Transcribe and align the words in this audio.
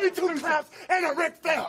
Give 0.00 0.14
two 0.14 0.28
and 0.28 1.06
a 1.06 1.14
Ric 1.18 1.36
Flair. 1.36 1.68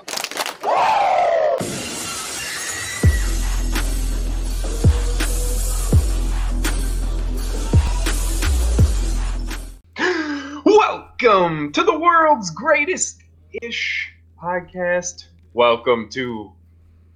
Welcome 10.65 11.71
to 11.71 11.83
the 11.83 11.97
world's 11.97 12.49
greatest 12.49 13.21
ish 13.61 14.11
podcast. 14.43 15.27
Welcome 15.53 16.09
to 16.09 16.51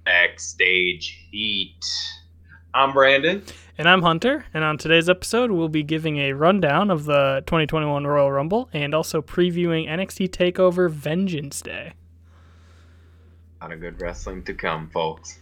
Backstage 0.06 1.28
Heat. 1.30 1.84
I'm 2.72 2.94
Brandon. 2.94 3.42
And 3.78 3.88
I'm 3.88 4.02
Hunter, 4.02 4.44
and 4.52 4.64
on 4.64 4.76
today's 4.76 5.08
episode, 5.08 5.50
we'll 5.50 5.70
be 5.70 5.82
giving 5.82 6.18
a 6.18 6.34
rundown 6.34 6.90
of 6.90 7.06
the 7.06 7.42
2021 7.46 8.06
Royal 8.06 8.30
Rumble 8.30 8.68
and 8.74 8.94
also 8.94 9.22
previewing 9.22 9.88
NXT 9.88 10.28
TakeOver 10.28 10.90
Vengeance 10.90 11.62
Day. 11.62 11.94
Not 13.62 13.72
a 13.72 13.76
good 13.76 13.98
wrestling 13.98 14.42
to 14.42 14.52
come, 14.52 14.90
folks. 14.90 15.38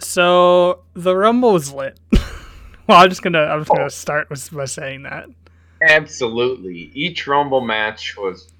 So 0.00 0.80
the 0.92 1.16
Rumble 1.16 1.54
was 1.54 1.72
lit. 1.72 1.98
well, 2.86 3.02
I'm 3.02 3.08
just 3.08 3.22
gonna 3.22 3.40
I'm 3.40 3.60
just 3.60 3.70
gonna 3.70 3.84
oh. 3.84 3.88
start 3.88 4.28
with 4.28 4.52
by 4.52 4.66
saying 4.66 5.04
that. 5.04 5.30
Absolutely, 5.80 6.90
each 6.92 7.26
Rumble 7.26 7.62
match 7.62 8.18
was 8.18 8.52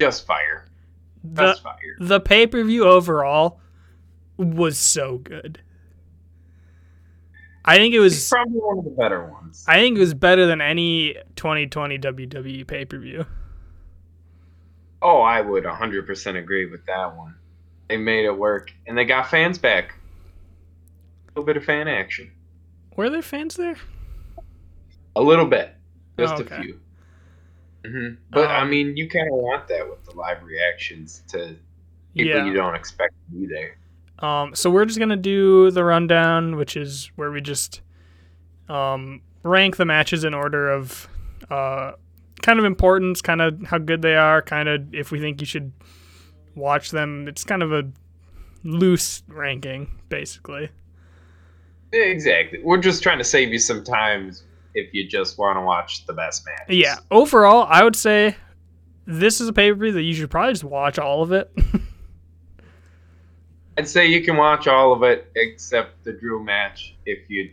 just 0.00 0.26
fire. 0.26 0.64
The 1.22 1.42
Just 1.42 1.62
fire. 1.62 1.96
the 2.00 2.20
pay 2.20 2.46
per 2.46 2.64
view 2.64 2.84
overall 2.84 3.60
was 4.38 4.78
so 4.78 5.18
good. 5.18 5.60
I 7.64 7.76
think 7.76 7.94
it 7.94 8.00
It's 8.10 8.14
was 8.14 8.28
probably 8.28 8.58
one 8.58 8.78
of 8.78 8.84
the 8.84 8.90
better 8.90 9.24
ones. 9.24 9.64
I 9.66 9.76
think 9.76 9.96
it 9.96 10.00
was 10.00 10.14
better 10.14 10.46
than 10.46 10.60
any 10.60 11.16
2020 11.36 11.98
WWE 11.98 12.66
pay 12.66 12.84
per 12.84 12.98
view. 12.98 13.26
Oh, 15.02 15.20
I 15.20 15.40
would 15.40 15.64
100% 15.64 16.36
agree 16.36 16.66
with 16.66 16.84
that 16.86 17.16
one. 17.16 17.36
They 17.88 17.96
made 17.96 18.24
it 18.24 18.36
work, 18.36 18.72
and 18.86 18.96
they 18.98 19.04
got 19.04 19.28
fans 19.30 19.58
back. 19.58 19.94
A 21.28 21.30
little 21.40 21.46
bit 21.46 21.56
of 21.56 21.64
fan 21.64 21.86
action. 21.88 22.32
Were 22.96 23.10
there 23.10 23.22
fans 23.22 23.56
there? 23.56 23.76
A 25.16 25.22
little 25.22 25.46
bit. 25.46 25.74
Just 26.18 26.38
Oh, 26.38 26.42
okay. 26.42 26.56
a 26.56 26.62
few. 26.62 26.80
hmm 27.86 28.14
But, 28.30 28.50
I 28.50 28.62
Um, 28.62 28.70
mean, 28.70 28.96
you 28.96 29.08
kind 29.08 29.28
of 29.28 29.34
want 29.34 29.68
that 29.68 29.88
with 29.88 30.04
the 30.04 30.12
live 30.12 30.42
reactions 30.42 31.22
to 31.28 31.56
people 32.16 32.40
yeah. 32.40 32.44
you 32.44 32.52
don't 32.54 32.74
expect 32.74 33.14
to 33.26 33.38
be 33.38 33.46
there. 33.46 33.76
Um, 34.18 34.54
so 34.54 34.70
we're 34.70 34.84
just 34.84 34.98
gonna 34.98 35.16
do 35.16 35.70
the 35.70 35.84
rundown, 35.84 36.56
which 36.56 36.76
is 36.76 37.10
where 37.16 37.30
we 37.30 37.40
just 37.40 37.80
um, 38.68 39.22
rank 39.42 39.76
the 39.76 39.84
matches 39.84 40.24
in 40.24 40.34
order 40.34 40.70
of 40.70 41.08
uh, 41.50 41.92
kind 42.42 42.58
of 42.58 42.64
importance, 42.64 43.22
kind 43.22 43.40
of 43.40 43.62
how 43.66 43.78
good 43.78 44.02
they 44.02 44.16
are, 44.16 44.42
kind 44.42 44.68
of 44.68 44.94
if 44.94 45.10
we 45.10 45.20
think 45.20 45.40
you 45.40 45.46
should 45.46 45.72
watch 46.54 46.90
them. 46.90 47.28
It's 47.28 47.44
kind 47.44 47.62
of 47.62 47.72
a 47.72 47.84
loose 48.62 49.22
ranking, 49.28 49.90
basically. 50.08 50.70
Exactly. 51.92 52.60
We're 52.62 52.78
just 52.78 53.02
trying 53.02 53.18
to 53.18 53.24
save 53.24 53.52
you 53.52 53.58
some 53.58 53.84
time 53.84 54.32
if 54.74 54.92
you 54.92 55.06
just 55.06 55.38
want 55.38 55.56
to 55.56 55.62
watch 55.62 56.06
the 56.06 56.12
best 56.12 56.44
match. 56.44 56.68
Yeah. 56.68 56.96
Overall, 57.10 57.66
I 57.68 57.84
would 57.84 57.96
say 57.96 58.36
this 59.06 59.40
is 59.40 59.48
a 59.48 59.52
pay 59.52 59.70
per 59.70 59.76
view 59.76 59.92
that 59.92 60.02
you 60.02 60.14
should 60.14 60.30
probably 60.30 60.52
just 60.52 60.64
watch 60.64 60.98
all 60.98 61.22
of 61.22 61.32
it. 61.32 61.50
I'd 63.76 63.88
say 63.88 64.06
you 64.06 64.22
can 64.22 64.36
watch 64.36 64.66
all 64.68 64.92
of 64.92 65.02
it 65.02 65.30
except 65.34 66.04
the 66.04 66.12
Drew 66.12 66.42
match 66.44 66.94
if 67.06 67.28
you. 67.28 67.50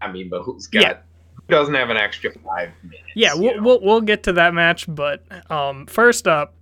I 0.00 0.12
mean, 0.12 0.28
but 0.28 0.42
who's 0.42 0.66
got. 0.66 0.82
Yeah. 0.82 0.96
Who 1.34 1.42
doesn't 1.48 1.74
have 1.74 1.90
an 1.90 1.96
extra 1.96 2.32
five 2.32 2.70
minutes? 2.82 3.02
Yeah, 3.14 3.34
we'll, 3.34 3.56
know? 3.56 3.62
we'll 3.62 3.80
we'll 3.80 4.00
get 4.00 4.22
to 4.24 4.32
that 4.34 4.52
match, 4.52 4.84
but 4.88 5.24
um, 5.50 5.86
first 5.86 6.26
up, 6.28 6.54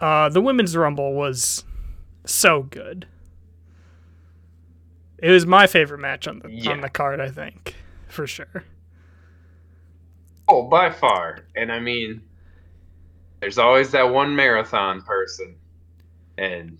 uh, 0.00 0.28
the 0.30 0.40
women's 0.40 0.76
rumble 0.76 1.14
was 1.14 1.64
so 2.24 2.62
good. 2.62 3.06
It 5.18 5.30
was 5.30 5.46
my 5.46 5.66
favorite 5.66 5.98
match 5.98 6.28
on 6.28 6.38
the 6.38 6.50
Yeah. 6.50 6.70
on 6.70 6.80
the 6.80 6.88
card, 6.88 7.20
I 7.20 7.28
think, 7.28 7.74
for 8.08 8.26
sure. 8.26 8.64
Oh, 10.48 10.62
by 10.68 10.90
far. 10.90 11.40
And 11.56 11.70
I 11.70 11.80
mean, 11.80 12.22
there's 13.40 13.58
always 13.58 13.90
that 13.90 14.04
one 14.08 14.34
marathon 14.34 15.02
person, 15.02 15.56
and 16.38 16.78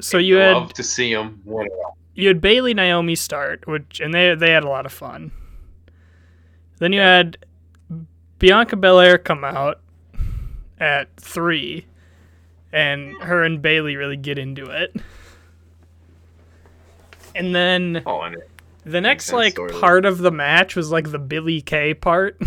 So 0.00 0.18
you 0.18 0.38
love 0.38 0.68
had 0.68 0.74
to 0.76 0.82
see 0.82 1.14
them 1.14 1.40
win 1.44 1.66
it 1.66 1.72
all. 1.84 1.96
you 2.14 2.28
had 2.28 2.40
Bayley 2.40 2.74
Naomi 2.74 3.14
start, 3.14 3.66
which 3.66 4.00
and 4.00 4.14
they 4.14 4.34
they 4.34 4.50
had 4.50 4.64
a 4.64 4.68
lot 4.68 4.86
of 4.86 4.92
fun. 4.92 5.32
Then 6.78 6.92
you 6.92 7.00
had 7.00 7.38
Bianca 8.38 8.76
Belair 8.76 9.18
come 9.18 9.44
out 9.44 9.80
at 10.78 11.14
three, 11.16 11.86
and 12.72 13.20
her 13.22 13.42
and 13.42 13.60
Bayley 13.60 13.96
really 13.96 14.16
get 14.16 14.38
into 14.38 14.66
it. 14.66 14.94
And 17.34 17.54
then 17.54 18.02
Oh, 18.06 18.20
and 18.22 18.36
The 18.84 19.00
next 19.00 19.32
like 19.32 19.58
of. 19.58 19.80
part 19.80 20.04
of 20.04 20.18
the 20.18 20.30
match 20.30 20.76
was 20.76 20.90
like 20.92 21.10
the 21.10 21.18
Billie 21.18 21.60
Kay 21.60 21.94
part. 21.94 22.40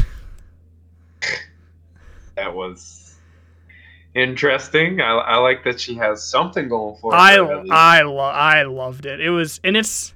that 2.36 2.54
was 2.54 3.01
interesting. 4.14 5.02
I, 5.02 5.12
I 5.12 5.38
like 5.38 5.64
that 5.64 5.80
she 5.80 5.96
has 5.96 6.24
something 6.24 6.68
going 6.70 6.96
for 6.98 7.12
her. 7.12 7.18
I. 7.18 7.36
I 7.72 8.02
lo- 8.02 8.18
I 8.20 8.64
loved 8.64 9.06
it. 9.06 9.20
It 9.22 9.30
was 9.30 9.60
and 9.64 9.78
it's 9.78 10.14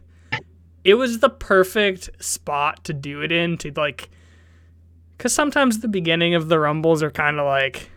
it 0.83 0.93
was 0.93 1.19
the 1.19 1.29
perfect 1.29 2.09
spot 2.23 2.83
to 2.85 2.93
do 2.93 3.21
it 3.21 3.31
in 3.31 3.57
to 3.57 3.71
like 3.75 4.09
cuz 5.17 5.33
sometimes 5.33 5.79
the 5.79 5.87
beginning 5.87 6.35
of 6.35 6.47
the 6.47 6.59
rumbles 6.59 7.01
are 7.01 7.11
kind 7.11 7.39
of 7.39 7.45
like 7.45 7.89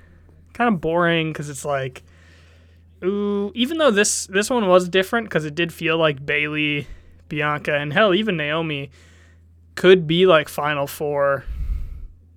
kind 0.54 0.72
of 0.72 0.80
boring 0.80 1.32
cuz 1.34 1.48
it's 1.48 1.64
like 1.64 2.02
ooh 3.04 3.52
even 3.54 3.78
though 3.78 3.90
this 3.90 4.26
this 4.26 4.48
one 4.50 4.66
was 4.66 4.88
different 4.88 5.30
cuz 5.30 5.44
it 5.44 5.54
did 5.54 5.72
feel 5.72 5.98
like 5.98 6.24
Bayley, 6.24 6.86
Bianca 7.28 7.74
and 7.74 7.92
hell 7.92 8.14
even 8.14 8.36
Naomi 8.36 8.90
could 9.74 10.06
be 10.06 10.26
like 10.26 10.48
final 10.48 10.86
four 10.86 11.44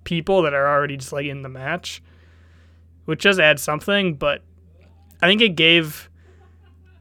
people 0.04 0.42
that 0.42 0.52
are 0.52 0.68
already 0.68 0.96
just 0.96 1.12
like 1.12 1.26
in 1.26 1.42
the 1.42 1.48
match 1.48 2.02
which 3.04 3.22
does 3.22 3.38
add 3.38 3.58
something 3.58 4.14
but 4.14 4.42
I 5.22 5.28
think 5.28 5.40
it 5.40 5.56
gave 5.56 6.10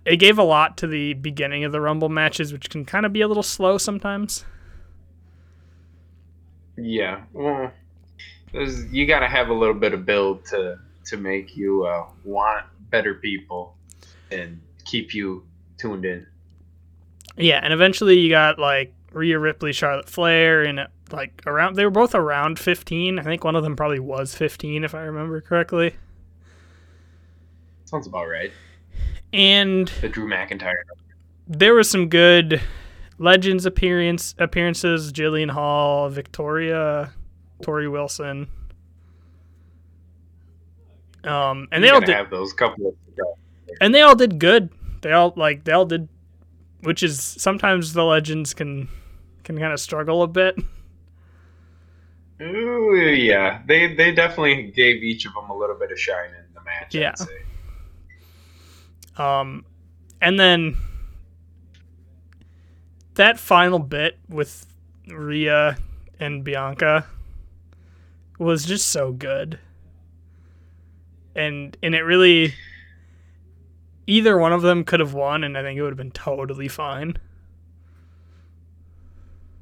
it 0.06 0.17
gave 0.17 0.38
a 0.38 0.44
lot 0.44 0.78
to 0.78 0.88
the 0.88 1.13
beginning 1.13 1.63
of 1.63 1.72
the 1.72 1.81
Rumble 1.81 2.09
matches, 2.09 2.51
which 2.51 2.69
can 2.69 2.85
kind 2.85 3.06
of 3.06 3.13
be 3.13 3.22
a 3.22 3.28
little 3.28 3.44
slow 3.44 3.78
sometimes. 3.78 4.45
Yeah, 6.78 7.22
well, 7.34 7.72
there's, 8.51 8.91
you 8.91 9.06
got 9.06 9.19
to 9.19 9.28
have 9.28 9.50
a 9.50 9.53
little 9.53 9.75
bit 9.75 9.94
of 9.94 10.06
build 10.06 10.45
to 10.45 10.79
to 11.06 11.17
make 11.17 11.57
you 11.57 11.84
uh, 11.85 12.06
want 12.23 12.66
better 12.90 13.16
people 13.16 13.75
and 14.31 14.61
keep 14.85 15.13
you 15.13 15.44
tuned 15.78 16.06
in. 16.06 16.25
Yeah, 17.38 17.59
and 17.61 17.73
eventually 17.73 18.19
you 18.19 18.29
got 18.29 18.59
like 18.59 18.94
Rhea 19.11 19.40
Ripley, 19.40 19.73
Charlotte 19.73 20.09
Flair, 20.09 20.63
and 20.63 20.88
like 21.13 21.41
around 21.45 21.75
they 21.75 21.83
were 21.85 21.91
both 21.91 22.16
around 22.16 22.59
15. 22.59 23.19
I 23.19 23.23
think 23.23 23.44
one 23.44 23.55
of 23.55 23.63
them 23.63 23.75
probably 23.75 23.99
was 23.99 24.35
15 24.35 24.83
if 24.83 24.94
I 24.95 25.01
remember 25.01 25.41
correctly. 25.41 25.95
Sounds 27.85 28.07
about 28.07 28.25
right. 28.27 28.51
And 29.33 29.88
The 30.01 30.09
Drew 30.09 30.27
McIntyre. 30.27 30.75
there 31.47 31.73
was 31.73 31.89
some 31.89 32.09
good 32.09 32.61
Legends 33.17 33.66
appearance 33.66 34.33
appearances: 34.39 35.11
Jillian 35.13 35.51
Hall, 35.51 36.09
Victoria, 36.09 37.13
Torrie 37.61 37.91
Wilson. 37.91 38.47
Um, 41.23 41.67
and 41.72 41.83
they 41.83 41.89
all 41.89 41.99
did, 41.99 42.16
have 42.16 42.31
those 42.31 42.51
couple 42.51 42.88
of. 42.88 42.95
and 43.79 43.93
they 43.93 44.01
all 44.01 44.16
did 44.16 44.39
good. 44.39 44.69
They 45.01 45.11
all 45.11 45.33
like 45.35 45.66
they 45.66 45.72
all 45.72 45.85
did, 45.85 46.07
which 46.81 47.03
is 47.03 47.22
sometimes 47.22 47.93
the 47.93 48.03
legends 48.03 48.53
can 48.55 48.88
can 49.43 49.59
kind 49.59 49.72
of 49.72 49.79
struggle 49.79 50.23
a 50.23 50.28
bit. 50.28 50.57
Ooh, 52.41 52.96
yeah, 52.96 53.62
they 53.68 53.94
they 53.94 54.12
definitely 54.12 54.72
gave 54.72 55.03
each 55.03 55.25
of 55.25 55.34
them 55.34 55.50
a 55.50 55.56
little 55.56 55.75
bit 55.75 55.91
of 55.91 56.00
shine 56.00 56.29
in 56.29 56.53
the 56.53 56.62
match. 56.62 56.96
Yeah. 56.96 57.16
Um, 59.17 59.66
and 60.22 60.40
then 60.40 60.76
that 63.16 63.40
final 63.40 63.78
bit 63.78 64.17
with 64.28 64.66
Rhea 65.08 65.78
and 66.20 66.43
Bianca 66.43 67.05
was 68.40 68.66
just 68.66 68.88
so 68.88 69.11
good, 69.11 69.59
and 71.35 71.78
and 71.84 71.93
it 71.93 72.02
really 72.02 72.55
either 74.08 74.38
one 74.38 74.53
of 74.53 74.64
them 74.64 74.84
could 74.84 74.99
have 74.99 75.14
won, 75.14 75.43
and 75.43 75.55
I 75.55 75.61
think 75.61 75.78
it 75.78 75.84
would 75.84 75.91
have 75.91 75.97
been 75.97 76.11
totally 76.11 76.67
fine. 76.67 77.17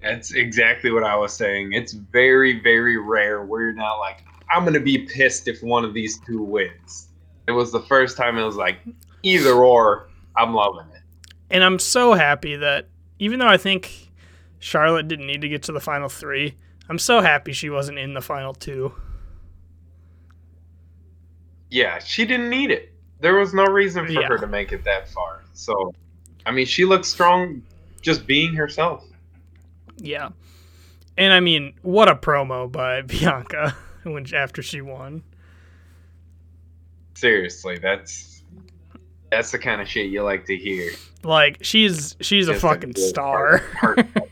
That's 0.01 0.31
exactly 0.33 0.91
what 0.91 1.03
I 1.03 1.15
was 1.15 1.33
saying. 1.33 1.73
It's 1.73 1.93
very, 1.93 2.59
very 2.61 2.97
rare 2.97 3.43
where 3.43 3.63
you're 3.63 3.73
not 3.73 3.95
like, 3.97 4.23
I'm 4.49 4.63
gonna 4.63 4.79
be 4.79 4.99
pissed 4.99 5.47
if 5.47 5.61
one 5.61 5.83
of 5.83 5.93
these 5.93 6.19
two 6.25 6.41
wins. 6.41 7.09
It 7.47 7.51
was 7.51 7.71
the 7.71 7.81
first 7.81 8.15
time 8.15 8.37
it 8.37 8.43
was 8.43 8.55
like 8.55 8.79
either 9.23 9.53
or. 9.53 10.09
I'm 10.37 10.53
loving 10.53 10.85
it. 10.95 11.01
And 11.49 11.63
I'm 11.63 11.79
so 11.79 12.13
happy 12.13 12.55
that 12.55 12.87
even 13.17 13.39
though 13.39 13.47
I 13.47 13.57
think 13.57 14.09
Charlotte 14.59 15.07
didn't 15.07 15.27
need 15.27 15.41
to 15.41 15.49
get 15.49 15.63
to 15.63 15.71
the 15.73 15.79
final 15.81 16.07
three, 16.07 16.55
I'm 16.87 16.99
so 16.99 17.19
happy 17.21 17.51
she 17.51 17.69
wasn't 17.69 17.97
in 17.97 18.13
the 18.13 18.21
final 18.21 18.53
two. 18.53 18.93
Yeah, 21.69 21.99
she 21.99 22.25
didn't 22.25 22.49
need 22.49 22.71
it. 22.71 22.93
There 23.19 23.35
was 23.35 23.53
no 23.53 23.65
reason 23.65 24.05
for 24.05 24.11
Yeah. 24.13 24.27
her 24.27 24.37
to 24.37 24.47
make 24.47 24.71
it 24.71 24.83
that 24.85 25.09
far. 25.09 25.43
So, 25.53 25.93
I 26.45 26.51
mean, 26.51 26.65
she 26.65 26.85
looks 26.85 27.09
strong 27.09 27.61
just 28.01 28.25
being 28.25 28.53
herself. 28.53 29.05
Yeah. 30.01 30.29
And 31.17 31.33
I 31.33 31.39
mean, 31.39 31.73
what 31.81 32.07
a 32.09 32.15
promo 32.15 32.71
by 32.71 33.01
Bianca 33.03 33.75
when 34.03 34.25
after 34.33 34.61
she 34.61 34.81
won. 34.81 35.23
Seriously, 37.15 37.77
that's 37.77 38.43
that's 39.31 39.51
the 39.51 39.59
kind 39.59 39.81
of 39.81 39.87
shit 39.87 40.09
you 40.09 40.23
like 40.23 40.45
to 40.45 40.55
hear. 40.55 40.91
Like 41.23 41.57
she's 41.61 42.15
she's 42.21 42.47
a 42.47 42.53
fucking 42.55 42.91
good 42.91 43.01
star. 43.09 43.57
heart- 43.77 44.07
heart- 44.15 44.29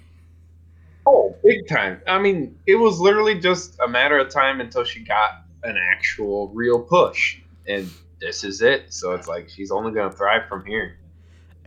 oh, 1.06 1.36
big 1.44 1.68
time. 1.68 2.02
I 2.08 2.18
mean, 2.20 2.58
it 2.66 2.76
was 2.76 3.00
literally 3.00 3.40
just 3.40 3.78
a 3.84 3.88
matter 3.88 4.18
of 4.18 4.30
time 4.30 4.62
until 4.62 4.86
she 4.86 5.02
got 5.02 5.44
an 5.64 5.76
actual 5.92 6.48
real 6.50 6.80
push, 6.82 7.40
and 7.68 7.90
this 8.22 8.44
is 8.46 8.62
it. 8.62 8.94
So 8.94 9.14
it's 9.14 9.28
like 9.28 9.50
she's 9.50 9.70
only 9.72 9.92
gonna 9.92 10.14
thrive 10.14 10.48
from 10.48 10.66
here. 10.66 10.98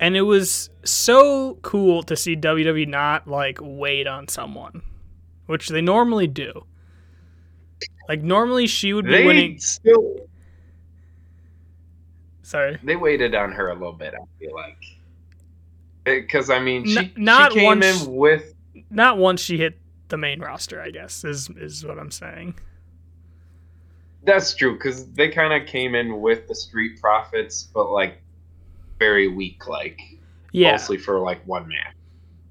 And 0.00 0.16
it 0.16 0.22
was 0.22 0.70
so 0.82 1.58
cool 1.62 2.02
to 2.04 2.16
see 2.16 2.34
WWE 2.34 2.88
not 2.88 3.28
like 3.28 3.58
wait 3.60 4.06
on 4.06 4.26
someone, 4.28 4.80
which 5.46 5.68
they 5.68 5.82
normally 5.82 6.26
do. 6.26 6.64
Like 8.08 8.22
normally 8.22 8.66
she 8.66 8.92
would 8.94 9.04
be 9.04 9.10
They 9.12 9.26
winning. 9.26 9.58
still 9.60 10.16
Sorry. 12.42 12.78
they 12.82 12.96
waited 12.96 13.34
on 13.34 13.52
her 13.52 13.68
a 13.68 13.74
little 13.74 13.92
bit. 13.92 14.14
I 14.14 14.24
feel 14.38 14.54
like 14.54 14.78
eh, 16.06 16.20
because 16.20 16.50
I 16.50 16.58
mean 16.60 16.86
she, 16.86 16.98
N- 16.98 17.12
not 17.16 17.52
she 17.52 17.58
came 17.60 17.66
once- 17.66 18.04
in 18.06 18.14
with 18.16 18.54
Not 18.90 19.18
once 19.18 19.40
she 19.40 19.58
hit 19.58 19.78
the 20.08 20.16
main 20.16 20.40
roster, 20.40 20.80
I 20.82 20.90
guess, 20.90 21.24
is 21.24 21.48
is 21.50 21.84
what 21.86 21.98
I'm 21.98 22.10
saying. 22.10 22.54
that's 24.24 24.54
true 24.54 24.72
because 24.74 25.06
they 25.12 25.28
kind 25.28 25.52
of 25.52 25.68
came 25.68 25.94
in 25.94 26.20
with 26.20 26.48
the 26.48 26.54
Street 26.54 27.00
Profits, 27.00 27.68
but 27.72 27.90
like 27.90 28.20
very 29.00 29.26
weak, 29.26 29.66
like 29.66 30.00
Yeah. 30.52 30.70
mostly 30.72 30.96
for 30.98 31.18
like 31.18 31.44
one 31.46 31.66
match. 31.66 31.94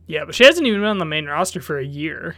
Yeah, 0.08 0.26
but 0.26 0.36
she 0.36 0.44
hasn't 0.44 0.68
even 0.68 0.82
been 0.82 0.90
on 0.90 0.98
the 0.98 1.06
main 1.06 1.28
roster 1.28 1.62
for 1.62 1.78
a 1.80 1.86
year. 1.86 2.36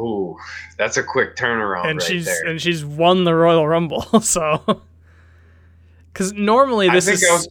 Ooh, 0.00 0.36
that's 0.78 0.96
a 0.96 1.02
quick 1.02 1.36
turnaround 1.36 1.86
and 1.86 1.98
right 2.00 2.06
she's 2.06 2.24
there. 2.24 2.46
and 2.46 2.60
she's 2.60 2.84
won 2.84 3.24
the 3.24 3.34
Royal 3.34 3.66
Rumble. 3.66 4.02
So, 4.22 4.82
because 6.12 6.32
normally 6.32 6.88
this 6.90 7.06
is 7.06 7.22
was 7.22 7.48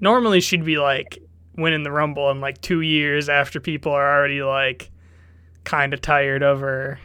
normally 0.00 0.40
she'd 0.40 0.64
be 0.64 0.76
like 0.78 1.18
winning 1.56 1.84
the 1.84 1.92
Rumble 1.92 2.30
in 2.30 2.40
like 2.40 2.60
two 2.60 2.82
years 2.82 3.28
after 3.28 3.60
people 3.60 3.92
are 3.92 4.18
already 4.18 4.42
like 4.42 4.90
kind 5.64 5.94
of 5.94 6.00
tired 6.02 6.42
of 6.42 6.60
her. 6.60 6.98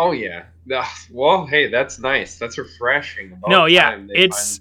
Oh 0.00 0.12
yeah. 0.12 0.44
Well, 1.10 1.46
hey, 1.46 1.68
that's 1.68 1.98
nice. 1.98 2.38
That's 2.38 2.56
refreshing. 2.56 3.32
About 3.32 3.50
No, 3.50 3.66
yeah, 3.66 3.98
it's-. 4.08 4.60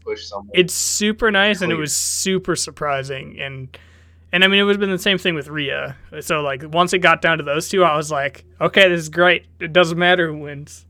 It's 0.54 0.74
super 0.74 1.32
nice 1.32 1.62
and 1.62 1.72
it 1.72 1.76
was 1.76 1.96
super 1.96 2.56
surprising 2.56 3.40
and. 3.40 3.78
And 4.32 4.44
I 4.44 4.48
mean, 4.48 4.60
it 4.60 4.64
would 4.64 4.74
have 4.74 4.80
been 4.80 4.92
the 4.92 5.00
same 5.00 5.18
thing 5.18 5.34
with 5.34 5.48
Rhea. 5.48 5.98
So, 6.20 6.42
like, 6.42 6.62
once 6.72 6.94
it 6.94 7.00
got 7.00 7.20
down 7.20 7.40
to 7.40 7.44
those 7.44 7.68
two, 7.68 7.84
I 7.84 7.98
was 7.98 8.12
like, 8.12 8.46
okay, 8.62 8.88
this 8.88 9.00
is 9.00 9.10
great. 9.10 9.48
It 9.60 9.74
doesn't 9.74 9.98
matter 9.98 10.28
who 10.28 10.38
wins. 10.38 10.86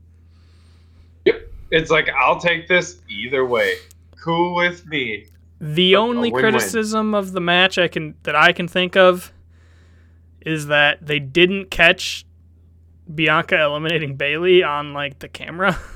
Yep, 1.24 1.50
it's 1.70 1.90
like 1.90 2.10
I'll 2.10 2.38
take 2.38 2.68
this 2.68 3.00
either 3.08 3.46
way. 3.46 3.76
Cool 4.22 4.54
with 4.54 4.86
me. 4.86 5.24
The 5.58 5.94
a 5.94 5.98
only 5.98 6.30
win-win. 6.30 6.52
criticism 6.52 7.14
of 7.14 7.32
the 7.32 7.40
match 7.40 7.78
I 7.78 7.88
can 7.88 8.14
that 8.24 8.36
I 8.36 8.52
can 8.52 8.68
think 8.68 8.94
of 8.94 9.32
is 10.42 10.66
that 10.66 11.06
they 11.06 11.18
didn't 11.18 11.70
catch 11.70 12.26
Bianca 13.14 13.60
eliminating 13.62 14.16
Bayley 14.16 14.62
on 14.62 14.92
like 14.92 15.18
the 15.18 15.28
camera. 15.28 15.78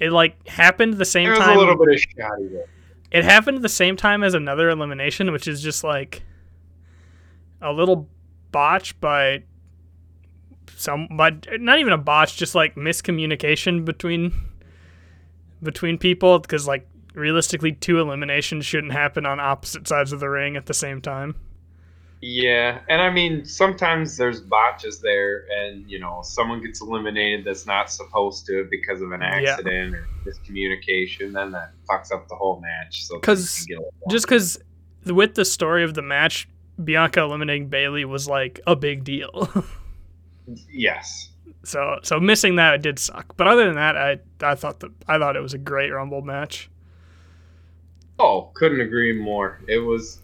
It 0.00 0.12
like 0.12 0.48
happened 0.48 0.94
the 0.94 1.04
same 1.04 1.24
There 1.24 1.32
was 1.32 1.40
time. 1.40 1.56
a 1.56 1.60
little 1.60 1.76
bit 1.76 1.94
of 1.94 2.00
shoddy 2.00 2.48
there. 2.48 2.64
It 3.10 3.22
happened 3.22 3.56
at 3.56 3.62
the 3.62 3.68
same 3.68 3.96
time 3.96 4.24
as 4.24 4.32
another 4.32 4.70
elimination, 4.70 5.30
which 5.30 5.46
is 5.46 5.60
just 5.62 5.84
like 5.84 6.22
a 7.60 7.70
little 7.70 8.08
botch 8.50 8.98
by 9.00 9.42
some, 10.74 11.06
but 11.14 11.46
not 11.60 11.78
even 11.78 11.92
a 11.92 11.98
botch, 11.98 12.38
just 12.38 12.54
like 12.54 12.76
miscommunication 12.76 13.84
between 13.84 14.32
between 15.62 15.98
people. 15.98 16.38
Because 16.38 16.66
like 16.66 16.88
realistically, 17.14 17.72
two 17.72 18.00
eliminations 18.00 18.64
shouldn't 18.64 18.94
happen 18.94 19.26
on 19.26 19.38
opposite 19.38 19.86
sides 19.86 20.12
of 20.12 20.20
the 20.20 20.30
ring 20.30 20.56
at 20.56 20.64
the 20.64 20.72
same 20.72 21.02
time. 21.02 21.34
Yeah, 22.22 22.80
and 22.88 23.00
I 23.00 23.08
mean 23.10 23.46
sometimes 23.46 24.18
there's 24.18 24.40
botches 24.42 25.00
there, 25.00 25.46
and 25.50 25.90
you 25.90 25.98
know 25.98 26.20
someone 26.22 26.60
gets 26.62 26.82
eliminated 26.82 27.46
that's 27.46 27.66
not 27.66 27.90
supposed 27.90 28.44
to 28.46 28.66
because 28.70 29.00
of 29.00 29.12
an 29.12 29.22
Yeah. 29.22 29.28
accident 29.52 29.94
or 29.94 30.06
miscommunication, 30.26 31.32
then 31.32 31.50
that 31.52 31.72
fucks 31.88 32.12
up 32.12 32.28
the 32.28 32.34
whole 32.34 32.60
match. 32.60 33.04
So 33.06 33.18
'Cause 33.20 33.64
you 33.68 33.76
can 33.76 33.84
get 33.84 34.10
Just 34.10 34.26
because 34.26 34.58
with 35.06 35.34
the 35.34 35.46
story 35.46 35.82
of 35.82 35.94
the 35.94 36.02
match, 36.02 36.46
Bianca 36.82 37.20
eliminating 37.22 37.68
Bayley 37.68 38.04
was 38.04 38.28
like 38.28 38.60
a 38.66 38.76
big 38.76 39.02
deal. 39.02 39.48
yes, 40.70 41.30
So 41.62 42.00
so 42.02 42.20
missing 42.20 42.56
that 42.56 42.74
it 42.74 42.82
did 42.82 42.98
suck. 42.98 43.34
But 43.38 43.46
other 43.48 43.64
than 43.64 43.76
that, 43.76 43.96
I 43.96 44.18
I 44.42 44.54
thought 44.56 44.80
that 44.80 44.90
I 45.08 45.18
thought 45.18 45.36
it 45.36 45.42
was 45.42 45.54
a 45.54 45.58
great 45.58 45.90
Rumble 45.90 46.20
match. 46.22 46.68
oh, 48.18 48.50
couldn't 48.52 48.82
agree 48.82 49.18
more. 49.18 49.60
It 49.66 49.78
was 49.78 50.20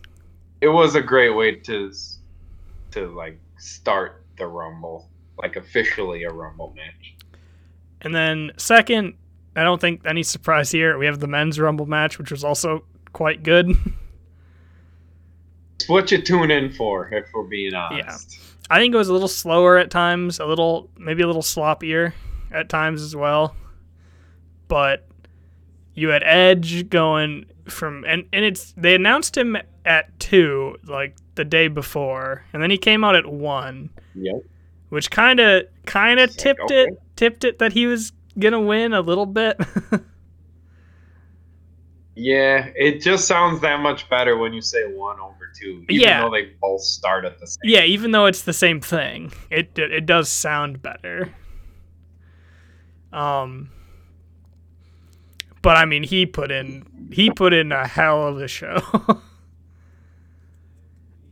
it 0.61 0.69
was 0.69 0.95
a 0.95 1.03
great 1.03 1.31
way 1.31 1.57
to 1.57 1.93
to 2.93 3.07
like 3.09 3.39
start 3.59 4.25
the 4.39 4.47
Rumble, 4.47 5.09
like 5.39 5.57
officially 5.57 6.25
a 6.25 6.31
Rumble 6.31 6.73
match. 6.77 7.15
And 8.01 8.15
then 8.15 8.53
second, 8.57 9.15
I 9.55 9.65
don't 9.65 9.81
think 9.81 10.03
any 10.07 10.23
surprise 10.23 10.71
here. 10.71 10.99
We 10.99 11.07
have 11.07 11.21
the 11.21 11.27
men's 11.27 11.59
Rumble 11.59 11.87
match, 11.87 12.19
which 12.19 12.31
was 12.31 12.45
also 12.45 12.85
quite 13.13 13.43
good. 13.43 13.71
It's 15.77 15.89
what 15.89 16.11
you 16.11 16.23
tune 16.23 16.51
in 16.51 16.73
for, 16.73 17.13
if 17.13 17.27
we're 17.35 17.43
being 17.45 17.75
honest. 17.75 18.39
Yeah. 18.39 18.45
I 18.71 18.79
think 18.79 18.95
it 18.95 18.99
was 18.99 19.09
a 19.09 19.13
little 19.13 19.29
slower 19.29 19.77
at 19.77 19.91
times, 19.91 20.41
a 20.41 20.47
little 20.47 20.91
maybe 20.99 21.23
a 21.23 21.27
little 21.27 21.43
sloppier 21.43 22.13
at 22.51 22.69
times 22.69 23.03
as 23.03 23.15
well. 23.15 23.55
But 24.69 25.07
you 25.95 26.09
had 26.09 26.23
Edge 26.25 26.89
going 26.89 27.47
from 27.69 28.05
and 28.07 28.25
and 28.33 28.45
it's 28.45 28.73
they 28.77 28.95
announced 28.95 29.37
him 29.37 29.57
at 29.85 30.19
2 30.21 30.77
like 30.85 31.17
the 31.35 31.45
day 31.45 31.69
before 31.69 32.45
and 32.53 32.63
then 32.63 32.71
he 32.71 32.79
came 32.79 33.05
out 33.05 33.15
at 33.17 33.27
1 33.27 33.91
Yep. 34.15 34.35
which 34.91 35.11
kind 35.11 35.41
of 35.41 35.65
kind 35.85 36.21
of 36.21 36.35
tipped 36.37 36.61
okay. 36.61 36.85
it 36.85 37.01
tipped 37.17 37.45
it 37.45 37.59
that 37.59 37.73
he 37.73 37.87
was 37.87 38.13
to 38.41 38.61
win 38.61 38.93
a 38.93 39.01
little 39.01 39.27
bit. 39.27 39.59
Yeah, 42.19 42.71
it 42.75 43.03
just 43.03 43.29
sounds 43.29 43.61
that 43.61 43.81
much 43.81 44.09
better 44.09 44.39
when 44.39 44.55
you 44.55 44.63
say 44.63 44.87
one 44.87 45.21
over 45.21 45.53
two, 45.55 45.85
even 45.91 46.03
Yeah. 46.03 46.23
though 46.23 46.31
they 46.31 46.53
both 46.63 46.81
start 46.81 47.27
at 47.27 47.39
the 47.39 47.47
same. 47.47 47.61
Yeah, 47.65 47.83
even 47.83 48.11
though 48.11 48.25
it's 48.25 48.41
the 48.43 48.55
same 48.55 48.81
thing, 48.81 49.33
it 49.51 49.79
it 49.79 50.07
does 50.07 50.31
sound 50.31 50.81
better. 50.81 51.35
Um, 53.13 53.71
but 55.67 55.77
I 55.77 55.85
mean, 55.85 56.05
he 56.05 56.27
put 56.27 56.53
in 56.53 56.87
he 57.11 57.29
put 57.29 57.53
in 57.53 57.73
a 57.73 57.89
hell 57.89 58.29
of 58.29 58.39
a 58.41 58.47
show. 58.47 58.79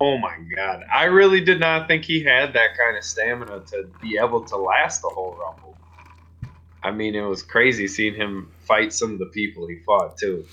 Oh 0.01 0.19
my 0.19 0.37
god, 0.55 0.85
I 0.93 1.05
really 1.05 1.41
did 1.41 1.61
not 1.61 1.87
think 1.87 2.05
he 2.05 2.21
had 2.23 2.53
that 2.53 2.77
kind 2.77 2.97
of 2.99 3.05
stamina 3.05 3.61
to 3.69 3.89
be 4.03 4.19
able 4.19 4.45
to 4.45 4.57
last 4.57 5.01
the 5.03 5.09
whole 5.09 5.37
rumble. 5.41 5.79
I 6.83 6.91
mean, 6.91 7.15
it 7.15 7.23
was 7.23 7.45
crazy 7.45 7.87
seeing 7.87 8.13
him 8.15 8.51
fight 8.59 8.93
some 8.93 9.13
of 9.13 9.19
the 9.21 9.27
people 9.27 9.69
he 9.69 9.79
fought 9.87 10.19
too. 10.19 10.45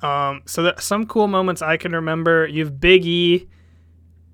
um, 0.00 0.42
so 0.46 0.62
that 0.62 0.80
some 0.80 1.06
cool 1.06 1.26
moments 1.26 1.60
I 1.60 1.76
can 1.76 1.92
remember. 1.92 2.46
You've 2.46 2.80
Big 2.80 3.04
E 3.04 3.48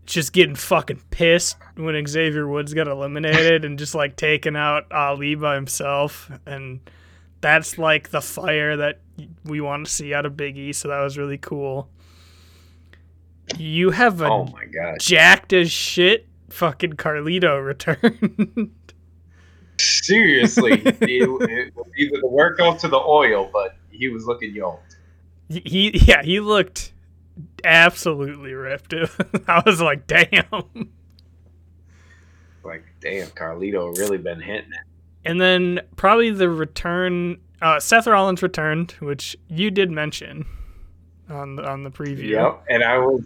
just 0.05 0.35
getting 0.35 0.55
fucking 0.55 1.00
pissed 1.11 1.57
when 1.75 2.07
Xavier 2.07 2.47
Woods 2.47 2.75
got 2.75 2.88
eliminated 2.88 3.64
and 3.64 3.78
just 3.78 3.95
like 3.95 4.14
taking 4.14 4.57
out 4.57 4.93
Ali 4.93 5.35
by 5.37 5.55
himself, 5.55 6.31
and 6.45 6.81
that's 7.46 7.78
like 7.78 8.10
the 8.10 8.20
fire 8.20 8.76
that 8.76 9.00
we 9.44 9.60
want 9.60 9.86
to 9.86 9.92
see 9.92 10.12
out 10.12 10.26
of 10.26 10.36
Big 10.36 10.58
E. 10.58 10.72
So 10.72 10.88
that 10.88 11.00
was 11.00 11.16
really 11.16 11.38
cool. 11.38 11.88
You 13.56 13.90
have 13.92 14.20
a 14.20 14.26
Oh 14.26 14.46
my 14.46 14.64
god, 14.64 14.96
jacked 14.98 15.52
as 15.52 15.70
shit 15.70 16.26
fucking 16.50 16.94
Carlito 16.94 17.64
return. 17.64 18.72
seriously, 19.78 20.72
it, 20.84 20.98
it 21.00 21.76
was 21.76 21.88
either 21.96 22.20
the 22.20 22.28
workout 22.28 22.80
to 22.80 22.88
the 22.88 22.98
oil, 22.98 23.48
but 23.52 23.76
he 23.92 24.08
was 24.08 24.26
looking 24.26 24.52
yoked. 24.52 24.96
he 25.48 25.92
yeah, 26.04 26.24
he 26.24 26.40
looked 26.40 26.92
absolutely 27.62 28.54
ripped. 28.54 28.92
I 29.46 29.62
was 29.64 29.80
like, 29.80 30.08
damn. 30.08 30.90
Like, 32.64 32.84
damn, 33.00 33.28
Carlito 33.28 33.96
really 33.96 34.18
been 34.18 34.40
hitting 34.40 34.72
it. 34.72 34.95
And 35.26 35.40
then 35.40 35.80
probably 35.97 36.30
the 36.30 36.49
return 36.49 37.38
uh, 37.62 37.80
Seth 37.80 38.06
Rollins 38.06 38.42
returned, 38.42 38.92
which 39.00 39.37
you 39.49 39.71
did 39.71 39.90
mention 39.90 40.45
on 41.28 41.56
the, 41.56 41.68
on 41.68 41.83
the 41.85 41.90
preview. 41.90 42.28
Yep, 42.28 42.64
and 42.68 42.85
I 42.85 42.99
was 42.99 43.23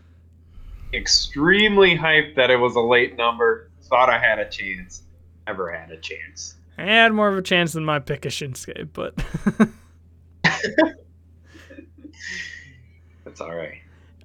extremely 0.95 1.97
hyped 1.97 2.37
that 2.37 2.50
it 2.50 2.57
was 2.57 2.75
a 2.76 2.80
late 2.80 3.16
number. 3.16 3.71
Thought 3.85 4.09
I 4.09 4.19
had 4.19 4.38
a 4.38 4.49
chance. 4.49 5.02
Never 5.47 5.71
had 5.71 5.90
a 5.90 5.97
chance. 5.97 6.54
I 6.78 6.85
had 6.85 7.12
more 7.12 7.28
of 7.28 7.37
a 7.37 7.42
chance 7.42 7.73
than 7.73 7.85
my 7.85 7.99
pick 7.99 8.25
of 8.25 8.33
Shinsuke, 8.33 8.88
but 8.92 9.14
That's 13.25 13.40
all 13.40 13.54
right. 13.54 13.78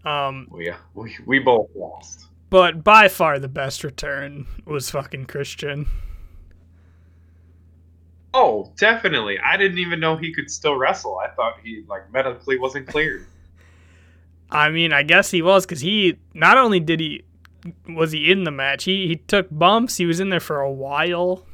um, 0.05 0.47
We 0.51 0.71
we 0.93 1.15
we 1.25 1.39
both 1.39 1.69
lost. 1.75 2.27
but 2.49 2.83
by 2.83 3.07
far 3.07 3.39
the 3.39 3.47
best 3.47 3.83
return 3.83 4.45
was 4.65 4.89
fucking 4.89 5.25
Christian. 5.25 5.87
Oh, 8.37 8.73
definitely. 8.75 9.39
I 9.39 9.55
didn't 9.55 9.77
even 9.77 10.01
know 10.01 10.17
he 10.17 10.33
could 10.33 10.51
still 10.51 10.75
wrestle. 10.75 11.17
I 11.19 11.29
thought 11.29 11.55
he 11.63 11.85
like 11.87 12.11
medically 12.11 12.59
wasn't 12.59 12.85
cleared. 12.85 13.25
I 14.51 14.69
mean, 14.69 14.91
I 14.91 15.03
guess 15.03 15.31
he 15.31 15.41
was 15.41 15.65
because 15.65 15.79
he 15.79 16.17
not 16.33 16.57
only 16.57 16.81
did 16.81 16.99
he 16.99 17.23
was 17.87 18.11
he 18.11 18.29
in 18.29 18.43
the 18.43 18.51
match, 18.51 18.83
he 18.83 19.07
he 19.07 19.15
took 19.15 19.47
bumps. 19.49 19.95
He 19.95 20.05
was 20.05 20.19
in 20.19 20.29
there 20.29 20.41
for 20.41 20.59
a 20.59 20.69
while. 20.69 21.45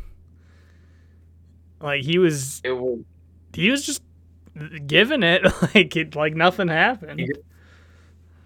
Like 1.79 2.01
he 2.01 2.17
was 2.17 2.61
It 2.63 2.71
was 2.71 3.01
he 3.53 3.69
was 3.69 3.85
just 3.85 4.01
giving 4.87 5.21
it 5.21 5.43
like 5.75 5.95
it 5.95 6.15
like 6.15 6.33
nothing 6.33 6.67
happened. 6.67 7.31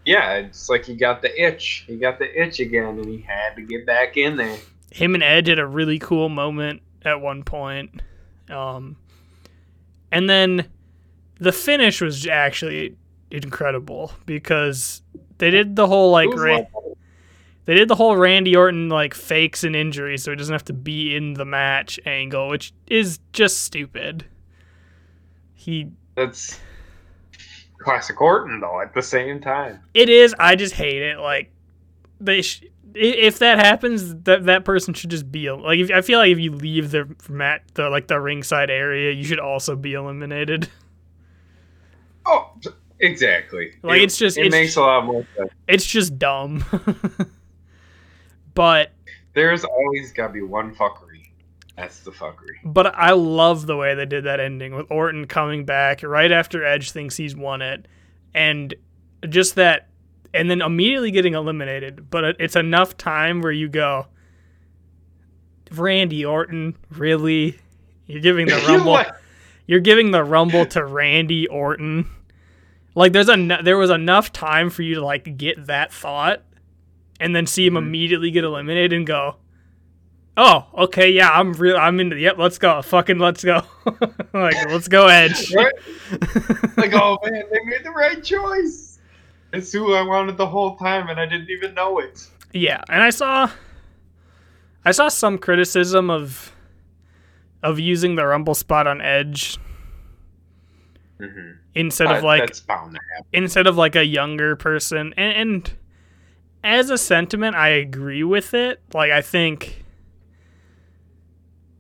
Yeah, 0.04 0.34
it's 0.34 0.68
like 0.68 0.84
he 0.84 0.98
got 0.98 1.22
the 1.22 1.42
itch. 1.42 1.86
He 1.88 1.96
got 1.96 2.20
the 2.20 2.42
itch 2.42 2.60
again, 2.60 3.00
and 3.00 3.06
he 3.06 3.22
had 3.22 3.56
to 3.56 3.62
get 3.62 3.86
back 3.86 4.18
in 4.18 4.36
there. 4.36 4.58
Him 4.92 5.16
and 5.16 5.24
Edge 5.24 5.48
had 5.48 5.58
a 5.58 5.66
really 5.66 6.00
cool 6.00 6.28
moment 6.28 6.82
at 7.04 7.22
one 7.22 7.44
point. 7.44 8.02
Um, 8.50 8.98
and 10.12 10.30
then 10.30 10.68
the 11.40 11.52
finish 11.52 12.02
was 12.02 12.26
actually 12.28 12.96
incredible 13.32 14.12
because 14.26 15.02
they 15.38 15.50
did 15.52 15.76
the 15.76 15.88
whole 15.88 16.12
like 16.12 16.30
Ra- 16.34 16.56
like- 16.58 16.70
they 17.66 17.74
did 17.74 17.88
the 17.88 17.96
whole 17.96 18.16
Randy 18.16 18.56
Orton 18.56 18.90
like 18.90 19.14
fakes 19.16 19.64
an 19.64 19.74
injury 19.74 20.18
so 20.20 20.32
he 20.32 20.38
doesn't 20.38 20.54
have 20.54 20.66
to 20.66 20.74
be 20.74 21.16
in 21.16 21.34
the 21.34 21.46
match 21.46 22.00
angle, 22.06 22.48
which 22.50 22.74
is 22.88 23.20
just 23.34 23.64
stupid. 23.64 24.26
He 25.56 25.92
that's 26.16 26.60
classic 27.80 28.22
Orton 28.22 28.60
though. 28.60 28.80
At 28.82 28.94
the 28.94 29.02
same 29.02 29.42
time, 29.42 29.80
it 29.94 30.10
is. 30.10 30.36
I 30.38 30.56
just 30.56 30.76
hate 30.76 31.02
it. 31.02 31.18
Like 31.20 31.52
they, 32.22 32.42
sh- 32.44 32.64
if 32.96 33.40
that 33.40 33.60
happens, 33.60 34.16
that 34.24 34.46
that 34.46 34.66
person 34.66 34.94
should 34.94 35.10
just 35.10 35.32
be 35.32 35.52
like. 35.52 35.80
If, 35.80 35.92
I 35.92 36.02
feel 36.02 36.20
like 36.20 36.32
if 36.32 36.40
you 36.40 36.52
leave 36.52 36.92
the 36.92 37.14
mat, 37.30 37.64
the 37.74 37.90
like 37.90 38.08
the 38.08 38.20
ringside 38.20 38.70
area, 38.70 39.12
you 39.12 39.24
should 39.24 39.40
also 39.40 39.76
be 39.76 39.94
eliminated. 39.94 40.70
oh, 42.26 42.52
exactly. 43.00 43.74
Like, 43.84 44.00
It- 44.00 44.04
it's 44.06 44.18
just- 44.18 44.38
it 44.38 44.48
it's- 44.48 44.52
makes 44.62 44.76
a 44.76 44.82
lot 44.82 45.06
more 45.06 45.26
sense. 45.38 45.50
It's 45.68 45.86
just 45.86 46.18
dumb. 46.18 46.64
but 48.54 48.92
There's 49.34 49.64
always 49.64 50.14
got 50.14 50.28
to 50.28 50.34
be 50.34 50.42
one 50.42 50.74
fuckery. 50.76 51.30
That's 51.78 52.00
the 52.00 52.12
fuckery. 52.12 52.56
But 52.64 52.96
I 52.96 53.12
love 53.12 53.66
the 53.68 53.76
way 53.76 53.96
they 53.96 54.06
did 54.06 54.24
that 54.24 54.40
ending 54.40 54.76
with 54.76 54.90
Orton 54.90 55.28
coming 55.28 55.66
back 55.66 56.04
right 56.04 56.32
after 56.32 56.64
Edge 56.64 56.92
thinks 56.92 57.18
he's 57.18 57.36
won 57.36 57.62
it, 57.62 57.86
and 58.34 58.74
just 59.28 59.56
that, 59.56 59.90
and 60.36 60.50
then 60.50 60.62
immediately 60.62 61.12
getting 61.12 61.34
eliminated. 61.34 62.10
But 62.10 62.36
it's 62.40 62.56
enough 62.56 62.98
time 62.98 63.42
where 63.42 63.52
you 63.52 63.68
go, 63.70 64.08
Randy 65.72 66.24
Orton, 66.26 66.76
really? 66.92 67.58
You're 68.08 68.22
giving 68.22 68.48
the 68.48 68.56
rumble. 68.68 69.04
You're 69.68 69.80
giving 69.80 70.12
the 70.12 70.24
rumble 70.24 70.66
to 70.68 70.86
Randy 70.86 71.48
Orton. 71.48 72.08
Like 72.94 73.12
there's 73.14 73.30
a 73.30 73.60
there 73.64 73.78
was 73.78 73.90
enough 73.90 74.32
time 74.32 74.70
for 74.70 74.82
you 74.84 74.96
to 74.96 75.04
like 75.04 75.38
get 75.38 75.68
that 75.68 75.92
thought, 75.92 76.44
and 77.20 77.36
then 77.36 77.46
see 77.48 77.66
him 77.66 77.74
Mhm. 77.74 77.78
immediately 77.80 78.32
get 78.32 78.44
eliminated 78.44 78.94
and 78.94 79.06
go, 79.08 79.36
"Oh, 80.38 80.68
okay, 80.76 81.10
yeah, 81.12 81.30
I'm 81.30 81.52
real. 81.54 81.76
I'm 81.78 82.00
into. 82.00 82.18
Yep, 82.18 82.38
let's 82.38 82.58
go. 82.58 82.82
Fucking 82.84 83.18
let's 83.18 83.44
go. 83.44 83.64
like 84.34 84.70
let's 84.70 84.88
go, 84.88 85.08
Edge." 85.08 85.54
Right? 85.54 85.74
like, 86.78 86.94
oh 86.94 87.18
man, 87.26 87.44
they 87.52 87.60
made 87.66 87.84
the 87.84 87.92
right 87.92 88.24
choice. 88.24 88.95
It's 89.58 89.72
who 89.72 89.94
I 89.94 90.02
wanted 90.02 90.38
the 90.38 90.48
whole 90.48 90.76
time, 90.78 91.10
and 91.10 91.20
I 91.20 91.26
didn't 91.26 91.50
even 91.50 91.74
know 91.74 92.00
it. 92.00 92.28
Yeah, 92.54 92.82
and 92.90 93.04
I 93.04 93.10
saw 93.10 93.50
I 94.84 94.92
saw 94.92 95.08
some 95.10 95.38
criticism 95.38 96.10
of 96.10 96.52
of 97.64 97.80
using 97.80 98.16
the 98.16 98.26
rumble 98.26 98.56
spot 98.56 98.88
on 98.88 99.02
Edge 99.02 99.58
Mm-hmm. 101.18 101.52
instead 101.76 102.12
of 102.12 102.24
like 102.26 102.42
that's 102.42 102.60
bound 102.60 102.94
to 102.94 103.00
happen. 103.16 103.26
instead 103.32 103.68
of 103.68 103.78
like 103.78 103.96
a 103.96 104.04
younger 104.06 104.58
person 104.58 105.14
and, 105.16 105.34
and 105.38 105.74
as 106.62 106.90
a 106.90 106.98
sentiment 106.98 107.56
i 107.56 107.70
agree 107.70 108.22
with 108.26 108.54
it 108.54 108.82
like 108.94 109.12
i 109.12 109.22
think 109.22 109.86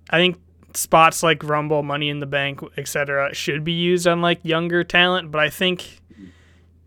i 0.09 0.17
think 0.17 0.37
spots 0.73 1.21
like 1.21 1.43
rumble 1.43 1.83
money 1.83 2.07
in 2.07 2.21
the 2.21 2.25
bank 2.25 2.61
etc 2.77 3.33
should 3.33 3.65
be 3.65 3.73
used 3.73 4.07
on 4.07 4.21
like 4.21 4.39
younger 4.43 4.85
talent 4.85 5.31
but 5.31 5.41
i 5.41 5.49
think 5.49 5.99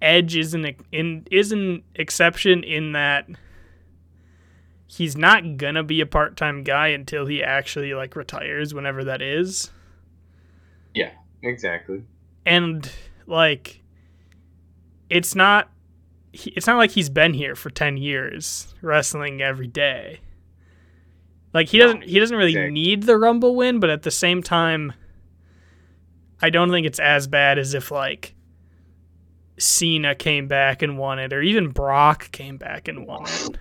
edge 0.01 0.37
is 0.37 0.55
an 0.55 0.75
in 0.93 1.27
is 1.31 1.51
an 1.53 1.83
exception 1.95 2.63
in 2.63 2.93
that 2.93 3.27
he's 4.87 5.17
not 5.17 5.57
gonna 5.57 5.83
be 5.83 6.01
a 6.01 6.07
part-time 6.07 6.63
guy 6.63 6.89
until 6.89 7.27
he 7.27 7.43
actually 7.43 7.93
like 7.95 8.15
retires 8.17 8.73
whenever 8.73 9.05
that 9.05 9.21
is 9.21 9.71
Yeah, 10.95 11.11
Exactly. 11.43 12.05
and 12.47 12.91
like 13.27 13.83
it's 15.11 15.35
not 15.35 15.71
it's 16.33 16.67
not 16.67 16.77
like 16.77 16.91
he's 16.93 17.09
been 17.09 17.35
here 17.35 17.55
for 17.57 17.71
10 17.71 17.97
years 17.97 18.75
wrestling 18.83 19.43
every 19.43 19.67
day 19.67 20.21
like 21.53 21.69
he 21.69 21.79
doesn't 21.79 22.05
he 22.05 22.19
doesn't 22.21 22.37
really 22.37 22.53
exactly. 22.53 22.71
need 22.73 23.03
the 23.05 23.17
rumble 23.19 23.57
win 23.57 23.81
but 23.81 23.91
at 23.91 24.03
the 24.03 24.11
same 24.11 24.43
time 24.43 24.93
i 26.43 26.51
don't 26.51 26.71
think 26.71 26.87
it's 26.87 27.01
as 27.01 27.27
bad 27.27 27.59
as 27.59 27.75
if 27.75 27.91
like 27.91 28.35
cena 29.59 30.15
came 30.15 30.47
back 30.49 30.83
and 30.83 30.99
won 30.99 31.19
it 31.19 31.33
or 31.33 31.43
even 31.43 31.69
brock 31.69 32.31
came 32.33 32.57
back 32.57 32.89
and 32.89 33.07
won 33.07 33.25
it 33.27 33.59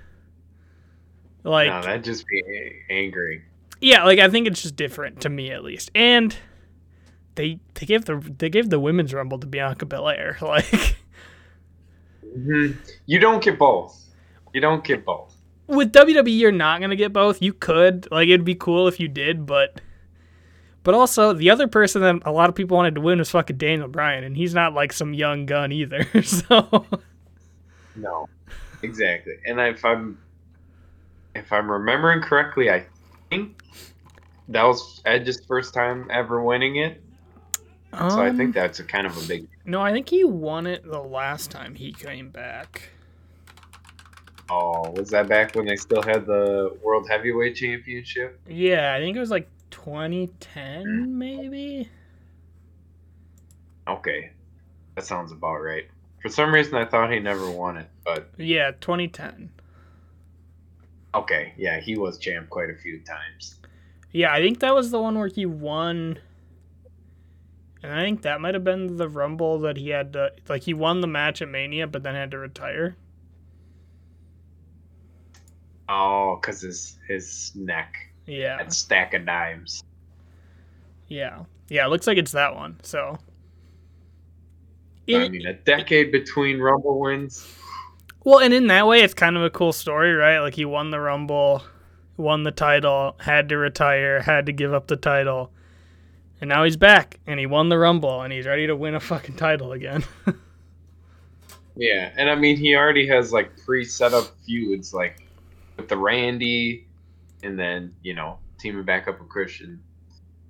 like 1.43 1.67
no, 1.69 1.81
that'd 1.81 2.03
just 2.03 2.25
be 2.27 2.43
angry. 2.89 3.43
yeah, 3.81 4.03
like 4.03 4.19
I 4.19 4.29
think 4.29 4.47
it's 4.47 4.61
just 4.61 4.75
different 4.75 5.21
to 5.21 5.29
me 5.29 5.51
at 5.51 5.63
least. 5.63 5.91
And 5.95 6.35
they 7.35 7.59
they 7.75 7.85
gave 7.85 8.05
the 8.05 8.17
they 8.37 8.49
gave 8.49 8.69
the 8.69 8.79
women's 8.79 9.13
rumble 9.13 9.39
to 9.39 9.47
Bianca 9.47 9.85
Belair. 9.85 10.37
Like 10.41 10.97
hmm 12.33 12.71
You 13.05 13.19
don't 13.19 13.43
get 13.43 13.57
both. 13.57 14.03
You 14.53 14.61
don't 14.61 14.83
get 14.83 15.05
both. 15.05 15.35
with 15.67 15.91
WWE, 15.93 16.37
you're 16.39 16.51
not 16.51 16.81
gonna 16.81 16.95
get 16.95 17.13
both. 17.13 17.41
You 17.41 17.53
could 17.53 18.07
like 18.11 18.27
it'd 18.27 18.45
be 18.45 18.55
cool 18.55 18.87
if 18.87 18.99
you 18.99 19.07
did, 19.07 19.45
but 19.45 19.79
but 20.87 20.95
also 20.95 21.33
the 21.33 21.49
other 21.49 21.67
person 21.67 22.01
that 22.01 22.21
a 22.25 22.31
lot 22.31 22.47
of 22.47 22.55
people 22.55 22.77
wanted 22.77 22.95
to 22.95 23.01
win 23.01 23.19
was 23.19 23.29
fucking 23.29 23.57
Daniel 23.57 23.89
Bryan, 23.89 24.23
and 24.23 24.37
he's 24.37 24.53
not 24.53 24.73
like 24.73 24.93
some 24.93 25.13
young 25.13 25.45
gun 25.45 25.73
either. 25.73 26.05
So 26.23 26.85
No, 27.93 28.29
exactly. 28.81 29.33
And 29.45 29.59
if 29.59 29.83
I'm 29.83 30.17
if 31.35 31.51
I'm 31.51 31.69
remembering 31.69 32.21
correctly, 32.21 32.71
I 32.71 32.85
think 33.29 33.61
that 34.47 34.63
was 34.63 35.01
Edge's 35.03 35.43
first 35.45 35.73
time 35.73 36.07
ever 36.09 36.41
winning 36.41 36.77
it. 36.77 37.03
So 37.93 38.21
I 38.21 38.29
Um, 38.29 38.37
think 38.37 38.55
that's 38.55 38.79
a 38.79 38.85
kind 38.85 39.05
of 39.05 39.17
a 39.21 39.27
big. 39.27 39.45
no, 39.65 39.81
I 39.81 39.91
think 39.91 40.07
he 40.07 40.23
won 40.23 40.67
it 40.67 40.89
the 40.89 41.01
last 41.03 41.51
time 41.51 41.75
he 41.75 41.91
came 41.91 42.29
back. 42.29 42.91
Oh, 44.49 44.91
was 44.91 45.09
that 45.09 45.27
back 45.27 45.53
when 45.53 45.65
they 45.65 45.75
still 45.75 46.01
had 46.01 46.25
the 46.25 46.77
World 46.81 47.09
Heavyweight 47.09 47.57
Championship? 47.57 48.39
Yeah, 48.47 48.93
I 48.93 48.99
think 48.99 49.17
it 49.17 49.19
was 49.19 49.31
like 49.31 49.49
2010 49.71 50.83
hmm. 50.83 51.17
maybe. 51.17 51.89
Okay, 53.87 54.31
that 54.95 55.05
sounds 55.05 55.31
about 55.31 55.57
right. 55.57 55.89
For 56.21 56.29
some 56.29 56.53
reason, 56.53 56.75
I 56.75 56.85
thought 56.85 57.11
he 57.11 57.19
never 57.19 57.49
won 57.49 57.77
it, 57.77 57.89
but 58.03 58.29
Yeah, 58.37 58.71
2010. 58.81 59.51
okay, 61.13 61.53
yeah, 61.57 61.79
he 61.79 61.97
was 61.97 62.17
champ 62.17 62.49
quite 62.49 62.69
a 62.69 62.75
few 62.75 62.99
times. 63.01 63.55
Yeah, 64.11 64.33
I 64.33 64.39
think 64.41 64.59
that 64.59 64.73
was 64.75 64.91
the 64.91 65.01
one 65.01 65.17
where 65.17 65.27
he 65.27 65.45
won. 65.45 66.19
And 67.83 67.93
I 67.93 68.03
think 68.03 68.21
that 68.23 68.41
might 68.41 68.53
have 68.55 68.63
been 68.63 68.97
the 68.97 69.07
Rumble 69.09 69.59
that 69.59 69.77
he 69.77 69.89
had 69.89 70.13
to. 70.13 70.33
Like, 70.49 70.63
he 70.63 70.73
won 70.73 71.01
the 71.01 71.07
match 71.07 71.41
at 71.41 71.49
Mania, 71.49 71.87
but 71.87 72.03
then 72.03 72.15
had 72.15 72.31
to 72.31 72.37
retire. 72.39 72.95
Oh, 75.89 76.39
cause 76.41 76.61
his 76.61 76.97
his 77.07 77.51
neck, 77.55 77.95
Yeah. 78.27 78.57
that 78.57 78.73
stack 78.73 79.13
of 79.13 79.25
dimes. 79.25 79.83
Yeah. 81.07 81.43
Yeah, 81.69 81.85
it 81.85 81.89
looks 81.89 82.05
like 82.07 82.17
it's 82.17 82.33
that 82.33 82.55
one. 82.55 82.77
So. 82.83 83.17
I 85.09 85.29
mean, 85.29 85.45
a 85.47 85.53
decade 85.53 86.11
between 86.11 86.59
Rumble 86.59 86.99
wins. 86.99 87.47
well, 88.25 88.39
and 88.39 88.53
in 88.53 88.67
that 88.67 88.87
way, 88.87 89.01
it's 89.01 89.13
kind 89.13 89.37
of 89.37 89.43
a 89.43 89.49
cool 89.49 89.71
story, 89.71 90.13
right? 90.13 90.39
Like, 90.39 90.53
he 90.55 90.65
won 90.65 90.91
the 90.91 90.99
Rumble, 90.99 91.63
won 92.17 92.43
the 92.43 92.51
title, 92.51 93.15
had 93.19 93.47
to 93.49 93.57
retire, 93.57 94.21
had 94.21 94.45
to 94.47 94.51
give 94.51 94.73
up 94.73 94.87
the 94.87 94.97
title. 94.97 95.49
And 96.41 96.49
now 96.49 96.65
he's 96.65 96.75
back, 96.75 97.19
and 97.25 97.39
he 97.39 97.45
won 97.45 97.69
the 97.69 97.77
Rumble, 97.77 98.21
and 98.21 98.33
he's 98.33 98.45
ready 98.45 98.67
to 98.67 98.75
win 98.75 98.95
a 98.95 98.99
fucking 98.99 99.35
title 99.35 99.71
again. 99.71 100.03
Yeah, 101.79 102.11
and 102.17 102.27
I 102.27 102.33
mean, 102.33 102.57
he 102.57 102.75
already 102.75 103.05
has 103.07 103.31
like 103.31 103.55
pre-set 103.63 104.11
up 104.11 104.35
feuds, 104.45 104.95
like 104.95 105.27
with 105.77 105.87
the 105.87 105.95
Randy, 105.95 106.86
and 107.43 107.57
then 107.59 107.93
you 108.03 108.13
know 108.13 108.39
teaming 108.59 108.83
back 108.83 109.07
up 109.07 109.19
with 109.19 109.29
Christian. 109.29 109.81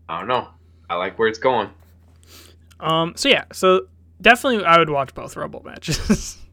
I 0.10 0.20
don't 0.20 0.28
know. 0.28 0.48
I 0.90 0.96
like 0.96 1.20
where 1.20 1.28
it's 1.28 1.40
going. 1.40 1.70
Um, 2.80 3.14
so 3.16 3.28
yeah, 3.30 3.46
so 3.52 3.88
definitely 4.22 4.64
I 4.66 4.78
would 4.80 4.90
watch 4.90 5.14
both 5.14 5.36
Rumble 5.36 5.62
matches. 5.64 6.38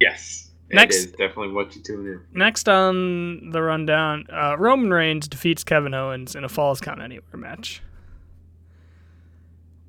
Yes. 0.00 0.50
Next- 0.72 0.96
It 0.96 0.98
is 0.98 1.12
definitely 1.12 1.52
what 1.52 1.76
you 1.76 1.82
tune 1.82 2.06
in. 2.06 2.20
Next 2.32 2.70
on 2.70 3.50
the 3.50 3.60
rundown, 3.60 4.24
uh, 4.32 4.56
Roman 4.56 4.90
Reigns 4.90 5.28
defeats 5.28 5.62
Kevin 5.62 5.92
Owens 5.92 6.34
in 6.34 6.42
a 6.42 6.48
Falls 6.48 6.80
Count 6.80 7.02
Anywhere 7.02 7.36
match. 7.36 7.82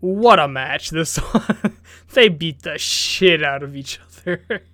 What 0.01 0.37
a 0.39 0.47
match 0.49 0.89
this 0.89 1.15
one. 1.33 1.77
they 2.13 2.27
beat 2.27 2.63
the 2.63 2.77
shit 2.77 3.41
out 3.43 3.63
of 3.63 3.73
each 3.75 3.99
other. 4.25 4.63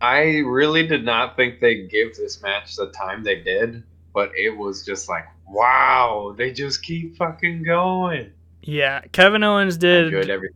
I 0.00 0.38
really 0.38 0.86
did 0.86 1.04
not 1.04 1.36
think 1.36 1.60
they'd 1.60 1.90
give 1.90 2.14
this 2.16 2.40
match 2.42 2.76
the 2.76 2.90
time 2.90 3.22
they 3.22 3.36
did, 3.42 3.82
but 4.14 4.30
it 4.34 4.50
was 4.56 4.84
just 4.84 5.08
like, 5.08 5.24
wow, 5.46 6.34
they 6.36 6.52
just 6.52 6.82
keep 6.82 7.16
fucking 7.16 7.62
going. 7.64 8.32
yeah, 8.62 9.00
Kevin 9.12 9.42
Owens 9.42 9.76
did 9.76 10.14
every 10.30 10.50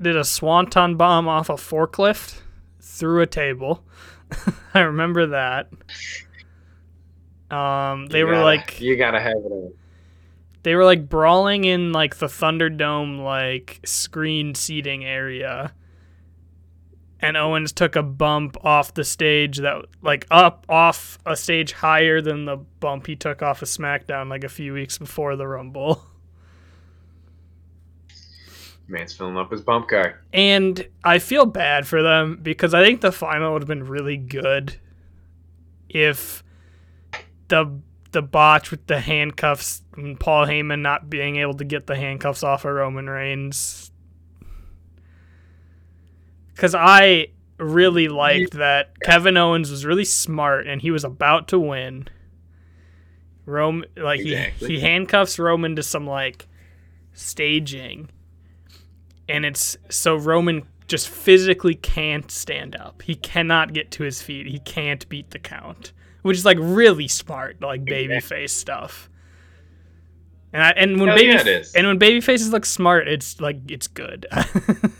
did 0.00 0.16
a 0.16 0.24
swanton 0.24 0.96
bomb 0.96 1.28
off 1.28 1.48
a 1.48 1.54
forklift 1.54 2.40
through 2.80 3.22
a 3.22 3.26
table. 3.26 3.82
I 4.74 4.80
remember 4.80 5.26
that. 5.28 5.70
Um, 7.50 8.06
they 8.06 8.20
You 8.20 8.26
were 8.26 8.32
gotta- 8.34 8.44
like 8.44 8.80
you 8.80 8.96
gotta 8.96 9.20
have 9.20 9.36
it 9.36 9.76
they 10.62 10.74
were 10.74 10.84
like 10.84 11.08
brawling 11.08 11.64
in 11.64 11.90
like 11.90 12.16
the 12.18 12.26
Thunderdome 12.26 13.22
like 13.24 13.80
screen 13.84 14.54
seating 14.54 15.04
area. 15.06 15.72
And 17.22 17.36
Owens 17.36 17.72
took 17.72 17.96
a 17.96 18.02
bump 18.02 18.56
off 18.64 18.94
the 18.94 19.04
stage 19.04 19.58
that 19.58 19.84
like 20.02 20.26
up 20.30 20.64
off 20.68 21.18
a 21.26 21.36
stage 21.36 21.72
higher 21.72 22.20
than 22.20 22.46
the 22.46 22.56
bump 22.56 23.06
he 23.06 23.16
took 23.16 23.42
off 23.42 23.62
of 23.62 23.68
SmackDown 23.68 24.30
like 24.30 24.44
a 24.44 24.48
few 24.48 24.72
weeks 24.72 24.96
before 24.96 25.36
the 25.36 25.46
Rumble. 25.46 26.02
Man's 28.88 29.12
filling 29.12 29.36
up 29.36 29.50
his 29.50 29.60
bump 29.60 29.88
guy. 29.88 30.14
And 30.32 30.86
I 31.04 31.18
feel 31.18 31.46
bad 31.46 31.86
for 31.86 32.02
them 32.02 32.40
because 32.42 32.74
I 32.74 32.84
think 32.84 33.00
the 33.00 33.12
final 33.12 33.52
would 33.52 33.62
have 33.62 33.68
been 33.68 33.86
really 33.86 34.16
good 34.16 34.76
if 35.88 36.42
the 37.48 37.80
the 38.12 38.22
botch 38.22 38.72
with 38.72 38.84
the 38.86 39.00
handcuffs 39.00 39.82
and 39.96 40.18
Paul 40.18 40.46
Heyman 40.46 40.80
not 40.80 41.08
being 41.08 41.36
able 41.36 41.54
to 41.54 41.64
get 41.64 41.86
the 41.86 41.94
handcuffs 41.94 42.42
off 42.42 42.64
of 42.64 42.72
Roman 42.72 43.08
Reigns. 43.08 43.89
Cuz 46.60 46.74
I 46.74 47.28
really 47.58 48.08
liked 48.08 48.52
that 48.52 48.92
Kevin 49.00 49.36
Owens 49.36 49.70
was 49.70 49.84
really 49.84 50.04
smart 50.04 50.66
and 50.66 50.80
he 50.80 50.90
was 50.90 51.04
about 51.04 51.48
to 51.48 51.58
win. 51.58 52.06
Rome 53.46 53.84
like 53.96 54.20
Exactly. 54.20 54.68
he 54.68 54.74
he 54.76 54.80
handcuffs 54.80 55.38
Roman 55.38 55.74
to 55.76 55.82
some 55.82 56.06
like 56.06 56.46
staging 57.12 58.10
and 59.28 59.44
it's 59.44 59.76
so 59.88 60.16
Roman 60.16 60.62
just 60.86 61.08
physically 61.08 61.74
can't 61.76 62.30
stand 62.30 62.76
up. 62.76 63.02
He 63.02 63.14
cannot 63.14 63.72
get 63.72 63.90
to 63.92 64.02
his 64.02 64.20
feet. 64.20 64.46
He 64.46 64.58
can't 64.58 65.08
beat 65.08 65.30
the 65.30 65.38
count, 65.38 65.92
which 66.22 66.36
is 66.36 66.44
like 66.44 66.58
really 66.60 67.06
smart, 67.08 67.62
like 67.62 67.84
babyface 67.84 68.50
stuff. 68.50 69.08
And 70.52 70.62
I, 70.64 70.70
and 70.70 70.98
when 70.98 71.08
Hell 71.08 71.16
baby 71.16 71.50
yeah, 71.50 71.62
and 71.76 71.86
when 71.86 71.98
baby 71.98 72.20
faces 72.20 72.50
look 72.50 72.66
smart, 72.66 73.06
it's 73.06 73.40
like 73.40 73.58
it's 73.68 73.86
good. 73.86 74.26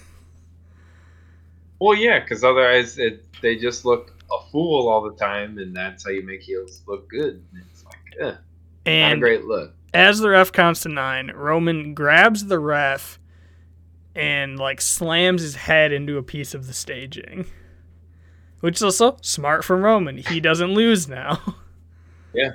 Well, 1.80 1.96
yeah, 1.96 2.20
because 2.20 2.44
otherwise 2.44 2.98
it, 2.98 3.24
they 3.40 3.56
just 3.56 3.84
look 3.84 4.14
a 4.30 4.50
fool 4.50 4.88
all 4.88 5.02
the 5.02 5.16
time, 5.16 5.58
and 5.58 5.74
that's 5.74 6.04
how 6.04 6.10
you 6.10 6.22
make 6.24 6.42
heels 6.42 6.82
look 6.86 7.08
good. 7.08 7.42
And 7.52 7.64
It's 7.72 7.84
like, 7.84 8.36
eh, 8.86 9.00
not 9.08 9.16
a 9.16 9.18
great 9.18 9.44
look. 9.44 9.74
as 9.94 10.18
the 10.20 10.28
ref 10.30 10.52
counts 10.52 10.80
to 10.82 10.88
nine, 10.88 11.32
Roman 11.34 11.94
grabs 11.94 12.46
the 12.46 12.58
ref 12.58 13.18
and 14.14 14.58
like 14.58 14.80
slams 14.80 15.42
his 15.42 15.54
head 15.56 15.92
into 15.92 16.18
a 16.18 16.22
piece 16.22 16.52
of 16.54 16.66
the 16.66 16.72
staging. 16.72 17.46
Which 18.60 18.76
is 18.76 18.82
also 18.82 19.16
smart 19.22 19.64
from 19.64 19.82
Roman. 19.82 20.18
He 20.18 20.38
doesn't 20.38 20.72
lose 20.74 21.08
now. 21.08 21.56
Yeah. 22.32 22.52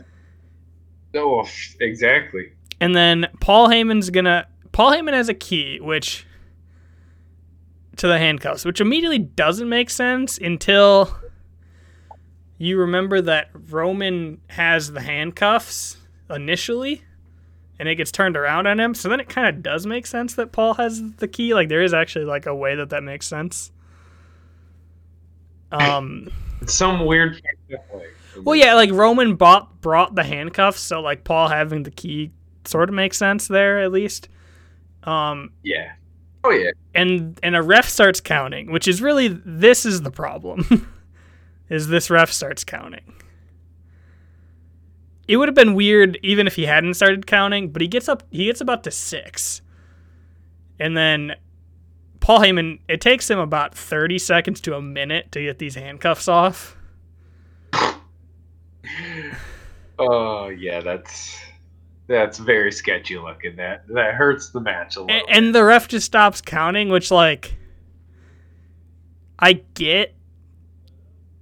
Oh, 1.15 1.45
exactly. 1.82 2.54
And 2.80 2.95
then 2.95 3.28
Paul 3.41 3.67
Heyman's 3.67 4.10
gonna 4.10 4.47
Paul 4.71 4.91
Heyman 4.93 5.12
has 5.12 5.28
a 5.28 5.34
key, 5.34 5.82
which 5.82 6.26
to 7.97 8.08
the 8.08 8.17
handcuffs, 8.17 8.65
which 8.65 8.81
immediately 8.81 9.19
doesn't 9.19 9.69
make 9.69 9.89
sense 9.89 10.38
until 10.38 11.15
you 12.58 12.77
remember 12.79 13.21
that 13.21 13.49
Roman 13.69 14.41
has 14.47 14.91
the 14.91 15.01
handcuffs 15.01 15.97
initially 16.29 17.03
and 17.77 17.89
it 17.89 17.95
gets 17.95 18.12
turned 18.12 18.38
around 18.38 18.67
on 18.67 18.79
him. 18.79 18.93
So 18.93 19.10
then 19.10 19.19
it 19.19 19.27
kind 19.27 19.47
of 19.47 19.62
does 19.62 19.86
make 19.86 20.05
sense 20.05 20.36
that 20.36 20.51
Paul 20.51 20.75
has 20.75 21.01
the 21.17 21.27
key. 21.27 21.53
Like 21.53 21.69
there 21.69 21.81
is 21.81 21.93
actually 21.93 22.25
like 22.25 22.45
a 22.45 22.55
way 22.55 22.75
that 22.75 22.89
that 22.89 23.03
makes 23.03 23.27
sense. 23.27 23.71
Um 25.71 26.29
It's 26.62 26.73
some 26.73 27.05
weird 27.05 27.41
well, 28.43 28.55
yeah, 28.55 28.75
like 28.75 28.91
Roman 28.91 29.36
bought 29.36 29.81
brought 29.81 30.15
the 30.15 30.23
handcuffs, 30.23 30.79
so 30.79 31.01
like 31.01 31.23
Paul 31.23 31.47
having 31.47 31.84
the 31.84 31.91
key 31.91 32.31
sort 32.65 32.89
of 32.89 32.95
makes 32.95 33.17
sense 33.17 33.47
there 33.47 33.79
at 33.79 33.91
least. 33.91 34.29
Um, 35.03 35.51
Yeah. 35.63 35.93
Oh, 36.47 36.51
yeah. 36.51 36.71
and 36.93 37.39
and 37.41 37.55
a 37.55 37.62
ref 37.63 37.89
starts 37.89 38.21
counting, 38.21 38.71
which 38.71 38.88
is 38.88 39.01
really 39.01 39.27
this 39.27 39.86
is 39.86 40.01
the 40.03 40.12
problem. 40.12 40.88
is 41.69 41.88
this 41.88 42.10
ref 42.10 42.31
starts 42.31 42.63
counting. 42.63 43.13
It 45.27 45.38
would 45.38 45.47
have 45.47 45.55
been 45.55 45.73
weird 45.73 46.19
even 46.21 46.45
if 46.45 46.55
he 46.55 46.65
hadn't 46.67 46.93
started 46.93 47.25
counting, 47.25 47.69
but 47.71 47.81
he 47.81 47.88
gets 47.88 48.08
up 48.08 48.23
he 48.29 48.45
gets 48.45 48.62
about 48.62 48.84
to 48.84 48.91
6. 48.91 49.62
And 50.79 50.95
then 50.95 51.36
Paul 52.19 52.39
Heyman, 52.41 52.79
it 52.88 53.01
takes 53.01 53.29
him 53.29 53.39
about 53.39 53.73
30 53.75 54.19
seconds 54.19 54.62
to 54.62 54.75
a 54.75 54.81
minute 54.81 55.31
to 55.31 55.41
get 55.41 55.58
these 55.58 55.75
handcuffs 55.75 56.27
off. 56.27 56.77
Oh, 59.97 60.49
yeah, 60.49 60.81
that's 60.81 61.38
that's 62.08 62.38
very 62.38 62.72
sketchy 62.72 63.18
looking. 63.18 63.56
That 63.56 63.88
that 63.88 64.13
hurts 64.15 64.50
the 64.50 64.62
match 64.62 64.96
a 64.96 65.02
little. 65.02 65.15
A- 65.15 65.32
and 65.32 65.54
the 65.54 65.63
ref 65.63 65.88
just 65.88 66.06
stops 66.06 66.41
counting, 66.41 66.89
which 66.89 67.12
like 67.12 67.56
I 69.39 69.54
get 69.74 70.13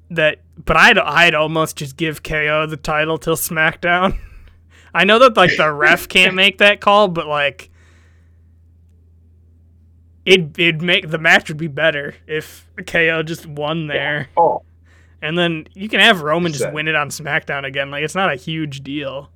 that, 0.10 0.40
but 0.64 0.78
I'd 0.78 0.98
I'd 0.98 1.36
almost 1.36 1.78
just 1.78 1.98
give 1.98 2.24
KO 2.24 2.66
the 2.66 2.78
title 2.78 3.18
till 3.18 3.36
SmackDown. 3.36 4.18
I 4.94 5.06
know 5.06 5.20
that 5.20 5.36
like 5.36 5.58
the 5.58 5.72
ref 5.72 6.08
can't 6.10 6.36
make 6.36 6.60
that 6.60 6.80
call, 6.80 7.08
but 7.08 7.28
like 7.28 7.70
it 10.26 10.58
it'd 10.58 10.82
make 10.82 11.10
the 11.10 11.18
match 11.18 11.50
would 11.50 11.58
be 11.58 11.68
better 11.68 12.16
if 12.28 12.68
KO 12.88 13.24
just 13.24 13.46
won 13.46 13.88
there, 13.88 14.30
oh, 14.38 14.64
and 15.22 15.38
then 15.38 15.68
you 15.74 15.90
can 15.90 16.00
have 16.00 16.22
Roman 16.22 16.54
just 16.54 16.72
win 16.72 16.88
it 16.88 16.96
on 16.96 17.10
SmackDown 17.10 17.66
again. 17.66 17.92
Like 17.92 18.04
it's 18.04 18.16
not 18.16 18.32
a 18.32 18.36
huge 18.36 18.84
deal. 18.84 19.30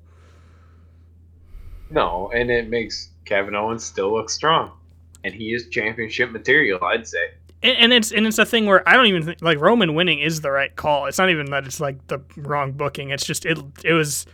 No, 1.90 2.30
and 2.34 2.50
it 2.50 2.68
makes 2.68 3.10
Kevin 3.24 3.54
Owens 3.54 3.84
still 3.84 4.12
look 4.12 4.30
strong, 4.30 4.72
and 5.24 5.34
he 5.34 5.54
is 5.54 5.68
championship 5.68 6.30
material. 6.30 6.82
I'd 6.84 7.06
say. 7.06 7.30
and, 7.62 7.76
and 7.78 7.92
it's 7.92 8.12
and 8.12 8.26
it's 8.26 8.38
a 8.38 8.46
thing 8.46 8.66
where 8.66 8.86
I 8.88 8.94
don't 8.94 9.06
even 9.06 9.22
think 9.24 9.42
like 9.42 9.58
Roman 9.58 9.94
winning 9.94 10.20
is 10.20 10.40
the 10.40 10.50
right 10.50 10.74
call. 10.74 11.06
It's 11.06 11.18
not 11.18 11.30
even 11.30 11.50
that 11.50 11.66
it's 11.66 11.80
like 11.80 12.06
the 12.08 12.20
wrong 12.36 12.72
booking. 12.72 13.10
It's 13.10 13.24
just 13.24 13.46
it 13.46 13.58
it 13.84 13.92
was 13.92 14.26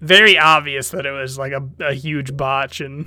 very 0.00 0.36
obvious 0.36 0.90
that 0.90 1.06
it 1.06 1.12
was 1.12 1.38
like 1.38 1.52
a, 1.52 1.62
a 1.80 1.94
huge 1.94 2.36
botch 2.36 2.80
and 2.80 3.06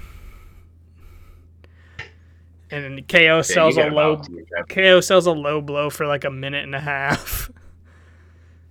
and 2.71 3.07
KO 3.07 3.41
sells 3.41 3.77
a 3.77 3.89
low 3.89 4.13
about 4.13 4.25
to, 4.25 4.45
Jeff. 4.49 4.67
KO 4.69 5.01
sells 5.01 5.25
a 5.27 5.31
low 5.31 5.61
blow 5.61 5.89
for 5.89 6.07
like 6.07 6.23
a 6.23 6.31
minute 6.31 6.63
and 6.63 6.73
a 6.73 6.79
half. 6.79 7.51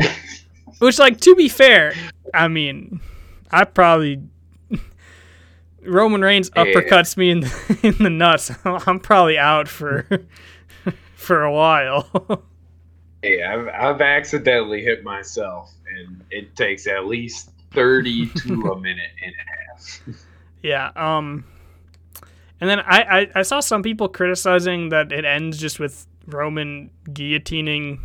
Which 0.78 0.98
like 0.98 1.20
to 1.20 1.35
be 1.37 1.48
fair, 1.48 1.94
I 2.33 2.48
mean, 2.48 3.00
I 3.50 3.64
probably 3.64 4.20
Roman 5.87 6.20
Reigns 6.23 6.51
Yeah. 6.57 6.64
uppercuts 6.64 7.16
me 7.16 7.31
in 7.31 7.40
the, 7.40 7.79
in 7.83 8.03
the 8.03 8.11
nuts. 8.11 8.51
I'm 8.64 9.01
probably 9.01 9.38
out 9.38 9.68
for 9.68 10.07
for 11.16 11.42
a 11.42 11.53
while. 11.53 12.42
Hey, 13.23 13.42
I've, 13.42 13.68
I've 13.68 14.01
accidentally 14.01 14.83
hit 14.83 15.03
myself, 15.03 15.73
and 15.97 16.23
it 16.31 16.55
takes 16.57 16.87
at 16.87 17.07
least 17.07 17.51
30 17.73 18.27
to 18.27 18.53
a 18.73 18.79
minute 18.81 19.11
and 19.25 19.33
a 19.33 19.73
half. 19.73 20.01
yeah. 20.62 20.90
Um. 20.97 21.44
And 22.61 22.70
then 22.70 22.81
I, 22.81 23.03
I 23.20 23.31
I 23.37 23.42
saw 23.42 23.61
some 23.61 23.83
people 23.83 24.09
criticizing 24.09 24.88
that 24.90 25.12
it 25.12 25.25
ends 25.25 25.59
just 25.59 25.79
with 25.81 26.07
Roman 26.27 26.90
guillotining 27.09 27.99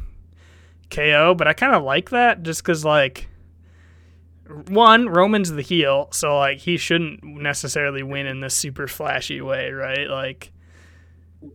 KO, 0.89 1.36
but 1.36 1.48
I 1.48 1.54
kind 1.54 1.76
of 1.76 1.84
like 1.84 2.10
that 2.10 2.44
just 2.44 2.62
because 2.63 2.84
like 2.84 3.30
one 4.67 5.07
Roman's 5.09 5.51
the 5.51 5.62
heel, 5.62 6.07
so 6.12 6.38
like 6.38 6.59
he 6.59 6.77
shouldn't 6.77 7.23
necessarily 7.23 8.03
win 8.03 8.25
in 8.27 8.39
this 8.39 8.55
super 8.55 8.88
flashy 8.88 9.41
way, 9.41 9.71
right? 9.71 10.07
Like, 10.09 10.51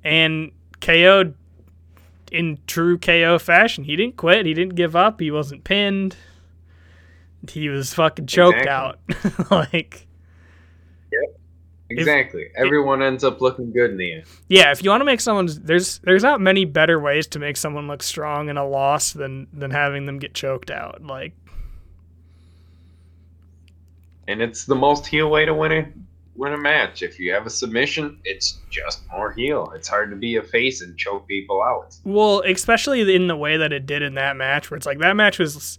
and 0.02 0.52
KO 0.80 1.32
in 2.32 2.58
true 2.66 2.98
KO 2.98 3.38
fashion, 3.38 3.84
he 3.84 3.96
didn't 3.96 4.16
quit, 4.16 4.46
he 4.46 4.54
didn't 4.54 4.74
give 4.74 4.96
up, 4.96 5.20
he 5.20 5.30
wasn't 5.30 5.64
pinned. 5.64 6.16
he 7.50 7.68
was 7.68 7.92
fucking 7.94 8.26
choked 8.26 8.58
Exactly. 8.58 8.70
out. 8.70 9.50
like, 9.50 10.06
Yep. 11.12 11.40
Exactly. 11.90 12.46
Everyone 12.56 13.02
ends 13.02 13.22
up 13.22 13.40
looking 13.42 13.70
good 13.70 13.90
in 13.90 13.96
the 13.98 14.12
end. 14.14 14.24
yeah, 14.48 14.72
if 14.72 14.82
you 14.82 14.88
want 14.90 15.02
to 15.02 15.04
make 15.04 15.20
someone's 15.20 15.60
there's 15.60 15.98
there's 15.98 16.22
not 16.22 16.40
many 16.40 16.64
better 16.64 16.98
ways 16.98 17.26
to 17.28 17.38
make 17.38 17.56
someone 17.56 17.86
look 17.86 18.02
strong 18.02 18.48
in 18.48 18.56
a 18.56 18.66
loss 18.66 19.12
than 19.12 19.46
than 19.52 19.70
having 19.70 20.06
them 20.06 20.18
get 20.18 20.34
choked 20.34 20.70
out. 20.70 21.02
Like, 21.04 21.34
And 24.28 24.40
it's 24.42 24.64
the 24.64 24.74
most 24.74 25.06
heel 25.06 25.30
way 25.30 25.44
to 25.44 25.54
win 25.54 25.72
a 25.72 25.86
win 26.36 26.52
a 26.52 26.58
match. 26.58 27.02
If 27.02 27.20
you 27.20 27.32
have 27.32 27.46
a 27.46 27.50
submission, 27.50 28.18
it's 28.24 28.58
just 28.70 29.02
more 29.10 29.32
heel. 29.32 29.72
It's 29.76 29.86
hard 29.86 30.10
to 30.10 30.16
be 30.16 30.36
a 30.36 30.42
face 30.42 30.80
and 30.82 30.96
choke 30.98 31.28
people 31.28 31.62
out. 31.62 31.96
well, 32.04 32.40
especially 32.46 33.14
in 33.14 33.26
the 33.28 33.36
way 33.36 33.56
that 33.56 33.72
it 33.72 33.86
did 33.86 34.02
in 34.02 34.14
that 34.14 34.36
match, 34.36 34.70
where 34.70 34.76
it's 34.76 34.86
like 34.86 34.98
that 34.98 35.14
match 35.14 35.38
was 35.38 35.78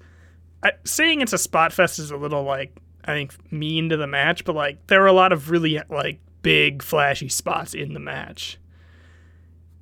I, 0.64 0.72
saying 0.86 1.22
it's 1.22 1.34
a 1.34 1.38
spot 1.38 1.74
fest 1.74 2.00
is 2.00 2.12
a 2.12 2.18
little 2.18 2.44
like 2.44 2.76
I 3.04 3.14
think 3.14 3.34
mean 3.52 3.90
to 3.90 3.98
the 3.98 4.08
match, 4.08 4.46
but 4.46 4.56
like 4.56 4.88
there 4.88 5.02
were 5.02 5.08
a 5.08 5.14
lot 5.14 5.32
of 5.34 5.50
really 5.50 5.82
like 5.90 6.20
big 6.42 6.82
flashy 6.84 7.28
spots 7.30 7.74
in 7.74 7.94
the 7.94 8.00
match. 8.00 8.58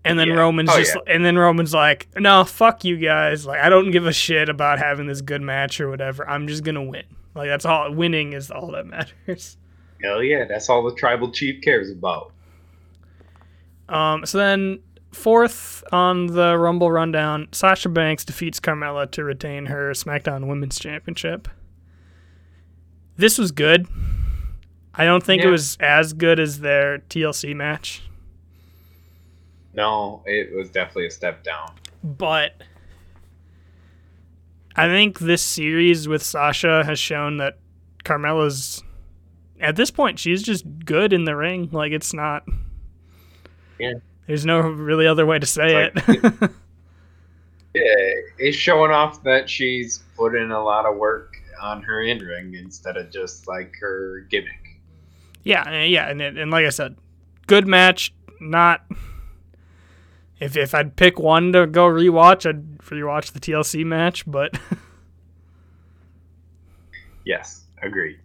And 0.05 0.19
then 0.19 0.27
Yeah. 0.29 0.33
Roman's 0.35 0.69
Oh, 0.69 0.77
just 0.77 0.97
and 1.07 1.23
then 1.23 1.37
Roman's 1.37 1.73
like, 1.73 2.07
"No, 2.17 2.43
fuck 2.43 2.83
you 2.83 2.97
guys. 2.97 3.45
Like 3.45 3.61
I 3.61 3.69
don't 3.69 3.91
give 3.91 4.05
a 4.05 4.11
shit 4.11 4.49
about 4.49 4.79
having 4.79 5.07
this 5.07 5.21
good 5.21 5.41
match 5.41 5.79
or 5.79 5.89
whatever. 5.89 6.27
I'm 6.27 6.47
just 6.47 6.63
going 6.63 6.75
to 6.75 6.81
win." 6.81 7.03
Like 7.35 7.49
that's 7.49 7.65
all 7.65 7.91
winning 7.91 8.33
is 8.33 8.51
all 8.51 8.71
that 8.71 8.85
matters. 8.85 9.57
Hell 10.01 10.21
yeah, 10.23 10.45
that's 10.45 10.69
all 10.69 10.83
the 10.83 10.95
tribal 10.95 11.31
chief 11.31 11.61
cares 11.61 11.89
about. 11.89 12.31
Um, 13.89 14.25
so 14.25 14.37
then 14.37 14.79
fourth 15.11 15.83
on 15.91 16.27
the 16.27 16.57
Rumble 16.57 16.91
rundown, 16.91 17.47
Sasha 17.51 17.89
Banks 17.89 18.25
defeats 18.25 18.59
Carmella 18.59 19.09
to 19.11 19.23
retain 19.23 19.67
her 19.67 19.91
SmackDown 19.91 20.47
Women's 20.47 20.79
Championship. 20.79 21.47
This 23.17 23.37
was 23.37 23.51
good. 23.51 23.87
I 24.95 25.05
don't 25.05 25.23
think 25.23 25.41
it 25.43 25.49
was 25.49 25.77
as 25.79 26.13
good 26.13 26.39
as 26.39 26.59
their 26.59 26.99
TLC 26.99 27.55
match, 27.55 28.03
No, 29.73 30.21
it 30.25 30.55
was 30.55 30.69
definitely 30.69 31.07
a 31.07 31.11
step 31.11 31.43
down. 31.43 31.71
but 32.03 32.61
I 34.75 34.87
think 34.87 35.19
this 35.19 35.41
series 35.41 36.07
with 36.07 36.23
Sasha 36.23 36.83
has 36.83 36.99
shown 36.99 37.37
that 37.37 37.59
Carmella's 38.03 38.83
at 39.61 39.75
this 39.75 39.91
point 39.91 40.19
she's 40.19 40.41
just 40.43 40.65
good 40.85 41.13
in 41.13 41.25
the 41.25 41.35
ring. 41.35 41.69
Like 41.71 41.91
it's 41.91 42.13
not 42.13 42.43
Yeah. 43.79 43.93
There's 44.27 44.45
no 44.45 44.59
really 44.59 45.05
other 45.05 45.25
way 45.25 45.39
to 45.39 45.45
say 45.45 45.91
It's 45.95 46.09
it. 46.09 46.51
Yeah, 47.73 47.81
it's 48.37 48.55
showing 48.55 48.91
off 48.91 49.23
that 49.23 49.49
she's 49.49 50.03
put 50.15 50.35
in 50.35 50.51
a 50.51 50.63
lot 50.63 50.85
of 50.85 50.95
work 50.95 51.33
on 51.59 51.81
her 51.81 52.03
in 52.03 52.19
ring 52.19 52.53
instead 52.53 52.97
of 52.97 53.09
just 53.09 53.47
like 53.47 53.73
her 53.79 54.27
gimmick. 54.29 54.79
Yeah, 55.43 55.83
yeah, 55.83 56.07
and 56.07 56.21
and 56.21 56.51
like 56.51 56.65
I 56.67 56.69
said, 56.69 56.95
good 57.47 57.65
match. 57.65 58.13
Not 58.39 58.85
if 60.43 60.57
if 60.57 60.73
I'd 60.75 60.95
pick 60.95 61.19
one 61.19 61.53
to 61.53 61.65
go 61.67 61.85
rewatch, 61.87 62.47
I'd 62.47 62.77
rewatch 62.79 63.31
the 63.31 63.39
TLC 63.39 63.85
match, 63.85 64.23
but 64.25 64.57
Yes, 67.25 67.63
agreed. 67.81 68.19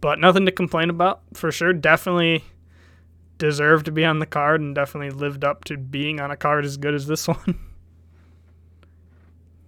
but 0.00 0.18
nothing 0.18 0.46
to 0.46 0.52
complain 0.52 0.90
about 0.90 1.22
for 1.34 1.50
sure. 1.50 1.72
Definitely 1.72 2.44
deserved 3.38 3.86
to 3.86 3.92
be 3.92 4.04
on 4.04 4.20
the 4.20 4.26
card, 4.26 4.60
and 4.60 4.74
definitely 4.74 5.10
lived 5.10 5.42
up 5.44 5.64
to 5.64 5.76
being 5.76 6.20
on 6.20 6.30
a 6.30 6.36
card 6.36 6.64
as 6.64 6.76
good 6.76 6.94
as 6.94 7.06
this 7.06 7.26
one. 7.28 7.58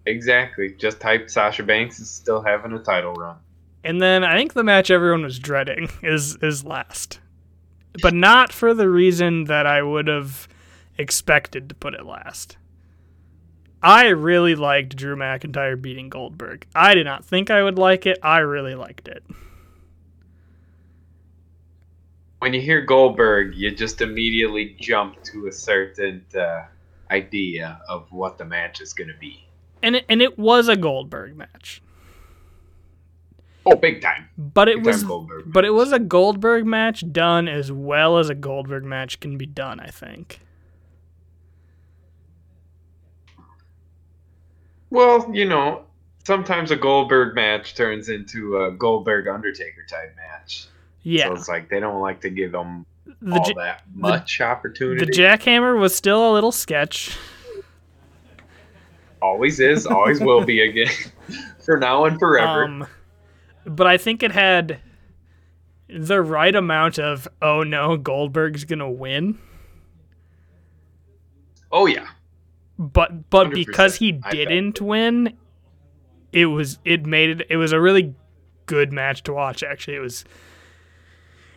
Exactly. 0.07 0.71
Just 0.79 1.03
hype 1.03 1.31
Sasha 1.31 1.63
Banks 1.63 1.99
is 1.99 2.11
still 2.11 2.43
having 2.43 2.73
a 2.73 2.79
title 2.79 3.15
run. 3.15 3.37
And 3.83 4.01
then 4.01 4.23
I 4.23 4.37
think 4.37 4.53
the 4.53 4.63
match 4.65 4.91
everyone 4.91 5.23
was 5.23 5.39
dreading 5.39 5.89
is 6.03 6.37
is 6.37 6.65
last, 6.65 7.21
but 8.03 8.15
not 8.15 8.53
for 8.53 8.73
the 8.75 8.89
reason 8.89 9.45
that 9.45 9.67
I 9.67 9.83
would 9.83 10.07
have 10.09 10.47
expected 10.99 11.69
to 11.69 11.75
put 11.75 11.95
it 11.95 12.05
last. 12.05 12.57
I 13.83 14.07
really 14.09 14.55
liked 14.55 14.97
Drew 14.97 15.15
McIntyre 15.15 15.81
beating 15.81 16.09
Goldberg. 16.09 16.67
I 16.75 16.95
did 16.95 17.05
not 17.05 17.25
think 17.25 17.51
I 17.51 17.63
would 17.63 17.79
like 17.79 18.07
it. 18.07 18.19
I 18.23 18.39
really 18.39 18.75
liked 18.75 19.09
it. 19.09 19.23
When 22.39 22.55
you 22.55 22.61
hear 22.61 22.81
Goldberg, 22.81 23.55
you 23.55 23.71
just 23.75 24.01
immediately 24.01 24.77
jump 24.81 25.23
to 25.25 25.49
a 25.49 25.53
certain 25.53 26.25
uh, 26.35 26.63
idea 27.11 27.81
of 27.89 28.11
what 28.11 28.39
the 28.39 28.45
match 28.45 28.81
is 28.81 28.93
going 28.93 29.09
to 29.09 29.19
be. 29.19 29.47
And 29.83 29.97
it, 29.97 30.07
and 30.09 30.23
it 30.23 30.39
was 30.39 30.69
a 30.69 30.77
Goldberg 30.77 31.37
match. 31.37 31.83
Oh, 33.67 33.77
big 33.77 34.03
time. 34.03 34.29
But 34.37 34.69
it 34.69 34.83
Big 34.83 34.87
was 34.87 35.05
but 35.47 35.65
it 35.65 35.71
was 35.71 35.93
a 35.93 35.99
Goldberg 35.99 36.67
match 36.67 37.11
done 37.13 37.49
as 37.49 37.73
well 37.73 38.19
as 38.19 38.29
a 38.29 38.35
Goldberg 38.35 38.85
match 38.85 39.21
can 39.21 39.39
be 39.39 39.47
done, 39.47 39.81
I 39.81 39.89
think. 39.89 40.41
Well, 44.95 45.29
you 45.35 45.45
know, 45.45 45.87
sometimes 46.25 46.71
a 46.71 46.77
Goldberg 46.77 47.35
match 47.35 47.75
turns 47.75 48.09
into 48.09 48.63
a 48.63 48.71
Goldberg 48.71 49.27
Undertaker 49.27 49.85
type 49.91 50.15
match. 50.15 50.69
Yeah. 51.03 51.27
So 51.27 51.35
it's 51.35 51.49
like 51.49 51.69
they 51.69 51.81
don't 51.81 52.01
like 52.01 52.21
to 52.21 52.31
give 52.31 52.53
them 52.53 52.87
the 53.21 53.35
all 53.41 53.45
J- 53.45 53.55
that 53.55 53.83
much 53.93 54.41
opportunity. 54.41 55.05
the 55.05 55.11
jackhammer 55.11 55.77
was 55.81 55.97
still 55.97 56.31
a 56.31 56.33
little 56.33 56.53
sketch. 56.53 57.17
always 59.21 59.59
is, 59.59 59.85
always 59.85 60.21
will 60.21 60.45
be 60.45 60.61
again, 60.61 60.95
for 61.65 61.77
now 61.77 62.05
and 62.05 62.17
forever. 62.21 62.65
Um, 62.65 62.87
but 63.67 63.89
I 63.89 63.97
think 63.97 64.23
it 64.23 64.31
had 64.31 64.79
the 65.89 66.23
right 66.23 66.55
amount 66.55 67.01
of 67.01 67.27
oh 67.43 67.65
no, 67.65 67.97
Goldberg's 67.97 68.65
gonna 68.65 68.89
win. 68.89 69.41
oh 71.73 71.87
yeah, 71.87 72.07
But 72.79 73.31
but 73.31 73.49
100%. 73.49 73.55
because 73.55 73.97
he 73.97 74.13
didn't 74.13 74.81
win, 74.81 75.37
it 76.33 76.47
was 76.47 76.79
it 76.85 77.07
made 77.07 77.41
it 77.41 77.47
it 77.49 77.57
was 77.57 77.73
a 77.73 77.81
really 77.81 78.15
good 78.67 78.93
match 78.93 79.23
to 79.25 79.33
watch. 79.33 79.63
Actually, 79.63 79.97
it 79.97 80.01
was. 80.01 80.25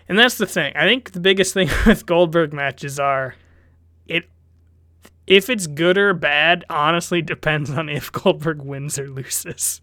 And 0.10 0.17
that's 0.17 0.38
the 0.38 0.45
thing. 0.45 0.73
I 0.75 0.86
think 0.86 1.12
the 1.12 1.19
biggest 1.19 1.53
thing 1.53 1.69
with 1.86 2.06
Goldberg 2.06 2.53
matches 2.53 2.99
are 2.99 3.36
it 4.08 4.30
if 5.25 5.49
it's 5.49 5.67
good 5.67 5.97
or 5.97 6.13
bad, 6.13 6.63
honestly 6.69 7.21
depends 7.23 7.69
on 7.71 7.89
if 7.89 8.12
Goldberg 8.12 8.62
wins 8.62 8.97
or 8.99 9.10
loses. 9.10 9.82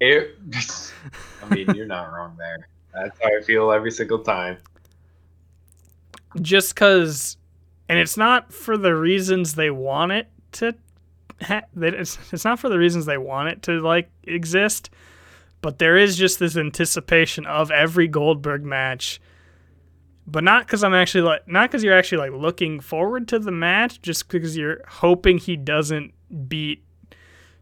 it. 0.00 0.36
I 1.42 1.54
mean, 1.54 1.74
you're 1.74 1.86
not 1.86 2.12
wrong 2.12 2.36
there. 2.38 2.68
That's 2.94 3.18
how 3.20 3.28
I 3.36 3.42
feel 3.42 3.70
every 3.72 3.90
single 3.90 4.20
time. 4.20 4.58
just 6.40 6.74
because 6.74 7.36
and 7.88 7.98
it's 7.98 8.16
not 8.16 8.52
for 8.52 8.76
the 8.76 8.94
reasons 8.94 9.54
they 9.54 9.70
want 9.70 10.12
it 10.12 10.28
to 10.52 10.74
it's, 11.40 12.18
it's 12.32 12.44
not 12.44 12.58
for 12.58 12.68
the 12.68 12.78
reasons 12.78 13.06
they 13.06 13.18
want 13.18 13.48
it 13.48 13.62
to 13.62 13.80
like 13.80 14.10
exist 14.24 14.90
but 15.60 15.78
there 15.78 15.96
is 15.96 16.16
just 16.16 16.38
this 16.38 16.56
anticipation 16.56 17.46
of 17.46 17.70
every 17.70 18.08
goldberg 18.08 18.64
match. 18.64 19.20
But 20.26 20.44
not 20.44 20.66
because 20.66 20.84
i'm 20.84 20.92
actually 20.92 21.22
like 21.22 21.48
not 21.48 21.70
because 21.70 21.82
you're 21.82 21.96
actually 21.96 22.18
like 22.18 22.38
looking 22.38 22.80
forward 22.80 23.28
to 23.28 23.38
the 23.38 23.50
match 23.50 24.02
just 24.02 24.28
because 24.28 24.58
you're 24.58 24.82
hoping 24.86 25.38
he 25.38 25.56
doesn't 25.56 26.12
beat 26.48 26.84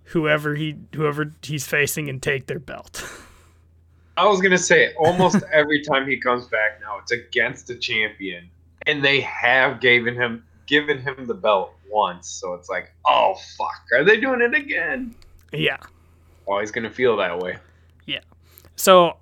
whoever 0.06 0.56
he 0.56 0.76
whoever 0.92 1.32
he's 1.42 1.64
facing 1.64 2.08
and 2.08 2.20
take 2.20 2.46
their 2.48 2.58
belt. 2.58 3.08
I 4.16 4.26
was 4.26 4.40
gonna 4.40 4.58
say 4.58 4.92
almost 4.94 5.44
every 5.52 5.80
time 5.84 6.08
he 6.08 6.18
comes 6.18 6.46
back 6.46 6.80
now, 6.80 6.98
it's 6.98 7.12
against 7.12 7.70
a 7.70 7.76
champion, 7.76 8.50
and 8.87 9.05
they 9.05 9.20
have 9.20 9.81
given 9.81 10.14
him 10.14 10.44
given 10.66 10.99
him 10.99 11.27
the 11.27 11.35
belt 11.35 11.72
once. 11.90 12.29
So 12.29 12.55
it's 12.55 12.68
like, 12.68 12.92
oh 13.07 13.35
fuck, 13.57 13.83
are 13.94 14.05
they 14.05 14.18
doing 14.18 14.40
it 14.40 14.55
again? 14.55 15.14
yeah 15.53 15.77
oh, 15.81 16.53
Always 16.53 16.70
gonna 16.70 16.90
feel 16.90 17.16
that 17.18 17.38
way. 17.38 17.57
Yeah. 18.07 18.20
So 18.77 19.16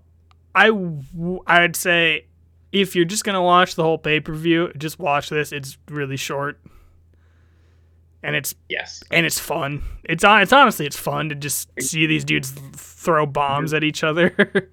I 0.55 0.67
w- 0.69 1.43
I'd 1.47 1.77
say 1.77 2.27
if 2.73 2.95
you're 2.97 3.05
just 3.05 3.25
gonna 3.25 3.43
watch 3.43 3.75
the 3.77 3.83
whole 3.83 3.99
pay 3.99 4.21
per 4.21 4.33
view, 4.33 4.73
just 4.77 4.99
watch 4.99 5.29
this. 5.31 5.53
It's 5.53 5.79
really 5.89 6.17
short, 6.17 6.61
and 8.23 8.35
it's 8.37 8.55
Yes. 8.69 9.03
and 9.11 9.25
it's 9.27 9.39
fun. 9.39 9.83
It's 10.05 10.25
on. 10.25 10.43
It's 10.43 10.53
honestly 10.53 10.87
it's 10.87 10.99
fun 10.99 11.29
to 11.31 11.35
just 11.35 11.69
see 11.81 12.07
these 12.07 12.25
dudes 12.25 12.51
throw 12.73 13.27
bombs 13.27 13.73
at 13.75 13.85
each 13.85 14.03
other. 14.05 14.35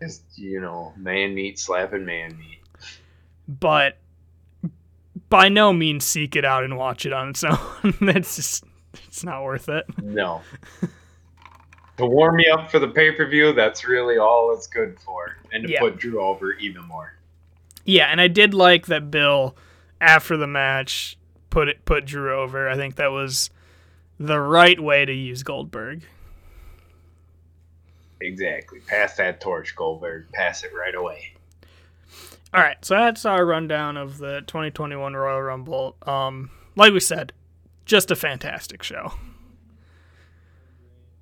Just 0.00 0.22
you 0.36 0.60
know, 0.60 0.92
man 0.96 1.34
meat 1.34 1.58
slapping 1.58 2.04
man 2.04 2.38
meat. 2.38 2.57
But 3.48 3.96
by 5.30 5.48
no 5.48 5.72
means 5.72 6.04
seek 6.04 6.36
it 6.36 6.44
out 6.44 6.64
and 6.64 6.76
watch 6.76 7.06
it 7.06 7.12
on 7.12 7.30
its 7.30 7.42
own. 7.44 7.56
it's 8.00 8.36
just 8.36 8.64
it's 9.06 9.24
not 9.24 9.42
worth 9.42 9.68
it. 9.68 9.84
No. 10.02 10.42
to 11.96 12.06
warm 12.06 12.36
me 12.36 12.46
up 12.48 12.70
for 12.70 12.78
the 12.78 12.88
pay 12.88 13.10
per 13.12 13.26
view, 13.26 13.52
that's 13.52 13.86
really 13.86 14.18
all 14.18 14.52
it's 14.54 14.66
good 14.66 14.98
for, 15.00 15.36
and 15.52 15.66
to 15.66 15.72
Yeah. 15.72 15.80
put 15.80 15.98
Drew 15.98 16.20
over 16.20 16.52
even 16.54 16.84
more. 16.84 17.14
Yeah, 17.84 18.06
and 18.06 18.20
I 18.20 18.28
did 18.28 18.52
like 18.54 18.86
that 18.86 19.10
Bill 19.10 19.56
after 20.00 20.36
the 20.36 20.46
match 20.46 21.16
put 21.50 21.68
it 21.68 21.84
put 21.86 22.04
Drew 22.04 22.34
over. 22.38 22.68
I 22.68 22.76
think 22.76 22.96
that 22.96 23.10
was 23.10 23.50
the 24.20 24.38
right 24.38 24.78
way 24.78 25.04
to 25.04 25.12
use 25.12 25.42
Goldberg. 25.42 26.02
Exactly. 28.20 28.80
Pass 28.80 29.16
that 29.16 29.40
torch, 29.40 29.74
Goldberg. 29.76 30.30
Pass 30.32 30.64
it 30.64 30.72
right 30.74 30.94
away. 30.94 31.32
All 32.54 32.62
right, 32.62 32.82
so 32.82 32.94
that's 32.94 33.26
our 33.26 33.44
rundown 33.44 33.98
of 33.98 34.18
the 34.18 34.42
2021 34.46 35.14
Royal 35.14 35.42
Rumble. 35.42 35.96
Um, 36.06 36.50
like 36.76 36.92
we 36.92 37.00
said, 37.00 37.32
just 37.84 38.10
a 38.10 38.16
fantastic 38.16 38.82
show. 38.82 39.12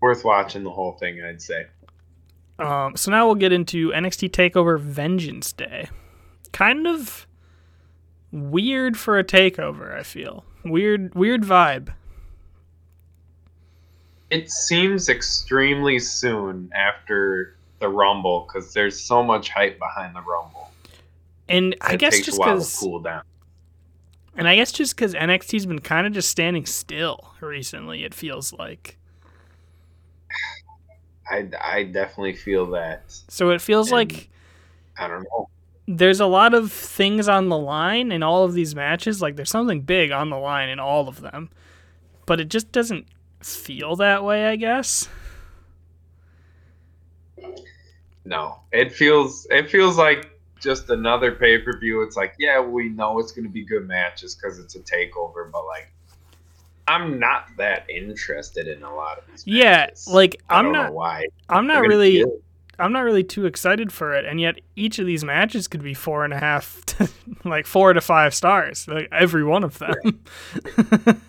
Worth 0.00 0.24
watching 0.24 0.62
the 0.62 0.70
whole 0.70 0.92
thing, 0.92 1.20
I'd 1.22 1.42
say. 1.42 1.66
Um, 2.58 2.96
so 2.96 3.10
now 3.10 3.26
we'll 3.26 3.34
get 3.34 3.52
into 3.52 3.90
NXT 3.90 4.30
Takeover 4.30 4.78
Vengeance 4.78 5.52
Day. 5.52 5.88
Kind 6.52 6.86
of 6.86 7.26
weird 8.30 8.96
for 8.96 9.18
a 9.18 9.24
takeover. 9.24 9.98
I 9.98 10.04
feel 10.04 10.44
weird, 10.64 11.14
weird 11.14 11.42
vibe. 11.42 11.92
It 14.30 14.50
seems 14.50 15.08
extremely 15.08 15.98
soon 15.98 16.70
after 16.74 17.56
the 17.80 17.88
Rumble 17.88 18.46
because 18.46 18.72
there's 18.72 18.98
so 19.00 19.22
much 19.22 19.50
hype 19.50 19.78
behind 19.78 20.14
the 20.14 20.22
Rumble. 20.22 20.65
And 21.48 21.76
I 21.80 21.96
guess 21.96 22.20
just 22.20 22.38
a 22.38 22.40
while 22.40 22.48
to 22.50 22.54
because, 22.56 22.78
cool 22.78 23.00
down. 23.00 23.22
and 24.36 24.48
I 24.48 24.56
guess 24.56 24.72
just 24.72 24.96
because 24.96 25.14
NXT's 25.14 25.66
been 25.66 25.78
kind 25.80 26.06
of 26.06 26.12
just 26.12 26.28
standing 26.30 26.66
still 26.66 27.32
recently, 27.40 28.04
it 28.04 28.14
feels 28.14 28.52
like. 28.52 28.98
I, 31.30 31.48
I 31.62 31.82
definitely 31.84 32.34
feel 32.34 32.66
that. 32.70 33.02
So 33.28 33.50
it 33.50 33.60
feels 33.60 33.88
And- 33.88 33.96
like 33.96 34.28
I 34.98 35.08
don't 35.08 35.24
know. 35.24 35.48
there's 35.88 36.20
a 36.20 36.26
lot 36.26 36.54
of 36.54 36.70
things 36.72 37.28
on 37.28 37.48
the 37.48 37.58
line 37.58 38.12
in 38.12 38.22
all 38.22 38.44
of 38.44 38.54
these 38.54 38.74
matches. 38.74 39.20
Like 39.22 39.36
there's 39.36 39.50
something 39.50 39.80
big 39.82 40.10
on 40.12 40.30
the 40.30 40.36
line 40.38 40.68
in 40.68 40.78
all 40.78 41.08
of 41.08 41.20
them, 41.20 41.50
but 42.26 42.40
it 42.40 42.48
just 42.48 42.70
doesn't 42.72 43.06
feel 43.40 43.96
that 43.96 44.24
way. 44.24 44.46
I 44.46 44.56
guess. 44.56 45.08
No, 48.24 48.60
it 48.72 48.92
feels 48.92 49.46
it 49.50 49.70
feels 49.70 49.96
like 49.98 50.30
just 50.60 50.90
another 50.90 51.32
pay 51.32 51.58
per 51.58 51.78
view. 51.78 52.02
It's 52.02 52.16
like, 52.16 52.34
yeah, 52.38 52.60
we 52.60 52.88
know 52.88 53.18
it's 53.18 53.32
going 53.32 53.44
to 53.46 53.52
be 53.52 53.64
good 53.64 53.86
matches 53.86 54.34
because 54.34 54.58
it's 54.58 54.74
a 54.74 54.80
takeover, 54.80 55.50
but 55.50 55.66
like, 55.66 55.90
I'm 56.88 57.18
not 57.18 57.48
that 57.58 57.88
interested 57.90 58.68
in 58.68 58.82
a 58.82 58.94
lot 58.94 59.18
of 59.18 59.24
these. 59.28 59.46
Yeah, 59.46 59.86
matches. 59.86 60.06
like 60.06 60.42
I 60.48 60.58
I'm 60.58 60.66
don't 60.66 60.72
not. 60.72 60.86
know 60.88 60.92
why. 60.92 61.26
I'm 61.48 61.66
not 61.66 61.80
really. 61.80 62.24
I'm 62.78 62.92
not 62.92 63.00
really 63.00 63.24
too 63.24 63.46
excited 63.46 63.90
for 63.90 64.14
it, 64.14 64.26
and 64.26 64.38
yet 64.40 64.60
each 64.76 64.98
of 64.98 65.06
these 65.06 65.24
matches 65.24 65.66
could 65.66 65.82
be 65.82 65.94
four 65.94 66.24
and 66.24 66.32
a 66.34 66.38
half, 66.38 66.80
to, 66.86 67.08
like 67.44 67.66
four 67.66 67.92
to 67.92 68.00
five 68.00 68.34
stars, 68.34 68.86
like 68.86 69.08
every 69.10 69.44
one 69.44 69.64
of 69.64 69.78
them. 69.78 69.94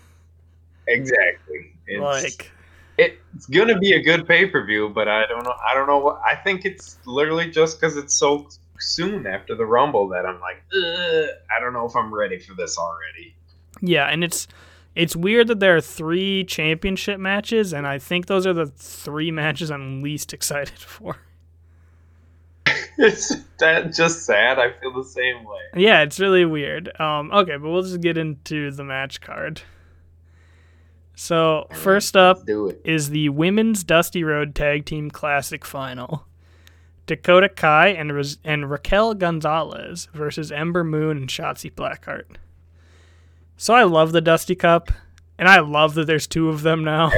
exactly. 0.86 1.72
It's, 1.86 2.00
like, 2.00 2.50
it's 2.98 3.46
gonna 3.46 3.78
be 3.78 3.92
a 3.92 4.02
good 4.02 4.28
pay 4.28 4.46
per 4.46 4.64
view, 4.64 4.90
but 4.90 5.08
I 5.08 5.26
don't 5.26 5.42
know. 5.44 5.54
I 5.66 5.74
don't 5.74 5.86
know 5.86 5.98
what. 5.98 6.20
I 6.24 6.36
think 6.36 6.64
it's 6.64 6.98
literally 7.06 7.50
just 7.50 7.80
because 7.80 7.96
it's 7.96 8.14
so 8.14 8.48
soon 8.80 9.26
after 9.26 9.54
the 9.54 9.66
Rumble 9.66 10.08
that 10.08 10.24
I'm 10.26 10.40
like, 10.40 10.62
Ugh, 10.74 11.28
I 11.56 11.60
don't 11.60 11.72
know 11.72 11.86
if 11.86 11.94
I'm 11.96 12.12
ready 12.14 12.38
for 12.38 12.54
this 12.54 12.76
already. 12.78 13.34
yeah, 13.80 14.06
and 14.06 14.22
it's 14.24 14.46
it's 14.94 15.14
weird 15.14 15.46
that 15.48 15.60
there 15.60 15.76
are 15.76 15.80
three 15.80 16.44
championship 16.44 17.20
matches, 17.20 17.72
and 17.72 17.86
I 17.86 17.98
think 17.98 18.26
those 18.26 18.46
are 18.46 18.52
the 18.52 18.66
three 18.66 19.30
matches 19.42 19.70
I'm 19.70 20.02
least 20.02 20.32
excited 20.32 20.78
for. 20.78 21.16
It's 23.00 23.32
that 23.60 23.94
just 23.94 24.26
sad. 24.26 24.58
I 24.58 24.72
feel 24.72 24.92
the 24.92 25.04
same 25.04 25.44
way. 25.44 25.60
Yeah, 25.76 26.02
it's 26.02 26.18
really 26.18 26.44
weird. 26.44 26.98
Um, 27.00 27.30
okay, 27.30 27.56
but 27.56 27.70
we'll 27.70 27.82
just 27.82 28.00
get 28.00 28.18
into 28.18 28.72
the 28.72 28.82
match 28.82 29.20
card. 29.20 29.62
So 31.14 31.66
first 31.72 32.16
up 32.16 32.38
Let's 32.38 32.46
do 32.46 32.68
it. 32.68 32.80
is 32.84 33.10
the 33.10 33.28
Women's 33.28 33.84
Dusty 33.84 34.22
Rhodes 34.24 34.54
Tag 34.54 34.84
Team 34.84 35.10
Classic 35.10 35.64
Final. 35.64 36.26
Dakota 37.08 37.48
Kai 37.48 37.88
and, 37.88 38.14
Ra- 38.14 38.22
and 38.44 38.70
Raquel 38.70 39.14
Gonzalez 39.14 40.08
versus 40.14 40.52
Ember 40.52 40.84
Moon 40.84 41.16
and 41.16 41.28
Shotzi 41.28 41.72
Blackheart. 41.72 42.36
So 43.56 43.74
I 43.74 43.82
love 43.82 44.12
the 44.12 44.20
Dusty 44.20 44.54
Cup, 44.54 44.92
and 45.36 45.48
I 45.48 45.58
love 45.58 45.94
that 45.94 46.06
there's 46.06 46.28
two 46.28 46.48
of 46.48 46.62
them 46.62 46.84
now. 46.84 47.10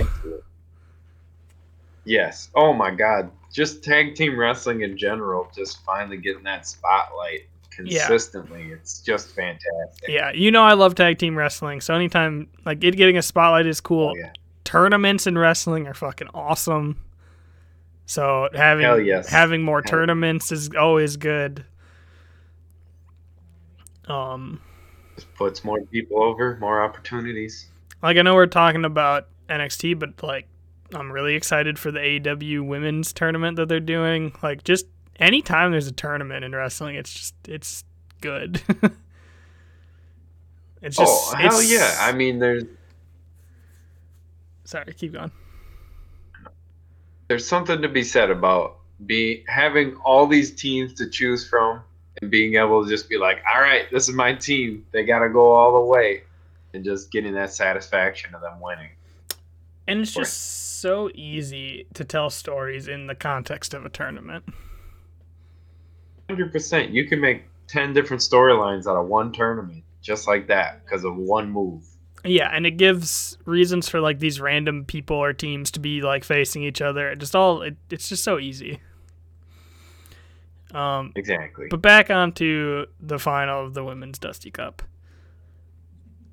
Yes. 2.04 2.48
Oh 2.54 2.72
my 2.72 2.90
God. 2.90 3.30
Just 3.52 3.84
tag 3.84 4.14
team 4.14 4.38
wrestling 4.38 4.80
in 4.80 4.96
general, 4.96 5.50
just 5.54 5.84
finally 5.84 6.16
getting 6.16 6.44
that 6.44 6.66
spotlight 6.66 7.48
consistently. 7.70 8.70
It's 8.70 9.00
just 9.00 9.34
fantastic. 9.34 10.08
Yeah, 10.08 10.32
you 10.32 10.50
know 10.50 10.62
I 10.62 10.74
love 10.74 10.94
tag 10.94 11.18
team 11.18 11.36
wrestling, 11.36 11.80
so 11.80 11.94
anytime 11.94 12.48
like 12.64 12.82
it 12.84 12.96
getting 12.96 13.16
a 13.16 13.22
spotlight 13.22 13.66
is 13.66 13.80
cool. 13.80 14.12
Oh, 14.14 14.18
yeah. 14.18 14.32
Tournaments 14.64 15.26
in 15.26 15.36
wrestling 15.36 15.88
are 15.88 15.94
fucking 15.94 16.28
awesome. 16.32 16.96
So 18.10 18.48
having 18.52 19.06
yes. 19.06 19.28
having 19.28 19.62
more 19.62 19.82
Hell- 19.82 19.90
tournaments 19.90 20.50
is 20.50 20.70
always 20.74 21.16
good. 21.16 21.64
Um, 24.08 24.60
Just 25.14 25.32
puts 25.36 25.62
more 25.62 25.80
people 25.82 26.20
over, 26.20 26.58
more 26.60 26.82
opportunities. 26.82 27.66
like 28.02 28.16
I 28.16 28.22
know 28.22 28.34
we're 28.34 28.46
talking 28.46 28.84
about 28.84 29.28
NXT, 29.48 30.00
but 30.00 30.20
like 30.24 30.48
I'm 30.92 31.12
really 31.12 31.36
excited 31.36 31.78
for 31.78 31.92
the 31.92 32.00
AEW 32.00 32.66
women's 32.66 33.12
tournament 33.12 33.56
that 33.58 33.68
they're 33.68 33.78
doing. 33.78 34.32
Like 34.42 34.64
just 34.64 34.86
anytime 35.20 35.70
there's 35.70 35.86
a 35.86 35.92
tournament 35.92 36.44
in 36.44 36.50
wrestling, 36.50 36.96
it's 36.96 37.14
just 37.14 37.34
it's 37.46 37.84
good. 38.20 38.60
it's 40.82 40.96
just 40.96 41.32
oh 41.32 41.36
hell 41.36 41.62
yeah! 41.62 41.96
I 42.00 42.10
mean, 42.10 42.40
there's 42.40 42.64
sorry, 44.64 44.94
keep 44.94 45.12
going. 45.12 45.30
There's 47.30 47.46
something 47.46 47.80
to 47.80 47.88
be 47.88 48.02
said 48.02 48.28
about 48.28 48.78
be 49.06 49.44
having 49.46 49.94
all 50.04 50.26
these 50.26 50.52
teams 50.52 50.94
to 50.94 51.08
choose 51.08 51.48
from 51.48 51.80
and 52.20 52.28
being 52.28 52.56
able 52.56 52.82
to 52.82 52.90
just 52.90 53.08
be 53.08 53.18
like, 53.18 53.40
all 53.54 53.60
right, 53.60 53.88
this 53.92 54.08
is 54.08 54.14
my 54.16 54.34
team. 54.34 54.84
They 54.90 55.04
got 55.04 55.20
to 55.20 55.28
go 55.28 55.52
all 55.52 55.74
the 55.74 55.86
way, 55.86 56.24
and 56.74 56.84
just 56.84 57.12
getting 57.12 57.34
that 57.34 57.52
satisfaction 57.52 58.34
of 58.34 58.40
them 58.40 58.58
winning. 58.60 58.90
And 59.86 60.00
it's 60.00 60.12
just 60.12 60.80
so 60.80 61.08
easy 61.14 61.86
to 61.94 62.04
tell 62.04 62.30
stories 62.30 62.88
in 62.88 63.06
the 63.06 63.14
context 63.14 63.74
of 63.74 63.86
a 63.86 63.90
tournament. 63.90 64.44
Hundred 66.28 66.50
percent. 66.50 66.90
You 66.90 67.06
can 67.06 67.20
make 67.20 67.44
ten 67.68 67.92
different 67.92 68.22
storylines 68.22 68.88
out 68.88 68.96
of 68.96 69.06
one 69.06 69.30
tournament, 69.30 69.84
just 70.02 70.26
like 70.26 70.48
that, 70.48 70.84
because 70.84 71.04
of 71.04 71.14
one 71.14 71.48
move. 71.48 71.84
Yeah, 72.24 72.50
and 72.52 72.66
it 72.66 72.72
gives 72.72 73.38
reasons 73.46 73.88
for 73.88 74.00
like 74.00 74.18
these 74.18 74.40
random 74.40 74.84
people 74.84 75.16
or 75.16 75.32
teams 75.32 75.70
to 75.72 75.80
be 75.80 76.02
like 76.02 76.24
facing 76.24 76.62
each 76.62 76.82
other. 76.82 77.10
It 77.10 77.18
just 77.18 77.34
all 77.34 77.62
it, 77.62 77.76
it's 77.90 78.08
just 78.08 78.24
so 78.24 78.38
easy. 78.38 78.80
Um, 80.72 81.12
Exactly. 81.16 81.66
but 81.68 81.82
back 81.82 82.10
onto 82.10 82.86
the 83.00 83.18
final 83.18 83.66
of 83.66 83.74
the 83.74 83.82
women's 83.82 84.18
Dusty 84.18 84.50
Cup. 84.50 84.82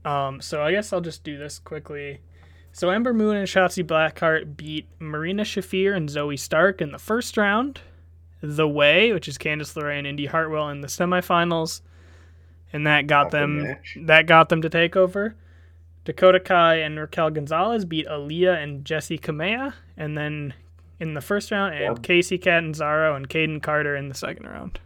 Um, 0.06 0.41
so 0.41 0.62
I 0.62 0.71
guess 0.71 0.93
I'll 0.93 1.02
just 1.02 1.23
do 1.23 1.38
this 1.38 1.60
quickly. 1.60 2.19
So 2.71 2.91
Ember 2.91 3.13
Moon 3.13 3.36
and 3.36 3.47
Shotzi 3.47 3.84
Blackheart 3.84 4.56
beat 4.56 4.88
Marina 5.00 5.43
Shafir 5.43 5.95
and 5.95 6.08
Zoey 6.08 6.38
Stark 6.38 6.82
in 6.82 6.91
the 6.91 7.00
first 7.00 7.36
round. 7.38 7.82
The 8.41 8.67
Way, 8.67 9.12
which 9.13 9.28
is 9.28 9.39
Candice 9.39 9.73
LeRae 9.73 9.97
and 9.97 10.06
Indy 10.06 10.28
Hartwell 10.28 10.69
in 10.69 10.82
the 10.82 10.88
semifinals, 10.88 11.82
and 12.71 12.86
that 12.86 13.08
got 13.08 13.28
Awesome 13.34 13.63
them 13.63 13.78
that 14.06 14.28
got 14.28 14.50
them 14.50 14.62
to 14.62 14.69
take 14.69 14.95
over. 14.95 15.36
Dakota 16.08 16.39
Kai 16.39 16.76
and 16.76 16.98
Raquel 16.98 17.32
Gonzalez 17.32 17.84
beat 17.84 18.08
Aliyah 18.08 18.63
and 18.63 18.86
Jessi 18.86 19.20
Kamea, 19.20 19.74
and 19.98 20.17
then 20.17 20.54
in 21.02 21.15
the 21.15 21.20
first 21.20 21.52
round, 21.52 21.76
and 21.76 21.98
Yep. 21.98 21.98
Kacy 21.98 22.41
Catanzaro 22.41 23.13
and 23.13 23.28
Kayden 23.28 23.62
Carter 23.62 23.93
in 23.93 24.08
the 24.08 24.15
second 24.15 24.46
round. 24.46 24.80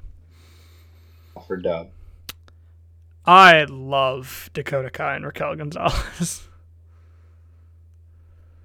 For 1.46 1.58
dub. 1.58 1.92
I 3.24 3.66
love 3.70 4.50
Dakota 4.56 4.90
Kai 4.90 5.18
and 5.18 5.24
Raquel 5.24 5.58
Gonzalez. 5.58 6.48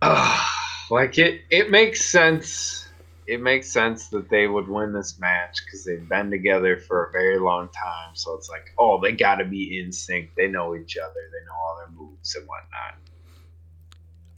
like 0.90 1.19
it, 1.19 1.42
it 1.51 1.71
makes 1.71 2.07
sense. 2.07 2.86
It 3.27 3.43
makes 3.43 3.71
sense 3.71 4.09
that 4.09 4.29
they 4.29 4.47
would 4.47 4.69
win 4.69 4.93
this 4.93 5.19
match 5.19 5.59
because 5.65 5.85
they've 5.85 6.09
been 6.09 6.31
together 6.31 6.77
for 6.77 7.07
a 7.07 7.12
very 7.12 7.39
long 7.39 7.69
time. 7.71 8.15
So 8.15 8.35
it's 8.35 8.49
like, 8.49 8.73
oh, 8.79 9.01
they 9.01 9.12
got 9.12 9.37
to 9.37 9.45
be 9.45 9.81
in 9.81 9.91
sync. 9.91 10.31
They 10.37 10.47
know 10.47 10.77
each 10.77 10.97
other. 10.97 11.12
They 11.12 11.45
know 11.47 11.55
all 11.55 11.77
their 11.79 11.91
moves 11.97 12.37
and 12.37 12.47
whatnot. 12.47 12.95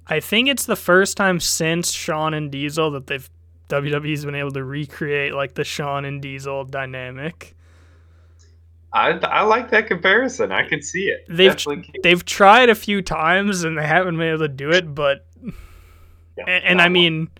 I 0.07 0.21
think 0.21 0.49
it's 0.49 0.65
the 0.65 0.77
first 0.77 1.19
time 1.19 1.39
since 1.39 1.93
Shawn 1.93 2.33
and 2.33 2.51
Diesel 2.51 2.91
that 2.93 3.09
they've 3.09 3.29
WWE's 3.69 4.25
been 4.25 4.35
able 4.35 4.53
to 4.53 4.65
recreate 4.65 5.35
like 5.35 5.55
the 5.55 5.65
Shawn 5.65 6.07
and 6.07 6.23
Diesel 6.23 6.65
dynamic. 6.65 7.55
I, 8.93 9.11
I 9.11 9.43
like 9.43 9.71
that 9.71 9.87
comparison. 9.87 10.51
I 10.51 10.67
can 10.67 10.81
see 10.81 11.09
it. 11.09 11.27
They've 11.29 11.55
Definitely 11.55 12.01
they've 12.03 12.25
tried 12.25 12.71
a 12.71 12.75
few 12.75 13.03
times 13.03 13.65
and 13.65 13.77
they 13.77 13.87
haven't 13.87 14.17
been 14.17 14.29
able 14.29 14.39
to 14.39 14.49
do 14.49 14.71
it, 14.71 14.95
but 14.95 15.27
yeah, 16.39 16.45
and, 16.47 16.65
and 16.65 16.81
I 16.81 16.89
mean. 16.89 17.19
one. 17.19 17.31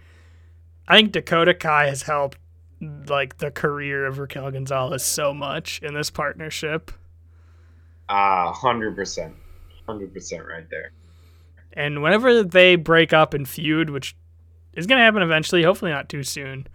I 0.89 0.97
think 0.97 1.13
Dakota 1.13 1.55
Kai 1.55 1.87
has 1.89 2.03
helped 2.03 2.39
like 2.81 3.39
the 3.39 3.51
career 3.51 4.07
of 4.07 4.19
Raquel 4.19 4.51
Gonzalez 4.51 5.05
so 5.05 5.35
much 5.35 5.81
in 5.83 5.95
this 5.95 6.11
partnership. 6.11 6.91
ah, 8.09 8.53
hundred 8.53 8.97
percent, 8.97 9.35
hundred 9.87 10.13
percent, 10.15 10.47
right 10.47 10.69
there. 10.71 10.93
And 11.75 12.03
whenever 12.03 12.43
they 12.43 12.77
break 12.77 13.13
up 13.13 13.35
and 13.35 13.49
feud, 13.49 13.91
which 13.91 14.17
is 14.73 14.87
gonna 14.87 15.03
happen 15.03 15.23
eventually, 15.23 15.63
hopefully 15.63 15.91
not 15.93 16.09
too 16.09 16.23
soon, 16.23 16.67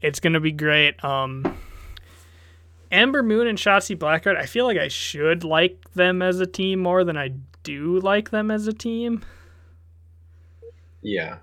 It's 0.00 0.20
gonna 0.20 0.40
be 0.40 0.52
great. 0.52 1.02
Um, 1.04 1.44
Ember 2.90 3.22
Moon 3.22 3.46
and 3.46 3.58
Shotzi 3.58 3.96
Blackheart. 3.96 4.36
I 4.38 4.46
feel 4.46 4.64
like 4.64 4.78
I 4.78 4.88
should 4.88 5.44
like 5.44 5.92
them 5.94 6.22
as 6.22 6.40
a 6.40 6.46
team 6.46 6.80
more 6.80 7.04
than 7.04 7.18
I 7.18 7.30
do 7.62 7.98
like 8.00 8.30
them 8.30 8.50
as 8.50 8.66
a 8.66 8.72
team. 8.72 9.22
Yeah. 11.02 11.38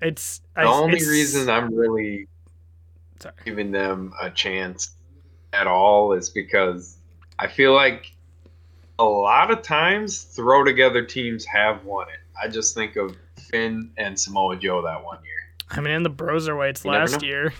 It's 0.00 0.40
The 0.54 0.62
I, 0.62 0.64
only 0.64 0.96
it's- 0.96 1.08
reason 1.08 1.48
I'm 1.50 1.74
really 1.74 2.28
Sorry. 3.20 3.34
giving 3.44 3.70
them 3.72 4.12
a 4.20 4.30
chance 4.30 4.92
at 5.52 5.66
all 5.66 6.12
is 6.12 6.30
because 6.30 6.96
I 7.38 7.46
feel 7.48 7.74
like 7.74 8.12
a 8.98 9.04
lot 9.04 9.50
of 9.50 9.62
times 9.62 10.22
throw 10.22 10.64
together 10.64 11.04
teams 11.04 11.44
have 11.46 11.84
won 11.84 12.08
it. 12.08 12.20
I 12.40 12.48
just 12.48 12.74
think 12.74 12.96
of 12.96 13.16
Finn 13.50 13.90
and 13.96 14.18
Samoa 14.18 14.56
Joe 14.56 14.82
that 14.82 15.02
one 15.04 15.18
year. 15.24 15.32
I 15.70 15.80
mean, 15.80 15.94
in 15.94 16.02
the 16.02 16.10
Broserweights 16.10 16.84
You 16.84 16.90
last 16.92 17.22
year, 17.22 17.52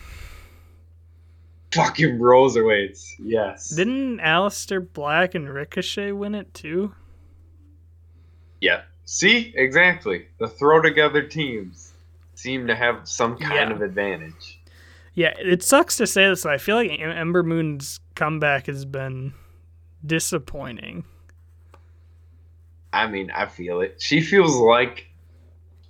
Fucking 1.73 2.19
Broserweights. 2.19 3.13
Yes. 3.19 3.69
didn't 3.71 4.19
Aleister 4.19 4.87
Black 4.93 5.35
and 5.35 5.49
Ricochet 5.53 6.13
win 6.13 6.35
it 6.35 6.53
too? 6.55 6.95
yeah. 8.61 8.83
See? 9.05 9.53
Exactly. 9.57 10.27
The 10.39 10.49
throw 10.49 10.83
together 10.83 11.23
teams 11.23 11.93
seem 12.39 12.67
to 12.69 12.75
have 12.77 13.09
some 13.09 13.37
kind 13.37 13.55
Yeah. 13.71 13.71
of 13.75 13.83
advantage. 13.83 14.61
Yeah, 15.15 15.35
it 15.39 15.63
sucks 15.65 15.97
to 15.97 16.07
say 16.07 16.29
this. 16.29 16.45
but 16.45 16.53
I 16.53 16.59
feel 16.59 16.77
like 16.77 16.91
Ember 17.01 17.43
Moon's 17.43 17.99
comeback 18.15 18.67
has 18.67 18.85
been 18.85 19.33
disappointing. 20.07 21.05
I 22.93 23.07
mean, 23.09 23.31
I 23.33 23.47
feel 23.47 23.81
it. 23.81 24.01
She 24.01 24.21
feels 24.21 24.57
like 24.57 25.09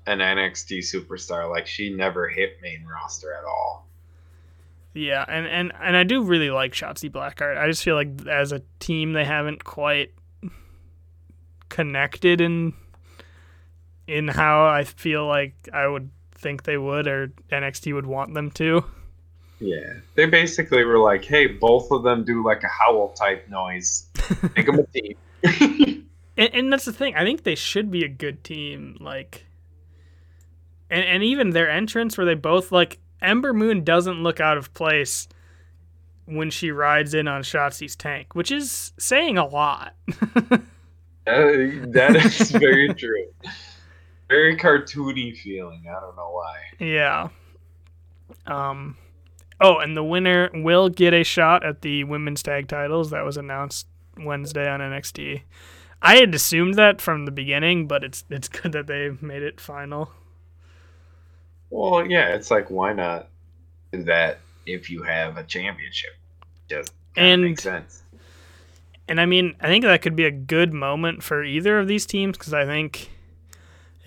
an 0.07 0.19
NXT 0.21 0.79
superstar. 0.79 1.49
Like 1.51 1.67
she 1.67 1.91
never 1.95 2.29
hit 2.29 2.59
main 2.63 2.85
roster 2.87 3.35
at 3.35 3.45
all. 3.45 3.87
Yeah, 4.95 5.25
and, 5.29 5.47
and, 5.47 5.73
and 5.81 5.97
I 5.97 6.03
do 6.05 6.23
really 6.23 6.51
like 6.51 6.73
Shotzi 6.73 7.11
Blackheart. 7.11 7.59
I 7.59 7.67
just 7.69 7.85
feel 7.85 7.95
like 7.95 8.27
as 8.27 8.51
a 8.53 8.63
team 8.81 9.13
they 9.13 9.25
haven't 9.27 9.63
quite 9.65 10.13
connected 11.69 12.41
in 12.41 12.73
in 14.07 14.27
how 14.29 14.67
I 14.67 14.85
feel 14.85 15.27
like 15.27 15.53
I 15.73 15.87
would 15.87 16.09
think 16.39 16.63
they 16.65 16.79
would 16.79 17.07
or 17.07 17.29
NXT 17.51 17.93
would 17.95 18.07
want 18.07 18.35
them 18.35 18.51
to. 18.53 18.85
Yeah, 19.61 19.95
they 20.15 20.27
basically 20.27 20.85
were 20.85 20.99
like, 20.99 21.25
"Hey, 21.25 21.47
both 21.49 21.91
of 21.91 22.05
them 22.05 22.25
do 22.25 22.45
like 22.45 22.63
a 22.63 22.69
howl 22.69 23.09
type 23.11 23.49
noise. 23.49 24.07
Make 24.57 24.67
them 24.67 24.79
a 24.79 24.85
team." 25.43 26.07
And, 26.37 26.55
and 26.55 26.73
that's 26.73 26.85
the 26.85 26.93
thing. 26.93 27.17
I 27.17 27.25
think 27.25 27.43
they 27.43 27.57
should 27.57 27.91
be 27.91 28.05
a 28.05 28.09
good 28.09 28.45
team. 28.45 28.97
Like, 29.01 29.47
and 30.89 31.05
and 31.05 31.23
even 31.25 31.51
their 31.51 31.69
entrance 31.69 32.17
where 32.17 32.25
they 32.25 32.35
both 32.35 32.71
like 32.71 32.99
Ember 33.21 33.53
Moon 33.53 33.83
doesn't 33.83 34.23
look 34.23 34.39
out 34.39 34.57
of 34.59 34.73
place 34.75 35.27
when 36.27 36.51
she 36.51 36.71
rides 36.71 37.15
in 37.15 37.27
on 37.27 37.43
Shotzi's 37.43 37.97
tank, 37.97 38.35
which 38.37 38.53
is 38.53 38.93
saying 38.99 39.39
a 39.39 39.47
lot. 39.47 39.95
That- 41.25 41.91
that 41.93 42.17
is 42.17 42.51
very 42.53 42.89
true. 42.95 43.27
Very 44.29 44.57
cartoony 44.57 45.37
feeling. 45.37 45.85
I 45.89 46.01
don't 46.01 46.17
know 46.17 46.31
why. 46.31 46.57
yeah. 46.79 47.29
Um. 48.47 48.97
Oh, 49.61 49.79
and 49.79 49.97
the 49.97 50.05
winner 50.05 50.51
will 50.55 50.89
get 50.89 51.13
a 51.15 51.25
shot 51.25 51.65
at 51.65 51.83
the 51.83 52.05
women's 52.05 52.43
tag 52.43 52.69
titles. 52.69 53.11
That 53.11 53.25
was 53.25 53.37
announced 53.37 53.87
Wednesday 54.19 54.69
on 54.69 54.81
NXT. 54.81 55.43
I 56.01 56.17
had 56.17 56.33
assumed 56.35 56.75
that 56.75 57.01
from 57.01 57.25
the 57.25 57.33
beginning, 57.33 57.89
but 57.89 58.05
it's 58.05 58.25
it's 58.31 58.49
good 58.49 58.73
that 58.73 58.87
they 58.87 59.11
made 59.21 59.43
it 59.43 59.61
final. 59.61 60.11
Well, 61.71 62.07
yeah, 62.07 62.29
it's 62.35 62.51
like 62.51 62.71
why 62.71 62.93
not 62.93 63.29
do 63.93 64.03
that 64.05 64.39
if 64.67 64.91
you 64.91 65.03
have 65.03 65.37
a 65.37 65.43
championship? 65.45 66.13
Just 66.69 66.93
And- 67.17 67.43
makes 67.43 67.63
sense. 67.63 68.03
And 69.11 69.21
I 69.23 69.25
mean, 69.27 69.57
I 69.61 69.69
think 69.69 69.85
that 69.85 70.03
could 70.03 70.17
be 70.17 70.27
a 70.27 70.31
good 70.31 70.75
moment 70.75 71.23
for 71.23 71.43
either 71.43 71.79
of 71.79 71.89
these 71.89 72.05
teams 72.05 72.37
because 72.37 72.53
I 72.53 72.67
think 72.67 73.11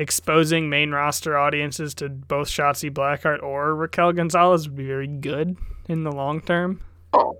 exposing 0.01 0.69
main 0.69 0.91
roster 0.91 1.37
audiences 1.37 1.93
to 1.95 2.09
both 2.09 2.47
Shotzi 2.47 2.91
Blackheart 2.91 3.41
or 3.41 3.75
Raquel 3.75 4.11
Gonzalez 4.13 4.67
would 4.67 4.75
be 4.75 4.85
very 4.85 5.07
good 5.07 5.57
in 5.87 6.03
the 6.03 6.11
long 6.11 6.41
term. 6.41 6.81
Oh, 7.13 7.37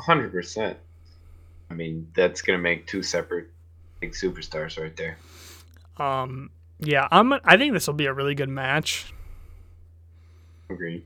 100%. 0.00 0.74
I 1.70 1.74
mean, 1.74 2.08
that's 2.14 2.42
going 2.42 2.58
to 2.58 2.62
make 2.62 2.86
two 2.86 3.02
separate 3.02 3.48
big 4.00 4.12
superstars 4.12 4.80
right 4.80 4.96
there. 4.96 5.16
Um, 5.96 6.50
yeah, 6.80 7.06
I'm. 7.10 7.32
I 7.44 7.56
think 7.56 7.74
this 7.74 7.86
will 7.86 7.94
be 7.94 8.06
a 8.06 8.12
really 8.12 8.34
good 8.34 8.48
match. 8.48 9.12
Agreed. 10.68 11.04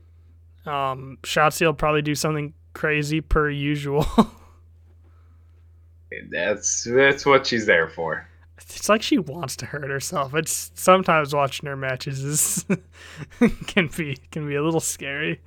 Um, 0.65 1.17
Shotzi 1.23 1.65
will 1.65 1.73
probably 1.73 2.01
do 2.01 2.15
something 2.15 2.53
crazy 2.73 3.21
per 3.21 3.49
usual. 3.49 4.05
That's 6.31 6.85
that's 6.85 7.25
what 7.25 7.45
she's 7.45 7.65
there 7.65 7.89
for. 7.89 8.25
It's 8.57 8.89
like 8.89 9.01
she 9.01 9.17
wants 9.17 9.55
to 9.57 9.65
hurt 9.65 9.89
herself. 9.89 10.33
It's 10.33 10.71
sometimes 10.75 11.33
watching 11.33 11.67
her 11.67 11.75
matches 11.75 12.23
is 12.23 12.65
can 13.67 13.87
be 13.87 14.17
can 14.31 14.47
be 14.47 14.55
a 14.55 14.63
little 14.63 14.79
scary. 14.79 15.41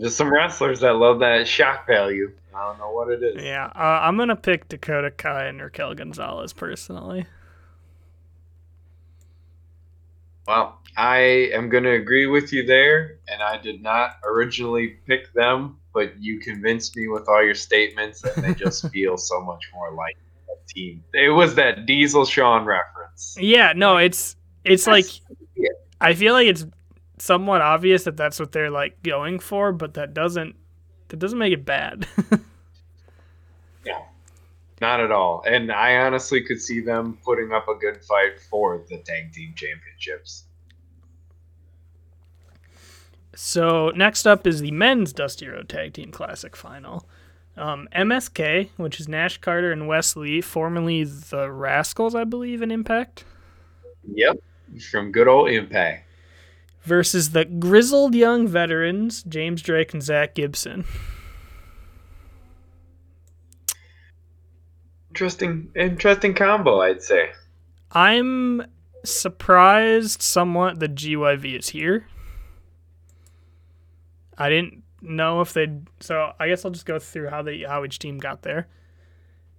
Just 0.00 0.16
some 0.16 0.32
wrestlers 0.32 0.80
that 0.80 0.94
love 0.94 1.20
that 1.20 1.46
shock 1.46 1.86
value. 1.86 2.32
I 2.54 2.64
don't 2.64 2.78
know 2.78 2.90
what 2.90 3.10
it 3.10 3.22
is. 3.22 3.42
Yeah, 3.42 3.66
uh, 3.74 4.00
I'm 4.02 4.16
gonna 4.16 4.36
pick 4.36 4.68
Dakota 4.68 5.10
Kai 5.10 5.46
and 5.46 5.60
Raquel 5.60 5.94
Gonzalez 5.94 6.52
personally. 6.52 7.26
Well, 10.46 10.80
I 10.96 11.50
am 11.52 11.68
going 11.68 11.82
to 11.84 11.90
agree 11.90 12.26
with 12.26 12.52
you 12.52 12.64
there, 12.64 13.18
and 13.28 13.42
I 13.42 13.58
did 13.58 13.82
not 13.82 14.12
originally 14.24 14.96
pick 15.06 15.32
them, 15.32 15.78
but 15.92 16.16
you 16.22 16.38
convinced 16.38 16.96
me 16.96 17.08
with 17.08 17.28
all 17.28 17.42
your 17.42 17.54
statements, 17.54 18.22
and 18.22 18.44
they 18.44 18.54
just 18.54 18.88
feel 18.92 19.16
so 19.16 19.42
much 19.42 19.68
more 19.74 19.92
like 19.92 20.16
team. 20.66 21.04
It 21.12 21.30
was 21.30 21.54
that 21.56 21.86
Diesel 21.86 22.24
Shawn 22.24 22.64
reference. 22.64 23.36
Yeah, 23.38 23.72
no, 23.74 23.96
it's 23.96 24.36
it's 24.64 24.86
like 24.86 25.06
yeah. 25.54 25.70
I 26.00 26.14
feel 26.14 26.34
like 26.34 26.48
it's 26.48 26.66
somewhat 27.18 27.60
obvious 27.60 28.04
that 28.04 28.16
that's 28.16 28.38
what 28.38 28.52
they're 28.52 28.70
like 28.70 29.02
going 29.02 29.38
for, 29.38 29.72
but 29.72 29.94
that 29.94 30.14
doesn't 30.14 30.56
that 31.08 31.18
doesn't 31.18 31.38
make 31.38 31.52
it 31.52 31.64
bad. 31.64 32.06
No, 33.86 34.04
not 34.80 34.98
at 34.98 35.12
all. 35.12 35.44
And 35.46 35.70
I 35.70 35.98
honestly 35.98 36.42
could 36.42 36.60
see 36.60 36.80
them 36.80 37.18
putting 37.24 37.52
up 37.52 37.68
a 37.68 37.76
good 37.76 38.02
fight 38.04 38.40
for 38.50 38.82
the 38.88 38.98
tag 38.98 39.32
team 39.32 39.54
championships. 39.54 40.44
so 43.36 43.92
next 43.94 44.26
up 44.26 44.46
is 44.46 44.60
the 44.60 44.72
men's 44.72 45.12
Dusty 45.12 45.46
Rhodes 45.46 45.68
Tag 45.68 45.92
Team 45.92 46.10
Classic 46.10 46.56
final. 46.56 47.06
Um, 47.56 47.88
MSK, 47.96 48.68
which 48.76 49.00
is 49.00 49.08
Nash 49.08 49.38
Carter 49.38 49.72
and 49.72 49.88
Wes 49.88 50.14
Lee, 50.14 50.40
formerly 50.42 51.04
the 51.04 51.48
Rascalz, 51.48 52.14
I 52.14 52.24
believe, 52.24 52.60
in 52.60 52.70
Impact, 52.70 53.24
Yep, 54.12 54.38
from 54.90 55.10
good 55.10 55.26
old 55.26 55.48
Impact. 55.48 56.06
versus 56.82 57.30
the 57.30 57.44
grizzled 57.46 58.14
young 58.14 58.46
veterans 58.46 59.22
James 59.22 59.62
Drake 59.62 59.94
and 59.94 60.02
Zach 60.02 60.34
Gibson. 60.34 60.84
Interesting, 65.10 65.70
interesting 65.74 66.34
combo, 66.34 66.80
I'd 66.82 67.02
say. 67.02 67.30
I'm 67.92 68.66
surprised 69.04 70.20
somewhat 70.20 70.78
that 70.80 70.94
GYV 70.94 71.58
is 71.58 71.68
here. 71.70 72.06
I 74.36 74.50
didn't 74.50 74.82
know 75.00 75.40
if 75.40 75.52
they'd. 75.52 75.86
So 76.00 76.32
I 76.38 76.48
guess 76.48 76.64
I'll 76.64 76.70
just 76.70 76.86
go 76.86 76.98
through 76.98 77.28
how 77.28 77.42
they 77.42 77.64
how 77.66 77.84
each 77.84 77.98
team 77.98 78.18
got 78.18 78.42
there. 78.42 78.68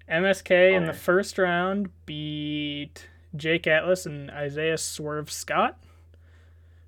MSK 0.09 0.73
in 0.73 0.85
the 0.85 0.93
first 0.93 1.37
round 1.37 1.89
beat 2.05 3.09
Jake 3.35 3.67
Atlas 3.67 4.05
and 4.05 4.31
Isaiah 4.31 4.77
Swerve 4.77 5.31
Scott. 5.31 5.77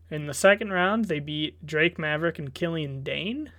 In 0.09 0.25
the 0.25 0.33
second 0.33 0.71
round, 0.71 1.05
they 1.05 1.19
beat 1.19 1.65
Drake 1.65 1.99
Maverick 1.99 2.39
and 2.39 2.53
Killian 2.53 3.03
Dain. 3.03 3.51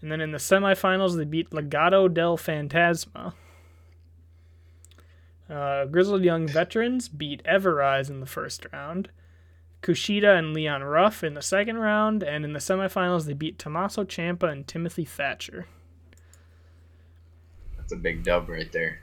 And 0.00 0.12
then 0.12 0.20
in 0.20 0.32
the 0.32 0.38
semifinals, 0.38 1.16
they 1.16 1.24
beat 1.24 1.50
Legado 1.50 2.12
del 2.12 2.36
Fantasma. 2.36 3.34
Uh, 5.48 5.84
Grizzled 5.86 6.22
Young 6.22 6.46
Veterans 6.46 7.08
beat 7.08 7.42
Ever-Rise 7.44 8.10
in 8.10 8.20
the 8.20 8.26
first 8.26 8.66
round. 8.72 9.10
Kushida 9.82 10.38
and 10.38 10.54
Leon 10.54 10.82
Ruff 10.84 11.24
in 11.24 11.34
the 11.34 11.42
second 11.42 11.78
round. 11.78 12.22
And 12.22 12.44
in 12.44 12.52
the 12.52 12.58
semifinals, 12.60 13.26
they 13.26 13.32
beat 13.32 13.58
Tommaso 13.58 14.04
Ciampa 14.04 14.50
and 14.50 14.66
Timothy 14.66 15.04
Thatcher. 15.04 15.66
That's 17.76 17.92
a 17.92 17.96
big 17.96 18.22
dub 18.22 18.48
right 18.48 18.70
there. 18.72 19.00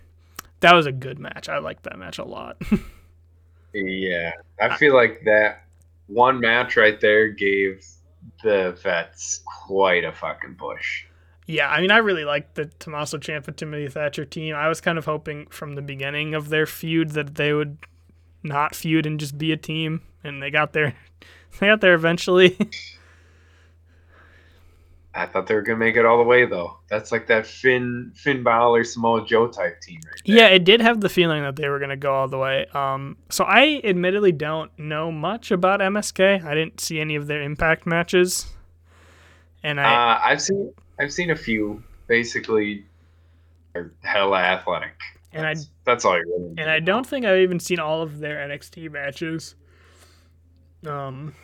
That 0.61 0.73
was 0.73 0.85
a 0.85 0.91
good 0.91 1.19
match. 1.19 1.47
I 1.49 1.59
liked 1.59 1.83
that 1.83 1.99
match 1.99 2.17
a 2.17 2.25
lot. 2.25 2.61
Yeah, 3.71 4.31
I 4.59 4.75
feel 4.77 4.95
like 4.95 5.21
that 5.25 5.63
one 6.07 6.39
match 6.39 6.75
right 6.75 6.99
there 6.99 7.27
gave 7.29 7.85
the 8.43 8.75
vets 8.81 9.41
quite 9.45 10.03
a 10.03 10.11
fucking 10.11 10.55
push. 10.55 11.05
yeah, 11.45 11.69
I 11.69 11.79
mean, 11.79 11.91
I 11.91 11.97
really 11.97 12.25
liked 12.25 12.55
the 12.55 12.65
Tommaso 12.79 13.19
Ciampa 13.19 13.55
Timothy 13.55 13.87
Thatcher 13.87 14.25
team. 14.25 14.55
I 14.55 14.67
was 14.69 14.81
kind 14.81 14.97
of 14.97 15.05
hoping 15.05 15.45
from 15.51 15.75
the 15.75 15.83
beginning 15.83 16.33
of 16.33 16.49
their 16.49 16.65
feud 16.65 17.11
that 17.11 17.35
they 17.35 17.53
would 17.53 17.77
not 18.41 18.73
feud 18.73 19.05
and 19.05 19.19
just 19.19 19.37
be 19.37 19.51
a 19.51 19.57
team, 19.57 20.01
and 20.23 20.41
they 20.41 20.49
got 20.51 20.73
there. 20.73 20.95
They 21.59 21.65
got 21.67 21.81
there 21.81 21.95
eventually. 21.95 22.55
I 25.15 25.25
thought 25.25 25.47
they 25.47 25.55
were 25.55 25.63
gonna 25.63 25.79
make 25.79 25.95
it 25.97 26.05
all 26.05 26.17
the 26.19 26.23
way 26.23 26.45
though. 26.45 26.77
That's 26.89 27.11
like 27.11 27.25
that 27.27 27.47
Finn 27.47 28.11
Finn 28.15 28.43
Balor 28.43 28.83
Samoa 28.83 29.25
Joe 29.25 29.47
type 29.47 29.81
team 29.81 29.99
right 30.05 30.21
there. 30.25 30.35
yeah, 30.37 30.47
it 30.49 30.63
did 30.63 30.79
have 30.81 31.01
the 31.01 31.09
feeling 31.09 31.41
that 31.41 31.55
they 31.55 31.67
were 31.67 31.79
gonna 31.79 31.97
go 31.97 32.13
all 32.13 32.27
the 32.27 32.37
way. 32.37 32.67
Um, 32.73 33.17
so 33.29 33.43
I 33.43 33.81
admittedly 33.83 34.31
don't 34.31 34.71
know 34.77 35.11
much 35.11 35.49
about 35.49 35.79
MSK. 35.79 36.43
I 36.45 36.53
didn't 36.53 36.79
see 36.79 36.99
any 36.99 37.15
of 37.15 37.25
their 37.25 37.41
Impact 37.41 37.87
matches, 37.87 38.45
and 39.63 39.81
I 39.81 39.83
Uh, 40.13 40.19
I've 40.23 40.41
seen 40.41 40.71
I've 40.99 41.11
seen 41.11 41.31
a 41.31 41.35
few. 41.35 41.83
Basically, 42.07 42.85
hella 44.03 44.37
athletic. 44.39 44.93
and 45.33 45.45
I 45.45 45.53
That's, 45.55 45.69
that's 45.85 46.05
all 46.05 46.17
you 46.17 46.25
really. 46.37 46.53
and 46.61 46.69
I 46.69 46.79
don't 46.79 47.05
think 47.05 47.25
I've 47.25 47.39
even 47.39 47.59
seen 47.59 47.79
all 47.79 48.03
of 48.03 48.19
their 48.19 48.37
NXT 48.47 48.91
matches. 48.91 49.55
Um, 50.85 51.35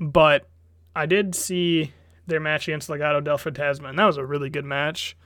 but 0.00 0.48
I 0.94 1.06
did 1.06 1.34
see 1.34 1.92
their 2.26 2.40
match 2.40 2.68
against 2.68 2.88
Legado 2.88 3.22
del 3.22 3.38
Fantasma, 3.38 3.88
and 3.88 3.98
that 3.98 4.06
was 4.06 4.16
a 4.16 4.24
really 4.24 4.50
good 4.50 4.64
match. 4.64 5.16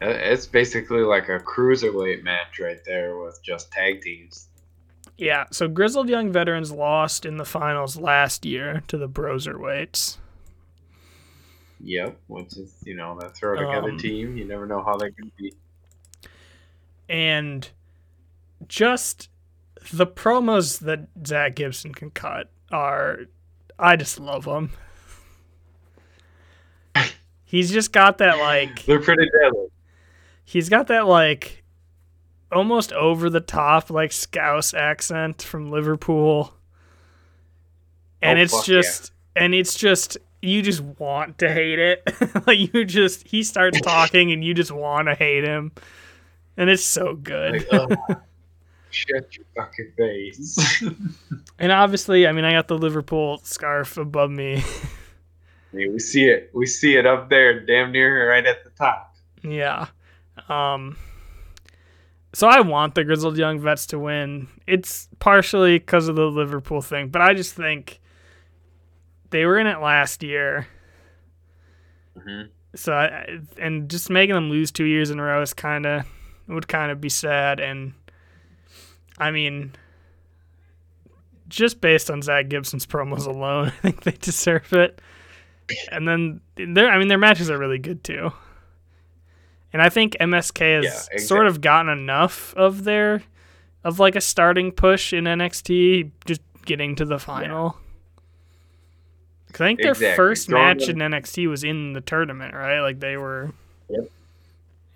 It's 0.00 0.46
basically 0.46 1.00
like 1.00 1.28
a 1.28 1.38
cruiserweight 1.38 2.22
match 2.22 2.58
right 2.60 2.80
there 2.84 3.16
with 3.16 3.42
just 3.42 3.70
tag 3.72 4.02
teams. 4.02 4.48
Yeah, 5.16 5.44
so 5.52 5.68
Grizzled 5.68 6.08
Young 6.08 6.32
Veterans 6.32 6.72
lost 6.72 7.24
in 7.24 7.36
the 7.36 7.44
finals 7.44 7.96
last 7.96 8.44
year 8.44 8.82
to 8.88 8.98
the 8.98 9.08
Broserweights. 9.08 10.18
Yep, 11.80 12.18
which 12.26 12.56
is 12.56 12.74
you 12.84 12.96
know 12.96 13.18
that 13.20 13.36
throw 13.36 13.56
together 13.56 13.90
Um, 13.90 13.98
team. 13.98 14.36
You 14.36 14.44
never 14.44 14.66
know 14.66 14.82
how 14.82 14.96
they're 14.96 15.10
gonna 15.10 15.30
be. 15.36 15.54
And 17.08 17.68
just 18.66 19.28
the 19.92 20.06
promos 20.06 20.80
that 20.80 21.08
Zach 21.26 21.54
Gibson 21.56 21.92
can 21.94 22.10
cut 22.10 22.50
are, 22.70 23.20
I 23.78 23.96
just 23.96 24.18
love 24.20 24.44
them. 24.44 24.70
He's 27.44 27.70
just 27.70 27.92
got 27.92 28.18
that 28.18 28.38
like 28.38 28.84
They're 28.84 29.00
pretty 29.00 29.28
deadly. 29.40 29.68
he's 30.44 30.68
got 30.68 30.88
that 30.88 31.06
like 31.06 31.62
almost 32.50 32.92
over 32.92 33.30
the 33.30 33.40
top 33.40 33.90
like 33.90 34.10
scouse 34.12 34.74
accent 34.74 35.40
from 35.42 35.70
Liverpool. 35.70 36.50
Oh, 36.52 36.56
and 38.22 38.38
Oh, 38.38 38.42
it's 38.42 38.52
fuck 38.52 38.66
yeah. 38.68 38.80
just 38.80 39.12
and 39.36 39.54
it's 39.54 39.74
just 39.74 40.18
you 40.42 40.62
just 40.62 40.80
want 40.80 41.38
to 41.38 41.52
hate 41.52 41.78
it. 41.78 42.02
like 42.46 42.74
you 42.74 42.84
just 42.84 43.26
he 43.28 43.42
starts 43.44 43.80
talking 43.80 44.32
and 44.32 44.42
you 44.42 44.52
just 44.54 44.72
want 44.72 45.06
to 45.08 45.14
hate 45.14 45.44
him. 45.44 45.70
And 46.56 46.68
it's 46.70 46.84
so 46.84 47.14
good. 47.14 47.52
Like, 47.52 47.68
oh 47.72 47.88
ugh, 48.10 48.20
shut 48.94 49.36
your 49.36 49.46
fucking 49.56 49.92
face. 49.96 50.82
and 51.58 51.72
obviously, 51.72 52.26
I 52.26 52.32
mean 52.32 52.44
I 52.44 52.52
got 52.52 52.68
the 52.68 52.78
Liverpool 52.78 53.40
scarf 53.42 53.96
above 53.96 54.30
me. 54.30 54.62
Mean, 55.72 55.92
we 55.92 55.98
see 55.98 56.26
it. 56.26 56.50
We 56.54 56.66
see 56.66 56.96
it 56.96 57.04
up 57.04 57.28
there, 57.30 57.64
damn 57.66 57.90
near 57.90 58.30
right 58.30 58.46
at 58.46 58.62
the 58.64 58.70
top. 58.70 59.16
Yeah. 59.42 59.88
Um 60.48 60.96
so 62.32 62.48
I 62.48 62.60
want 62.60 62.94
the 62.94 63.04
grizzled 63.04 63.38
young 63.38 63.60
vets 63.60 63.86
to 63.86 63.98
win. 63.98 64.48
It's 64.66 65.08
partially 65.20 65.78
because 65.78 66.08
of 66.08 66.16
the 66.16 66.26
Liverpool 66.26 66.82
thing, 66.82 67.08
but 67.08 67.22
I 67.22 67.32
just 67.34 67.54
think 67.54 68.00
they 69.30 69.44
were 69.44 69.58
in 69.58 69.66
it 69.66 69.80
last 69.80 70.22
year. 70.22 70.66
Mhm. 72.16 72.48
So 72.74 72.92
I, 72.92 73.38
and 73.58 73.88
just 73.88 74.10
making 74.10 74.34
them 74.34 74.50
lose 74.50 74.72
2 74.72 74.84
years 74.84 75.10
in 75.10 75.20
a 75.20 75.22
row 75.22 75.42
is 75.42 75.54
kind 75.54 75.86
of 75.86 76.06
would 76.48 76.68
kind 76.68 76.90
of 76.90 77.00
be 77.00 77.08
sad 77.08 77.60
and 77.60 77.94
I 79.18 79.30
mean 79.30 79.72
just 81.48 81.80
based 81.80 82.10
on 82.10 82.22
Zach 82.22 82.48
Gibson's 82.48 82.86
promos 82.86 83.26
alone, 83.26 83.66
I 83.84 83.90
think 83.90 84.02
they 84.02 84.12
deserve 84.12 84.72
it. 84.72 85.00
And 85.90 86.06
then 86.08 86.40
their 86.56 86.90
I 86.90 86.98
mean 86.98 87.08
their 87.08 87.18
matches 87.18 87.50
are 87.50 87.58
really 87.58 87.78
good 87.78 88.02
too. 88.04 88.32
And 89.72 89.82
I 89.82 89.88
think 89.88 90.16
MSK 90.20 90.76
has 90.76 90.84
Yeah, 90.84 90.90
exactly. 90.90 91.18
sort 91.20 91.46
of 91.46 91.60
gotten 91.60 91.90
enough 91.90 92.54
of 92.54 92.84
their 92.84 93.22
of 93.82 93.98
like 93.98 94.16
a 94.16 94.20
starting 94.20 94.72
push 94.72 95.12
in 95.12 95.24
NXT 95.24 96.10
just 96.26 96.40
getting 96.64 96.94
to 96.96 97.04
the 97.04 97.18
final. 97.18 97.76
'Cause 99.52 99.60
I 99.60 99.66
think 99.68 99.80
their 99.82 99.92
Exactly. 99.92 100.16
first 100.16 100.48
Throwing 100.48 100.64
match 100.78 100.86
them- 100.86 101.00
in 101.00 101.12
NXT 101.12 101.46
was 101.48 101.62
in 101.62 101.92
the 101.92 102.00
tournament, 102.00 102.54
right? 102.54 102.80
Like 102.80 102.98
they 103.00 103.16
were 103.16 103.52
Yep. 103.88 104.08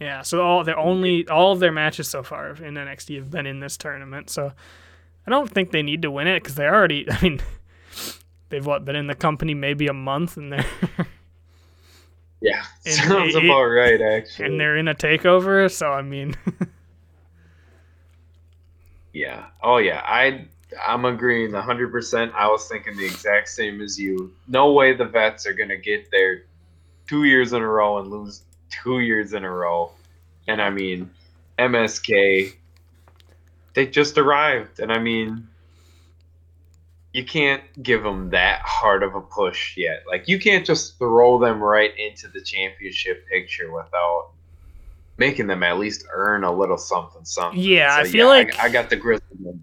Yeah, 0.00 0.22
so 0.22 0.40
all 0.42 0.62
their 0.64 0.78
only 0.78 1.26
all 1.28 1.52
of 1.52 1.58
their 1.60 1.72
matches 1.72 2.08
so 2.08 2.22
far 2.22 2.50
in 2.50 2.74
NXT 2.74 3.16
have 3.16 3.30
been 3.30 3.46
in 3.46 3.60
this 3.60 3.76
tournament. 3.76 4.30
So 4.30 4.52
I 5.26 5.30
don't 5.30 5.50
think 5.50 5.72
they 5.72 5.82
need 5.82 6.02
to 6.02 6.10
win 6.10 6.26
it 6.28 6.40
because 6.42 6.54
they 6.54 6.66
already. 6.66 7.06
I 7.10 7.20
mean, 7.22 7.40
they've 8.48 8.64
what 8.64 8.84
been 8.84 8.96
in 8.96 9.08
the 9.08 9.14
company 9.16 9.54
maybe 9.54 9.86
a 9.88 9.92
month 9.92 10.36
and 10.36 10.52
they're 10.52 10.64
Yeah, 12.40 12.62
And 12.86 12.94
sounds 12.94 13.34
it- 13.34 13.44
about 13.44 13.64
right, 13.64 14.00
actually. 14.00 14.46
and 14.46 14.60
they're 14.60 14.76
in 14.76 14.86
a 14.86 14.94
takeover. 14.94 15.68
So 15.68 15.90
I 15.92 16.02
mean, 16.02 16.36
Yeah. 19.12 19.46
Oh 19.62 19.78
yeah. 19.78 20.02
I 20.04 20.46
I'm 20.86 21.04
agreeing 21.04 21.52
hundred 21.54 21.90
percent. 21.90 22.32
I 22.36 22.46
was 22.48 22.68
thinking 22.68 22.96
the 22.96 23.06
exact 23.06 23.48
same 23.48 23.80
as 23.80 23.98
you. 23.98 24.32
No 24.46 24.72
way 24.72 24.94
the 24.94 25.06
vets 25.06 25.46
are 25.46 25.52
gonna 25.54 25.76
get 25.76 26.10
there 26.10 26.44
two 27.08 27.24
years 27.24 27.52
in 27.52 27.62
a 27.62 27.66
row 27.66 27.98
and 27.98 28.08
lose 28.10 28.42
two 28.70 29.00
years 29.00 29.32
in 29.32 29.44
a 29.44 29.50
row. 29.50 29.92
And 30.46 30.62
I 30.62 30.70
mean, 30.70 31.10
MSK, 31.58 32.54
they 33.74 33.86
just 33.86 34.16
arrived, 34.16 34.80
and 34.80 34.92
I 34.92 34.98
mean, 34.98 35.46
you 37.12 37.24
can't 37.24 37.62
give 37.82 38.02
them 38.02 38.30
that 38.30 38.60
hard 38.62 39.02
of 39.02 39.14
a 39.14 39.20
push 39.20 39.76
yet. 39.76 40.04
Like 40.06 40.28
you 40.28 40.38
can't 40.38 40.64
just 40.64 40.98
throw 40.98 41.38
them 41.38 41.60
right 41.60 41.92
into 41.98 42.28
the 42.28 42.40
championship 42.40 43.26
picture 43.28 43.72
without 43.72 44.30
making 45.16 45.46
them 45.48 45.62
at 45.62 45.78
least 45.78 46.06
earn 46.12 46.44
a 46.44 46.52
little 46.52 46.78
something 46.78 47.24
something. 47.24 47.60
Yeah, 47.60 47.94
I 47.96 48.04
feel 48.04 48.26
yeah, 48.26 48.32
like- 48.32 48.58
I, 48.58 48.64
I 48.64 48.68
got 48.68 48.88
the 48.90 48.96
Grizzlies. 48.96 49.56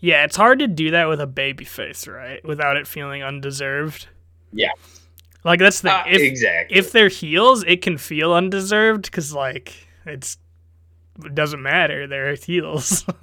yeah, 0.00 0.24
it's 0.24 0.36
hard 0.36 0.58
to 0.58 0.66
do 0.66 0.90
that 0.90 1.08
with 1.08 1.20
a 1.20 1.26
baby 1.26 1.64
face, 1.64 2.06
right? 2.08 2.44
Without 2.44 2.76
it 2.76 2.86
feeling 2.86 3.22
undeserved. 3.22 4.08
Yeah. 4.52 4.70
Like 5.46 5.60
that's 5.60 5.80
the 5.80 5.92
Uh, 5.92 6.02
if 6.08 6.20
exactly. 6.20 6.76
if 6.76 6.92
they're 6.92 7.08
heels, 7.08 7.62
it 7.64 7.80
can 7.80 7.96
feel 7.96 8.34
undeserved 8.34 9.04
because 9.04 9.32
like 9.32 9.86
it's 10.04 10.36
it 11.24 11.34
doesn't 11.34 11.62
matter. 11.62 12.06
They're 12.06 12.34
heels. 12.34 13.06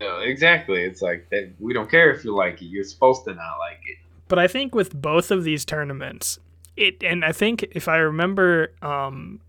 No, 0.00 0.18
exactly. 0.20 0.82
It's 0.82 1.00
like 1.00 1.30
that. 1.30 1.54
We 1.58 1.72
don't 1.72 1.90
care 1.90 2.10
if 2.12 2.22
you 2.22 2.34
like 2.34 2.60
it. 2.60 2.66
You're 2.66 2.84
supposed 2.84 3.24
to 3.24 3.30
not 3.34 3.56
like 3.58 3.80
it. 3.86 3.96
But 4.28 4.38
I 4.38 4.46
think 4.46 4.74
with 4.74 4.94
both 4.94 5.30
of 5.30 5.42
these 5.42 5.64
tournaments, 5.64 6.38
it 6.76 7.02
and 7.02 7.24
I 7.24 7.32
think 7.32 7.62
if 7.72 7.88
I 7.88 7.96
remember 7.96 8.72
um, 8.82 9.40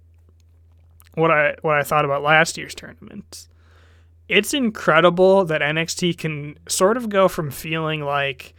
what 1.15 1.31
I 1.31 1.55
what 1.63 1.75
I 1.75 1.83
thought 1.83 2.05
about 2.05 2.23
last 2.23 2.57
year's 2.57 2.73
tournaments, 2.73 3.49
it's 4.29 4.53
incredible 4.53 5.43
that 5.43 5.59
NXT 5.61 6.17
can 6.17 6.57
sort 6.67 6.95
of 6.95 7.09
go 7.09 7.27
from 7.27 7.51
feeling 7.51 8.01
like 8.01 8.53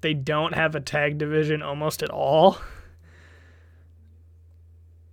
they 0.00 0.14
don't 0.14 0.54
have 0.54 0.74
a 0.74 0.80
tag 0.80 1.18
division 1.18 1.62
almost 1.62 2.02
at 2.02 2.10
all 2.10 2.58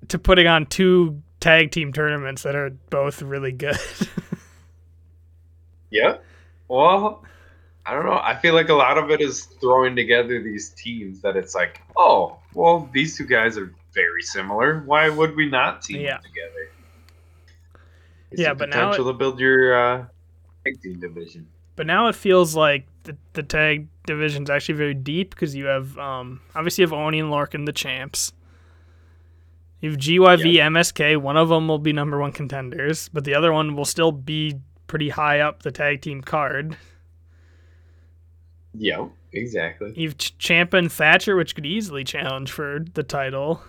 to 0.07 0.19
putting 0.19 0.47
on 0.47 0.65
two 0.65 1.21
tag 1.39 1.71
team 1.71 1.91
tournaments 1.93 2.43
that 2.43 2.55
are 2.55 2.69
both 2.89 3.21
really 3.21 3.51
good. 3.51 3.77
Yeah. 5.91 6.17
Well, 6.67 7.23
I 7.85 7.93
don't 7.93 8.05
know. 8.05 8.19
I 8.21 8.35
feel 8.35 8.53
like 8.53 8.67
a 8.67 8.73
lot 8.73 8.97
of 8.97 9.11
it 9.11 9.21
is 9.21 9.43
throwing 9.45 9.95
together 9.95 10.41
these 10.41 10.69
teams 10.71 11.21
that 11.21 11.37
it's 11.37 11.55
like, 11.55 11.81
oh, 11.95 12.37
well, 12.53 12.89
these 12.91 13.17
two 13.17 13.25
guys 13.25 13.57
are 13.57 13.73
very 13.93 14.21
similar. 14.21 14.81
Why 14.81 15.07
would 15.07 15.35
we 15.37 15.47
not 15.47 15.83
team 15.83 16.01
Yeah. 16.01 16.15
them 16.17 16.23
together? 16.23 16.69
It's 18.31 18.41
Yeah, 18.41 18.49
the 18.49 18.55
but 18.55 18.69
now 18.69 18.89
potential 18.89 19.05
to 19.05 19.13
build 19.17 19.39
your 19.39 19.73
uh, 19.73 20.05
tag 20.65 20.81
team 20.81 20.99
division. 20.99 21.47
But 21.77 21.87
now 21.87 22.07
it 22.07 22.15
feels 22.15 22.55
like 22.55 22.87
the, 23.03 23.15
the 23.33 23.43
tag 23.43 23.87
division's 24.05 24.49
actually 24.49 24.75
very 24.75 24.93
deep 24.93 25.31
because 25.31 25.55
you 25.55 25.65
have 25.65 25.97
um, 25.97 26.41
obviously 26.55 26.81
you 26.81 26.87
have 26.87 26.93
Oney 26.93 27.19
and 27.19 27.31
Lorcan, 27.31 27.65
the 27.65 27.73
champs. 27.73 28.31
You 29.81 29.91
have 29.91 29.99
GYV, 29.99 30.55
MSK. 30.55 31.17
One 31.21 31.37
of 31.37 31.49
them 31.49 31.67
will 31.67 31.79
be 31.79 31.93
number 31.93 32.17
one 32.19 32.31
contenders, 32.31 33.09
but 33.09 33.23
the 33.23 33.35
other 33.35 33.53
one 33.53 33.75
will 33.75 33.85
still 33.85 34.11
be 34.11 34.55
pretty 34.87 35.09
high 35.09 35.41
up 35.41 35.63
the 35.63 35.71
tag 35.71 36.01
team 36.01 36.21
card. 36.21 36.77
Yeah, 38.73 39.07
exactly. 39.31 39.93
You've 39.95 40.17
Ch- 40.17 40.37
Ciampa 40.37 40.75
and 40.77 40.91
Thatcher, 40.91 41.35
which 41.35 41.55
could 41.55 41.65
easily 41.65 42.03
challenge 42.03 42.51
for 42.51 42.85
the 42.93 43.03
title. 43.03 43.61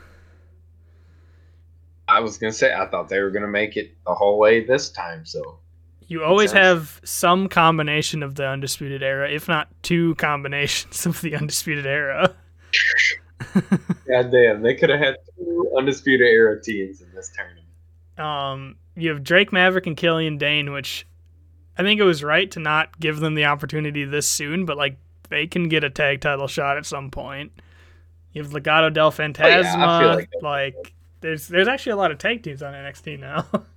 I 2.08 2.20
was 2.20 2.38
gonna 2.38 2.52
say 2.52 2.72
I 2.72 2.86
thought 2.86 3.08
they 3.08 3.20
were 3.20 3.30
gonna 3.30 3.48
make 3.48 3.76
it 3.76 3.92
the 4.06 4.14
whole 4.14 4.38
way 4.38 4.64
this 4.64 4.90
time. 4.90 5.26
So 5.26 5.58
You 6.08 6.22
always 6.22 6.50
sense. 6.50 6.64
have 6.64 7.00
some 7.04 7.48
combination 7.48 8.22
of 8.22 8.36
the 8.36 8.46
Undisputed 8.46 9.02
Era, 9.02 9.30
if 9.30 9.48
not 9.48 9.68
two 9.82 10.14
combinations 10.16 11.04
of 11.06 11.20
the 11.20 11.34
Undisputed 11.34 11.86
Era. 11.86 12.34
God 14.08 14.30
damn, 14.30 14.62
they 14.62 14.74
could 14.74 14.90
have 14.90 15.00
had 15.00 15.16
two 15.36 15.72
undisputed 15.76 16.26
era 16.26 16.60
teams 16.60 17.00
in 17.02 17.12
this 17.14 17.30
tournament. 17.34 17.66
Um, 18.18 18.76
you 18.94 19.10
have 19.10 19.22
Drake 19.22 19.52
Maverick 19.52 19.86
and 19.86 19.96
Killian 19.96 20.38
Dain, 20.38 20.72
which 20.72 21.06
I 21.76 21.82
think 21.82 22.00
it 22.00 22.04
was 22.04 22.24
right 22.24 22.50
to 22.52 22.60
not 22.60 22.98
give 22.98 23.20
them 23.20 23.34
the 23.34 23.44
opportunity 23.44 24.04
this 24.04 24.28
soon, 24.28 24.64
but 24.64 24.76
like 24.76 24.96
they 25.28 25.46
can 25.46 25.68
get 25.68 25.84
a 25.84 25.90
tag 25.90 26.20
title 26.20 26.46
shot 26.46 26.78
at 26.78 26.86
some 26.86 27.10
point. 27.10 27.52
You 28.32 28.42
have 28.42 28.52
Legado 28.52 28.92
del 28.92 29.12
Fantasma. 29.12 30.00
feel 30.00 30.14
like 30.14 30.30
like 30.42 30.94
there's 31.20 31.48
there's 31.48 31.68
actually 31.68 31.92
a 31.92 31.96
lot 31.96 32.10
of 32.10 32.18
tag 32.18 32.42
teams 32.42 32.62
on 32.62 32.72
NXT 32.72 33.20
now. 33.20 33.46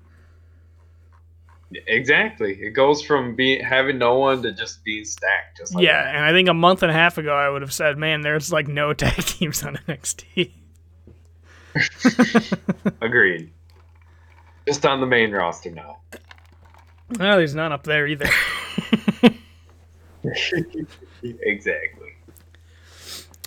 Exactly. 1.72 2.53
It 2.53 2.72
goes 2.72 3.03
from 3.03 3.36
being 3.36 3.63
having 3.63 3.99
no 3.99 4.17
one 4.17 4.41
to 4.41 4.51
just 4.51 4.84
being 4.84 5.05
stacked. 5.05 5.57
Just 5.57 5.76
like 5.76 5.84
yeah, 5.84 6.03
that. 6.03 6.15
and 6.15 6.26
I 6.26 6.32
think 6.32 6.49
a 6.49 6.53
month 6.53 6.82
and 6.82 6.89
a 6.89 6.93
half 6.93 7.17
ago 7.17 7.34
I 7.34 7.49
would 7.49 7.61
have 7.61 7.74
said, 7.74 7.97
man, 7.97 8.22
there's 8.22 8.51
like 8.51 8.67
no 8.67 8.93
tag 8.95 9.24
teams 9.26 9.63
on 9.63 9.78
NXT. 9.88 10.51
Agreed. 13.01 13.51
Just 14.67 14.86
on 14.86 14.99
the 14.99 15.05
main 15.05 15.32
roster 15.32 15.72
now. 15.72 15.99
No, 17.17 17.38
there's 17.38 17.55
none 17.55 17.72
up 17.72 17.84
there 17.84 18.07
either. 18.07 18.30
exactly. 21.24 22.13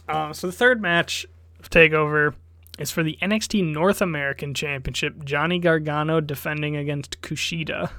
Uh, 0.09 0.33
so 0.33 0.47
the 0.49 0.53
third 0.53 0.81
match 0.83 1.27
of 1.61 1.71
Takeover 1.71 2.35
is 2.79 2.91
for 2.91 3.03
the 3.03 3.19
NXT 3.23 3.73
North 3.73 4.03
American 4.03 4.55
Championship. 4.55 5.25
Johnny 5.25 5.59
Gargano 5.59 6.21
defending 6.21 6.77
against 6.77 7.21
Kushida. 7.21 7.91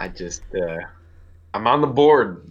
I 0.00 0.08
just 0.08 0.42
uh 0.54 0.78
I'm 1.52 1.66
on 1.66 1.82
the 1.82 1.86
board 1.86 2.42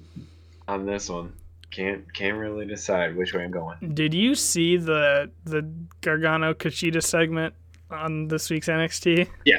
on 0.67 0.85
this 0.85 1.09
one. 1.09 1.33
Can't 1.71 2.11
can't 2.13 2.37
really 2.37 2.65
decide 2.67 3.15
which 3.15 3.33
way 3.33 3.43
I'm 3.43 3.51
going. 3.51 3.77
Did 3.95 4.13
you 4.13 4.35
see 4.35 4.77
the 4.77 5.31
the 5.45 5.67
Gargano 6.01 6.53
Kushida 6.53 7.03
segment 7.03 7.55
on 7.89 8.27
this 8.27 8.51
week's 8.51 8.67
NXT? 8.67 9.27
Yeah. 9.45 9.57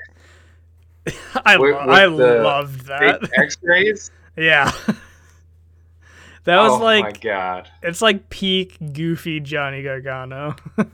I 1.45 1.57
With- 1.59 1.75
lo- 1.75 2.17
with 2.17 2.29
I 2.31 2.41
loved 2.41 2.87
that. 2.87 3.29
X-rays? 3.37 4.13
yeah. 4.37 4.71
that 6.45 6.59
was 6.61 6.73
oh 6.73 6.79
my 6.79 7.11
god. 7.11 7.69
it's 7.83 8.01
like 8.01 8.31
peak 8.31 8.77
goofy 8.93 9.41
Johnny 9.41 9.83
Gargano. 9.83 10.55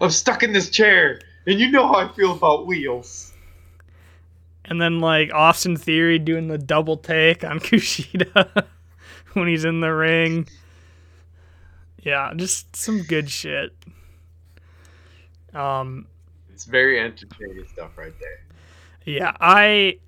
I'm 0.00 0.10
stuck 0.10 0.44
in 0.44 0.52
this 0.52 0.70
chair, 0.70 1.20
and 1.46 1.58
you 1.58 1.72
know 1.72 1.88
how 1.88 1.94
I 1.94 2.08
feel 2.12 2.32
about 2.32 2.66
wheels. 2.66 3.27
And 4.68 4.80
then 4.80 5.00
like 5.00 5.32
Austin 5.32 5.76
Theory 5.76 6.18
doing 6.18 6.48
the 6.48 6.58
double 6.58 6.96
take 6.98 7.42
on 7.42 7.58
Kushida 7.60 8.64
when 9.32 9.48
he's 9.48 9.64
in 9.64 9.80
the 9.80 9.92
ring. 9.94 10.46
Yeah, 12.02 12.32
just 12.36 12.76
some 12.76 13.02
good 13.02 13.30
shit. 13.30 13.72
Um 15.54 16.06
It's 16.52 16.64
very 16.66 17.00
entertaining 17.00 17.66
stuff 17.72 17.96
right 17.96 18.12
there. 18.20 18.40
yeah, 19.04 19.32
I 19.40 19.98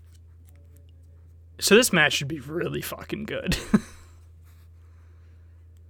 So 1.59 1.75
this 1.75 1.93
match 1.93 2.13
should 2.15 2.29
be 2.29 2.41
really 2.41 2.83
fucking 2.83 3.25
good. 3.25 3.57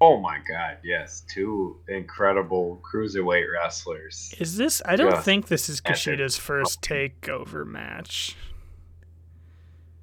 Oh 0.02 0.18
my 0.18 0.38
god, 0.48 0.78
yes. 0.82 1.22
Two 1.28 1.76
incredible 1.86 2.80
cruiserweight 2.82 3.44
wrestlers. 3.52 4.34
is 4.38 4.56
this 4.56 4.80
I 4.86 4.96
don't 4.96 5.10
Yeah. 5.12 5.20
think 5.20 5.48
this 5.48 5.68
is 5.68 5.82
Epic. 5.84 5.96
Kushida's 5.98 6.38
first 6.38 6.80
takeover 6.80 7.66
match. 7.66 8.34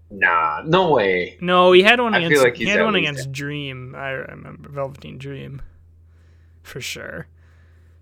Nah, 0.10 0.62
no 0.66 0.92
way. 0.92 1.38
No, 1.42 1.74
he 1.74 1.84
had 1.84 2.00
one 2.00 2.14
I 2.16 2.20
feel 2.20 2.28
against 2.28 2.44
like 2.44 2.56
he 2.56 2.66
had 2.66 2.82
one 2.84 2.96
against 2.96 3.32
Dream. 3.32 3.94
I 3.96 4.10
remember 4.12 4.70
Velveteen 4.70 5.18
Dream. 5.18 5.62
For 6.64 6.80
sure. 6.82 7.28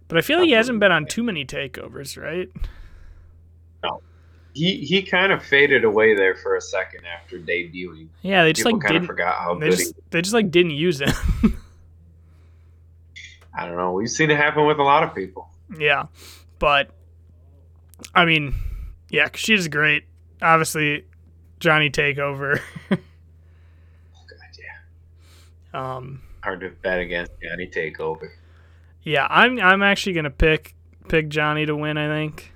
But 0.07 0.19
I 0.19 0.21
feel 0.21 0.37
like 0.39 0.47
he 0.47 0.53
hasn't 0.53 0.79
been 0.79 0.91
on 0.91 1.07
too 1.07 1.23
many 1.23 1.45
takeovers, 1.45 2.21
right? 2.21 2.49
No, 3.83 4.01
he 4.53 4.77
he 4.77 5.01
kind 5.01 5.31
of 5.31 5.43
faded 5.43 5.83
away 5.83 6.15
there 6.15 6.35
for 6.35 6.55
a 6.55 6.61
second 6.61 7.01
after 7.05 7.39
debuting. 7.39 8.07
Yeah, 8.21 8.43
they 8.43 8.53
just 8.53 8.65
People 8.65 8.79
like 8.79 8.87
kind 8.87 8.93
didn't 8.93 9.07
forgot 9.07 9.35
how 9.35 9.55
they 9.55 9.69
good 9.69 9.77
just 9.77 9.95
he. 9.95 10.01
they 10.11 10.21
just 10.21 10.33
like 10.33 10.51
didn't 10.51 10.71
use 10.71 11.01
him. 11.01 11.09
I 13.57 13.65
don't 13.65 13.77
know. 13.77 13.93
We've 13.93 14.09
seen 14.09 14.29
it 14.29 14.37
happen 14.37 14.65
with 14.65 14.77
a 14.79 14.83
lot 14.83 15.03
of 15.03 15.15
people. 15.15 15.49
yeah. 15.79 16.05
But 16.59 16.91
I 18.13 18.25
mean, 18.25 18.53
yeah, 19.09 19.29
she's 19.33 19.67
great. 19.67 20.03
Obviously 20.41 21.05
Johnny 21.65 21.89
Takeover. 21.89 22.61
God, 22.89 22.99
yeah. 25.73 25.95
um 25.97 26.21
Hard 26.43 26.59
to 26.59 26.69
bet 26.69 26.99
against 26.99 27.31
Johnny 27.41 27.65
Takeover. 27.65 28.29
yeah, 29.01 29.25
I'm 29.27 29.59
I'm 29.59 29.81
actually 29.81 30.13
gonna 30.13 30.29
pick 30.29 30.75
pick 31.07 31.27
Johnny 31.27 31.65
to 31.65 31.75
win, 31.75 31.97
I 31.97 32.07
think. 32.07 32.53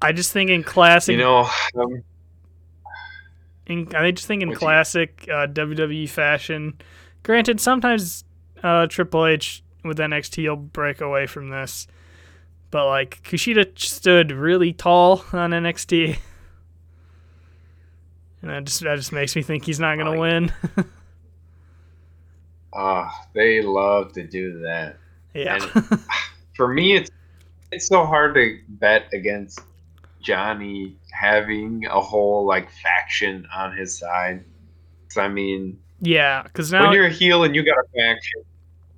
I 0.00 0.12
just 0.12 0.32
think 0.32 0.48
in 0.48 0.62
classic 0.62 1.12
You 1.12 1.18
know, 1.18 1.46
um, 1.76 2.02
in, 3.66 3.94
I 3.94 4.10
just 4.10 4.26
think 4.26 4.42
in 4.42 4.54
classic 4.54 5.26
uh, 5.28 5.46
WWE 5.46 6.08
fashion. 6.08 6.80
Granted, 7.22 7.60
sometimes 7.60 8.24
uh, 8.62 8.86
Triple 8.86 9.26
H 9.26 9.62
with 9.84 9.98
NXT 9.98 10.48
will 10.48 10.56
break 10.56 11.02
away 11.02 11.26
from 11.26 11.50
this, 11.50 11.86
but 12.74 12.86
like 12.88 13.22
Kushida 13.22 13.78
stood 13.78 14.32
really 14.32 14.72
tall 14.72 15.24
on 15.32 15.52
NXT, 15.52 16.18
and 18.42 18.50
that 18.50 18.64
just 18.64 18.80
that 18.80 18.96
just 18.96 19.12
makes 19.12 19.36
me 19.36 19.42
think 19.42 19.64
he's 19.64 19.78
not 19.78 19.96
gonna 19.96 20.10
Like- 20.10 20.18
win. 20.18 20.52
ah, 22.72 23.26
they 23.32 23.62
love 23.62 24.12
to 24.14 24.26
do 24.26 24.58
that. 24.62 24.96
yeah, 25.34 25.58
For 26.56 26.66
me, 26.66 26.96
it's 26.96 27.12
it's 27.70 27.86
so 27.86 28.04
hard 28.04 28.34
to 28.34 28.58
bet 28.68 29.04
against 29.12 29.60
Johnny 30.20 30.96
having 31.12 31.86
a 31.86 32.00
whole 32.00 32.44
like 32.44 32.68
faction 32.72 33.46
on 33.54 33.76
his 33.76 33.96
side. 33.96 34.44
'Cause, 35.08 35.18
I 35.18 35.28
mean, 35.28 35.78
yeah, 36.00 36.42
because 36.42 36.72
now 36.72 36.82
when 36.86 36.92
you're 36.92 37.06
a 37.06 37.10
heel 37.10 37.44
and 37.44 37.54
you 37.54 37.64
got 37.64 37.78
a 37.78 37.84
faction, 37.96 38.42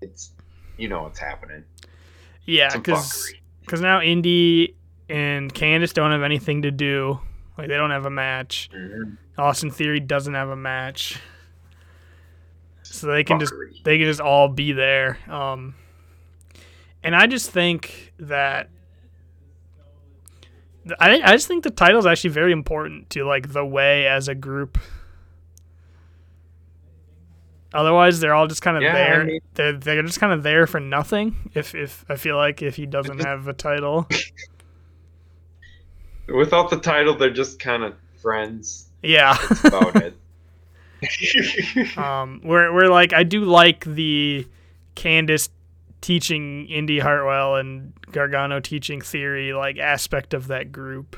it's 0.01 0.31
you 0.79 0.89
know 0.89 1.03
what's 1.03 1.19
happening. 1.19 1.63
yeah, 2.47 2.75
because. 2.75 3.35
Because 3.67 3.81
now 3.83 4.01
Indy 4.01 4.75
and 5.09 5.53
Candice 5.53 5.93
don't 5.93 6.13
have 6.13 6.23
anything 6.23 6.63
to 6.63 6.71
do. 6.71 7.21
Like 7.59 7.69
they 7.69 7.77
don't 7.77 7.91
have 7.91 8.07
a 8.07 8.11
match. 8.11 8.71
Mhm. 8.75 9.17
Austin 9.37 9.71
Theory 9.71 10.01
doesn't 10.01 10.33
have 10.35 10.49
a 10.49 10.57
match, 10.57 11.19
so 12.83 13.07
they 13.09 13.23
can 13.25 13.39
just 13.39 13.53
they 13.85 13.99
can 13.99 14.07
just 14.07 14.21
all 14.21 14.49
be 14.49 14.73
there. 14.73 15.19
Um, 15.29 15.75
and 17.03 17.15
I 17.15 17.27
just 17.27 17.51
think 17.51 18.15
that 18.19 18.71
I 21.01 21.21
I 21.23 21.33
just 21.33 21.49
think 21.49 21.65
the 21.65 21.71
title 21.71 21.99
is 21.99 22.07
actually 22.07 22.31
very 22.31 22.53
important 22.53 23.11
to 23.11 23.25
like 23.25 23.53
the 23.53 23.65
way 23.65 24.07
as 24.07 24.29
a 24.29 24.35
group. 24.35 24.79
Otherwise, 27.75 28.21
they're 28.21 28.35
all 28.35 28.47
just 28.47 28.63
kind 28.63 28.77
of 28.77 28.83
Yeah, 28.83 28.91
I 28.91 28.95
there. 28.95 29.25
mean- 29.25 29.41
they're 29.55 29.73
they're 29.73 30.03
just 30.03 30.21
kind 30.21 30.33
of 30.33 30.43
there 30.43 30.67
for 30.67 30.81
nothing. 30.81 31.51
If 31.55 31.75
if 31.75 32.05
I 32.09 32.17
feel 32.17 32.37
like 32.37 32.63
if 32.63 32.77
he 32.77 32.87
doesn't 32.87 33.19
have 33.25 33.49
a 33.49 33.53
title, 33.53 34.09
Without 36.29 36.71
the 36.71 36.79
title, 36.79 37.17
they're 37.17 37.31
just 37.33 37.59
kind 37.61 37.85
of 37.85 37.95
friends. 38.21 38.89
yeah. 39.03 39.37
That's 39.49 39.65
about 39.65 39.97
it. 39.97 40.15
Um, 41.99 42.41
where 42.43 42.73
where 42.73 42.89
like 42.89 43.13
I 43.13 43.23
do 43.23 43.45
like 43.45 43.85
the 43.85 44.49
Candice 44.97 45.51
teaching 46.01 46.67
Indy 46.67 46.99
Hartwell 46.99 47.57
and 47.57 47.93
Gargano 48.13 48.61
teaching 48.61 49.01
Theory 49.03 49.53
like 49.53 49.79
aspect 49.79 50.33
of 50.35 50.47
that 50.49 50.73
group. 50.73 51.17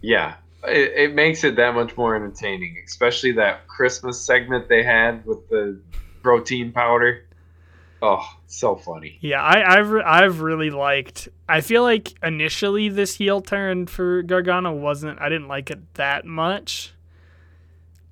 yeah, 0.00 0.34
it, 0.68 0.92
it 0.96 1.14
makes 1.14 1.44
it 1.44 1.56
that 1.56 1.74
much 1.74 1.96
more 1.96 2.16
entertaining, 2.16 2.76
especially 2.86 3.32
that 3.32 3.66
Christmas 3.66 4.20
segment 4.20 4.68
they 4.68 4.82
had 4.82 5.24
with 5.26 5.48
the 5.48 5.80
protein 6.22 6.72
powder. 6.72 7.24
Oh, 8.02 8.26
so 8.46 8.76
funny. 8.76 9.18
Yeah, 9.20 9.42
I 9.42 9.78
I've 9.78 9.90
re- 9.90 10.02
I've 10.02 10.40
really 10.40 10.70
liked. 10.70 11.28
I 11.48 11.60
feel 11.60 11.82
like 11.82 12.12
initially 12.22 12.88
this 12.88 13.14
heel 13.14 13.40
turn 13.40 13.86
for 13.86 14.22
Gargano 14.22 14.72
wasn't. 14.72 15.20
I 15.20 15.28
didn't 15.28 15.48
like 15.48 15.70
it 15.70 15.94
that 15.94 16.24
much. 16.24 16.92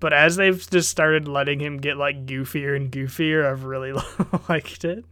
But 0.00 0.12
as 0.12 0.36
they've 0.36 0.68
just 0.70 0.88
started 0.88 1.28
letting 1.28 1.60
him 1.60 1.76
get 1.76 1.96
like 1.96 2.26
goofier 2.26 2.74
and 2.74 2.90
goofier, 2.90 3.46
I've 3.46 3.64
really 3.64 3.92
liked 4.48 4.84
it. 4.84 5.04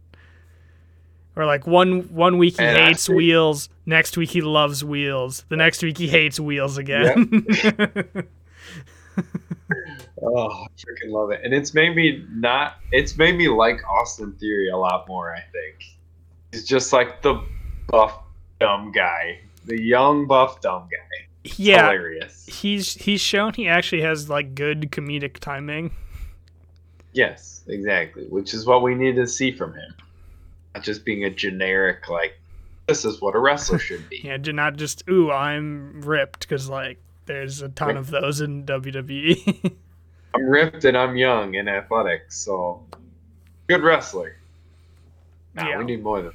Or 1.35 1.45
like 1.45 1.65
one 1.65 2.01
one 2.13 2.37
week 2.37 2.57
he 2.59 2.63
And 2.65 2.77
hates 2.77 3.07
think- 3.07 3.17
wheels, 3.17 3.69
next 3.85 4.17
week 4.17 4.31
he 4.31 4.41
loves 4.41 4.83
wheels, 4.83 5.45
the 5.49 5.55
next 5.55 5.81
week 5.81 5.97
he 5.97 6.07
hates 6.07 6.39
wheels 6.39 6.77
again. 6.77 7.45
Oh, 10.23 10.49
I 10.49 10.67
freaking 10.77 11.11
love 11.11 11.31
it. 11.31 11.41
And 11.43 11.51
it's 11.53 11.73
made 11.73 11.95
me 11.95 12.23
not 12.31 12.75
it's 12.91 13.17
made 13.17 13.35
me 13.35 13.47
like 13.47 13.81
Austin 13.89 14.33
Theory 14.33 14.69
a 14.69 14.77
lot 14.77 15.07
more, 15.07 15.33
I 15.35 15.39
think. 15.51 15.83
He's 16.51 16.63
just 16.67 16.93
like 16.93 17.23
the 17.23 17.41
buff 17.87 18.19
dumb 18.59 18.91
guy. 18.91 19.39
The 19.65 19.81
young 19.81 20.27
buff 20.27 20.61
dumb 20.61 20.87
guy. 20.91 21.27
yeah, 21.55 21.85
Hilarious. 21.89 22.45
he's 22.45 22.93
he's 22.93 23.19
shown 23.21 23.53
he 23.55 23.67
actually 23.67 24.01
has 24.03 24.29
like 24.29 24.53
good 24.53 24.91
comedic 24.91 25.39
timing. 25.39 25.89
Yes, 27.13 27.63
exactly. 27.67 28.25
Which 28.25 28.53
is 28.53 28.65
what 28.67 28.83
we 28.83 28.93
need 28.93 29.15
to 29.15 29.25
see 29.25 29.51
from 29.51 29.73
him. 29.73 29.93
Not 30.75 30.83
just 30.83 31.03
being 31.05 31.25
a 31.25 31.29
generic 31.29 32.07
like 32.09 32.39
this 32.87 33.05
is 33.05 33.21
what 33.21 33.35
a 33.35 33.39
wrestler 33.39 33.79
should 33.87 34.07
be. 34.09 34.21
Yeah, 34.23 34.37
not 34.37 34.75
just 34.77 35.03
ooh, 35.09 35.31
I'm 35.31 36.01
ripped 36.01 36.41
because 36.41 36.69
like 36.69 36.99
there's 37.25 37.61
a 37.61 37.69
ton 37.69 37.97
of 37.97 38.09
those 38.09 38.41
in 38.41 38.65
WWE. 38.65 39.73
I'm 40.33 40.45
ripped 40.45 40.83
and 40.85 40.97
I'm 40.97 41.15
young 41.17 41.55
and 41.57 41.69
athletic, 41.69 42.31
so 42.31 42.83
good 43.67 43.83
wrestler. 43.83 44.37
Nah, 45.53 45.67
Yeah. 45.67 45.77
we 45.79 45.83
need 45.85 46.03
more 46.03 46.21
than 46.21 46.31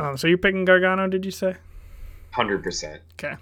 um, 0.00 0.16
so 0.16 0.28
you're 0.28 0.38
picking 0.38 0.64
Gargano, 0.64 1.08
did 1.08 1.24
you 1.24 1.30
say? 1.32 1.56
hundred 2.30 2.62
percent. 2.62 3.00
Okay. 3.14 3.34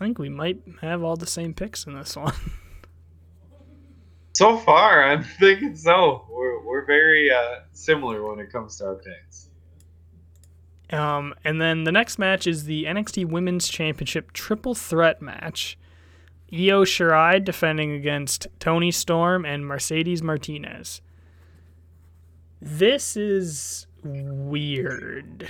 I 0.00 0.04
think 0.04 0.18
we 0.18 0.28
might 0.28 0.60
have 0.80 1.02
all 1.02 1.16
the 1.16 1.26
same 1.26 1.54
picks 1.54 1.84
in 1.86 1.94
this 1.94 2.16
one. 2.16 2.34
So 4.38 4.56
far, 4.56 5.02
I'm 5.10 5.24
thinking 5.24 5.74
so. 5.74 6.24
We're 6.30 6.64
we're 6.64 6.84
very 6.84 7.28
uh, 7.28 7.62
similar 7.72 8.24
when 8.24 8.38
it 8.38 8.52
comes 8.52 8.78
to 8.78 8.84
our 8.84 8.94
picks. 8.94 9.50
Um, 10.90 11.34
and 11.44 11.60
then 11.60 11.82
the 11.82 11.90
next 11.90 12.20
match 12.20 12.46
is 12.46 12.62
the 12.64 12.84
NXT 12.84 13.26
Women's 13.26 13.66
Championship 13.66 14.32
Triple 14.32 14.76
Threat 14.76 15.20
match. 15.20 15.76
Io 16.52 16.84
Shirai 16.84 17.44
defending 17.44 17.90
against 17.92 18.46
Toni 18.60 18.92
Storm 18.92 19.44
and 19.44 19.66
Mercedes 19.66 20.22
Martinez. 20.22 21.00
This 22.62 23.16
is 23.16 23.88
weird. 24.04 25.48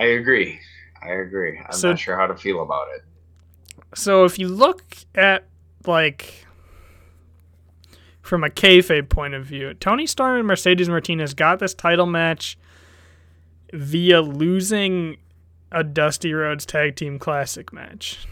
I 0.00 0.04
agree. 0.06 0.60
I 1.02 1.10
agree. 1.10 1.58
I'm 1.58 1.72
So- 1.72 1.90
not 1.90 1.98
sure 1.98 2.16
how 2.16 2.26
to 2.26 2.36
feel 2.36 2.62
about 2.62 2.86
it. 2.94 3.02
So 3.94 4.24
if 4.24 4.38
you 4.38 4.48
look 4.48 4.82
at 5.14 5.44
like 5.86 6.46
from 8.22 8.44
a 8.44 8.48
kayfabe 8.48 9.08
point 9.08 9.34
of 9.34 9.44
view, 9.44 9.74
Toni 9.74 10.06
Storm 10.06 10.38
and 10.38 10.46
Mercedes 10.46 10.88
Martinez 10.88 11.34
got 11.34 11.58
this 11.58 11.74
title 11.74 12.06
match 12.06 12.56
via 13.72 14.22
losing 14.22 15.18
a 15.70 15.84
Dusty 15.84 16.32
Rhodes 16.32 16.64
Tag 16.64 16.96
Team 16.96 17.18
Classic 17.18 17.72
match. 17.72 18.26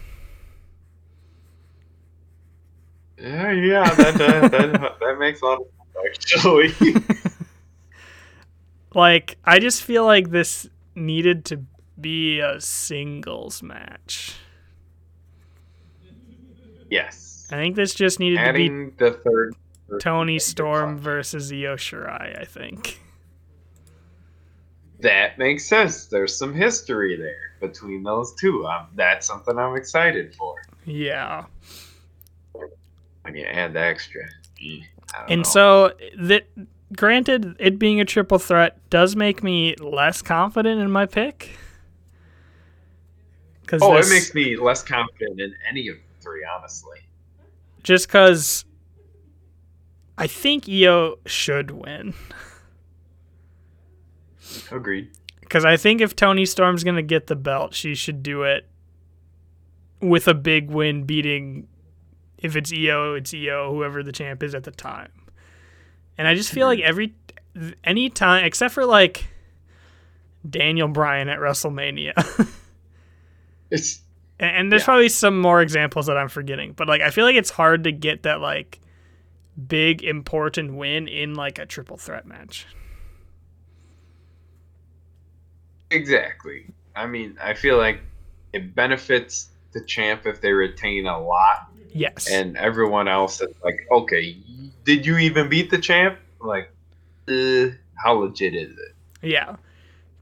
Yeah, 3.17 3.51
yeah, 3.51 3.93
that 3.93 4.17
that, 4.17 4.51
that, 4.51 4.99
that 4.99 5.17
makes 5.19 5.41
a 5.41 5.45
lot 5.45 5.59
of 5.59 5.67
sense, 5.93 6.17
actually. 6.25 6.95
Like 8.93 9.37
I 9.45 9.59
just 9.59 9.83
feel 9.83 10.05
like 10.05 10.31
this 10.31 10.69
needed 10.95 11.45
to 11.45 11.63
be 11.99 12.39
a 12.39 12.59
singles 12.59 13.63
match. 13.63 14.35
yes. 16.89 17.47
I 17.51 17.55
think 17.55 17.75
this 17.75 17.93
just 17.93 18.19
needed 18.19 18.43
to 18.43 18.53
be. 18.53 18.69
The 18.97 19.11
third. 19.11 19.55
Be 19.91 19.97
Toni 19.99 20.39
Storm 20.39 20.97
versus 20.97 21.51
Io 21.51 21.75
Shirai. 21.75 22.39
I 22.39 22.45
think. 22.45 22.99
That 24.99 25.39
makes 25.39 25.65
sense. 25.65 26.05
There's 26.05 26.35
some 26.37 26.53
history 26.53 27.15
there 27.17 27.53
between 27.59 28.03
those 28.03 28.33
two. 28.35 28.65
Um, 28.67 28.87
that's 28.95 29.25
something 29.25 29.57
I'm 29.57 29.75
excited 29.75 30.35
for. 30.35 30.55
Yeah. 30.85 31.45
When 33.23 33.35
you 33.35 33.45
add 33.45 33.73
the 33.73 33.79
extra. 33.79 34.21
I 34.61 34.83
don't 35.19 35.31
And 35.31 35.39
know. 35.39 35.49
so 35.49 35.93
that 36.19 36.43
granted 36.95 37.55
it 37.59 37.79
being 37.79 37.99
a 37.99 38.05
triple 38.05 38.37
threat 38.37 38.77
does 38.91 39.15
make 39.15 39.41
me 39.41 39.75
less 39.75 40.21
confident 40.21 40.81
in 40.81 40.91
my 40.91 41.05
pick. 41.07 41.51
Cuz 43.65 43.81
Oh, 43.81 43.95
it 43.97 44.07
makes 44.09 44.33
me 44.35 44.55
less 44.57 44.83
confident 44.83 45.39
in 45.39 45.55
any 45.67 45.87
of 45.87 45.95
the 45.95 46.23
three, 46.23 46.45
honestly. 46.45 46.99
just 47.83 48.09
cuz 48.09 48.65
I 50.21 50.27
think 50.27 50.69
Io 50.69 51.15
should 51.25 51.71
win. 51.71 52.13
Agreed. 54.71 55.09
Cuz 55.49 55.65
I 55.65 55.77
think 55.77 55.99
if 55.99 56.15
Toni 56.15 56.45
Storm's 56.45 56.83
going 56.83 56.95
to 56.95 57.01
get 57.01 57.27
the 57.27 57.35
belt, 57.35 57.73
she 57.73 57.95
should 57.95 58.21
do 58.23 58.43
it 58.43 58.69
with 59.99 60.27
a 60.27 60.33
big 60.33 60.69
win 60.69 61.03
beating 61.03 61.67
if 62.37 62.55
it's 62.55 62.71
Io, 62.71 63.15
it's 63.15 63.33
Io, 63.33 63.73
whoever 63.73 64.03
the 64.03 64.11
champ 64.11 64.43
is 64.43 64.55
at 64.55 64.63
the 64.63 64.71
time. 64.71 65.11
And 66.17 66.27
I 66.27 66.35
just 66.35 66.51
feel 66.51 66.67
like 66.67 66.79
mhm. 66.79 66.83
every 66.85 67.15
any 67.83 68.09
time 68.09 68.45
except 68.45 68.73
for 68.73 68.85
like 68.85 69.27
Daniel 70.47 70.87
Bryan 70.87 71.29
at 71.29 71.39
WrestleMania. 71.39 72.13
It's 73.71 74.01
and, 74.37 74.55
and 74.55 74.71
there's 74.71 74.81
Yeah. 74.81 74.85
probably 74.85 75.07
some 75.09 75.39
more 75.39 75.61
examples 75.61 76.07
that 76.07 76.17
I'm 76.17 76.27
forgetting, 76.27 76.73
but 76.73 76.87
like 76.89 77.01
I 77.01 77.09
feel 77.09 77.23
like 77.25 77.37
it's 77.37 77.49
hard 77.51 77.85
to 77.85 77.91
get 77.93 78.23
that 78.23 78.41
like 78.41 78.81
big 79.67 80.03
important 80.03 80.73
win 80.75 81.07
in 81.07 81.33
like 81.35 81.59
a 81.59 81.65
triple 81.65 81.97
threat 81.97 82.25
match. 82.25 82.65
exactly. 85.89 86.65
I 86.95 87.05
mean, 87.05 87.37
I 87.41 87.53
feel 87.53 87.77
like 87.77 87.99
it 88.53 88.75
benefits 88.75 89.49
the 89.73 89.81
champ 89.83 90.25
if 90.25 90.41
they 90.41 90.51
retain 90.51 91.05
a 91.05 91.19
lot, 91.21 91.69
Yes. 91.93 92.29
and 92.31 92.55
everyone 92.57 93.07
else 93.07 93.41
is 93.41 93.53
like, 93.63 93.85
okay, 93.91 94.37
did 94.85 95.05
you 95.05 95.17
even 95.17 95.49
beat 95.49 95.69
the 95.69 95.77
champ? 95.77 96.17
Like, 96.39 96.71
uh, 97.27 97.67
how 97.95 98.13
legit 98.13 98.55
is 98.55 98.71
it? 98.71 98.95
Yeah, 99.21 99.57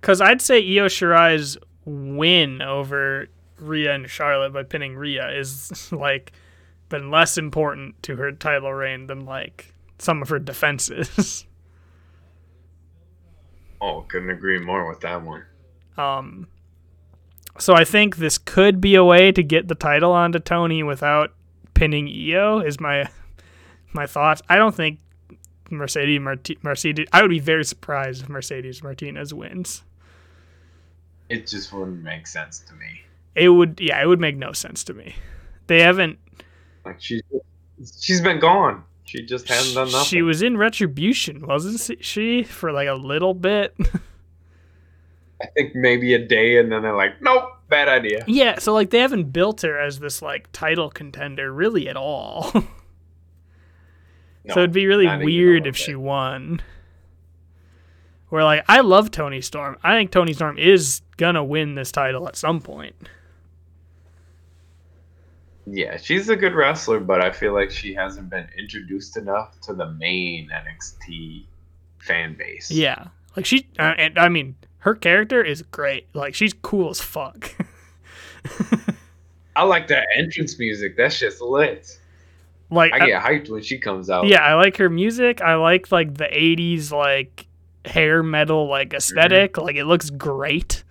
because 0.02 0.22
I'd 0.22 0.42
say 0.42 0.58
Io 0.58 0.88
Shirai's 0.88 1.58
win 1.86 2.62
over 2.62 3.28
Rhea 3.60 3.94
and 3.94 4.10
Charlotte 4.10 4.54
by 4.54 4.64
pinning 4.64 4.96
Rhea 4.96 5.30
is 5.38 5.92
like 5.92 6.32
been 6.90 7.10
less 7.12 7.38
important 7.38 8.02
to 8.04 8.16
her 8.18 8.32
title 8.32 8.74
reign 8.74 9.08
than 9.08 9.26
like 9.26 9.74
some 10.00 10.22
of 10.22 10.30
her 10.30 10.40
defenses. 10.40 11.46
Oh, 13.82 14.02
couldn't 14.10 14.30
agree 14.30 14.60
more 14.60 14.90
with 14.90 15.00
that 15.02 15.22
one. 15.24 15.46
um, 15.98 16.48
so 17.58 17.74
I 17.74 17.86
think 17.86 18.18
this 18.18 18.38
could 18.38 18.82
be 18.82 18.96
a 18.96 19.04
way 19.04 19.32
to 19.32 19.42
get 19.44 19.68
the 19.70 19.76
title 19.76 20.12
onto 20.12 20.40
Toni 20.40 20.84
without 20.84 21.34
pinning 21.74 22.08
Io. 22.08 22.60
Is 22.60 22.80
my 22.80 23.10
my 23.94 24.06
thoughts. 24.06 24.42
I 24.50 24.58
don't 24.58 24.76
think 24.76 25.00
Mercedes 25.70 26.20
Marti- 26.20 26.58
Mercedes. 26.62 27.08
I 27.14 27.22
would 27.22 27.30
be 27.32 27.40
very 27.40 27.64
surprised 27.64 28.24
if 28.24 28.30
Mercedes 28.30 28.84
Martinez 28.84 29.34
wins. 29.34 29.84
It 31.30 31.48
just 31.48 31.72
wouldn't 31.72 32.04
make 32.04 32.28
sense 32.28 32.60
to 32.60 32.74
me. 32.74 33.02
It 33.36 33.50
would, 33.50 33.80
yeah, 33.80 34.02
it 34.02 34.08
would 34.08 34.20
make 34.20 34.36
no 34.36 34.52
sense 34.52 34.84
to 34.86 34.94
me. 34.94 35.16
They 35.68 35.82
haven't. 35.82 36.18
Like 36.86 37.02
she's 37.02 37.22
she's 38.00 38.22
been 38.22 38.40
gone. 38.40 38.84
She 39.06 39.26
just 39.26 39.48
hasn't 39.48 39.76
done 39.76 39.92
nothing. 39.92 40.06
She 40.06 40.22
was 40.22 40.42
in 40.44 40.56
Retribution, 40.58 41.48
wasn't 41.48 42.04
she, 42.04 42.44
for 42.44 42.72
like 42.72 42.88
a 42.88 42.94
little 42.94 43.34
bit? 43.34 43.76
I 45.42 45.48
think 45.56 45.74
maybe 45.74 46.14
a 46.14 46.20
day, 46.20 46.58
and 46.58 46.72
then 46.72 46.82
they're 46.84 46.96
like, 46.96 47.22
nope, 47.22 47.46
bad 47.70 47.88
idea. 47.88 48.24
yeah, 48.28 48.60
so 48.60 48.74
like 48.74 48.90
they 48.90 49.00
haven't 49.00 49.32
built 49.32 49.62
her 49.62 49.80
as 49.80 50.00
this 50.00 50.22
like 50.22 50.52
title 50.52 50.90
contender 50.90 51.52
really 51.52 51.88
at 51.90 51.98
all. 51.98 52.52
No, 54.46 54.54
so 54.54 54.60
it'd 54.62 54.72
be 54.72 54.88
really 54.88 55.06
not 55.06 55.16
even 55.16 55.22
a 55.22 55.26
weird 55.26 55.68
if 55.68 55.76
she 55.76 55.96
won. 55.96 56.62
Where 58.30 58.44
like 58.46 58.64
I 58.70 58.80
love 58.80 59.12
Toni 59.12 59.42
Storm. 59.42 59.76
I 59.84 59.96
think 59.96 60.12
Toni 60.12 60.32
Storm 60.32 60.58
is 60.58 61.02
gonna 61.18 61.44
win 61.44 61.76
this 61.76 61.92
title 61.92 62.26
at 62.28 62.38
some 62.38 62.62
point. 62.62 62.96
Yeah, 65.72 65.98
she's 65.98 66.30
a 66.30 66.36
good 66.36 66.56
wrestler, 66.56 67.00
but 67.00 67.22
I 67.22 67.32
feel 67.32 67.54
like 67.54 67.70
she 67.70 67.94
hasn't 67.94 68.30
been 68.30 68.48
introduced 68.58 69.18
enough 69.18 69.60
to 69.62 69.74
the 69.74 69.92
main 69.92 70.50
NXT 70.50 71.46
fan 72.00 72.36
base. 72.38 72.72
Yeah, 72.72 73.08
like 73.36 73.46
she, 73.46 73.68
uh, 73.78 73.94
and 73.98 74.18
I 74.18 74.30
mean, 74.30 74.56
her 74.80 74.96
character 74.96 75.44
is 75.44 75.62
great. 75.62 76.08
Like 76.14 76.34
she's 76.34 76.54
cool 76.54 76.90
as 76.90 77.00
fuck. 77.00 77.54
I 79.56 79.64
like 79.64 79.88
that 79.90 80.08
entrance 80.16 80.58
music. 80.58 80.96
That's 80.98 81.20
just 81.20 81.42
lit. 81.42 82.00
like 82.72 82.94
I 82.94 83.06
get 83.06 83.22
hyped 83.22 83.50
when 83.50 83.62
she 83.62 83.78
comes 83.78 84.10
out. 84.10 84.28
Yeah, 84.28 84.44
I 84.44 84.56
like 84.56 84.78
her 84.78 84.90
music. 84.90 85.42
I 85.42 85.56
like 85.56 85.92
like 85.92 86.16
the 86.16 86.26
'80s 86.26 86.92
like 86.92 87.48
hair 87.86 88.24
metal 88.24 88.68
like 88.68 88.94
esthetic 88.94 89.54
Mm-hmm. 89.54 89.66
Like 89.66 89.76
it 89.76 89.86
looks 89.86 90.10
great. 90.10 90.84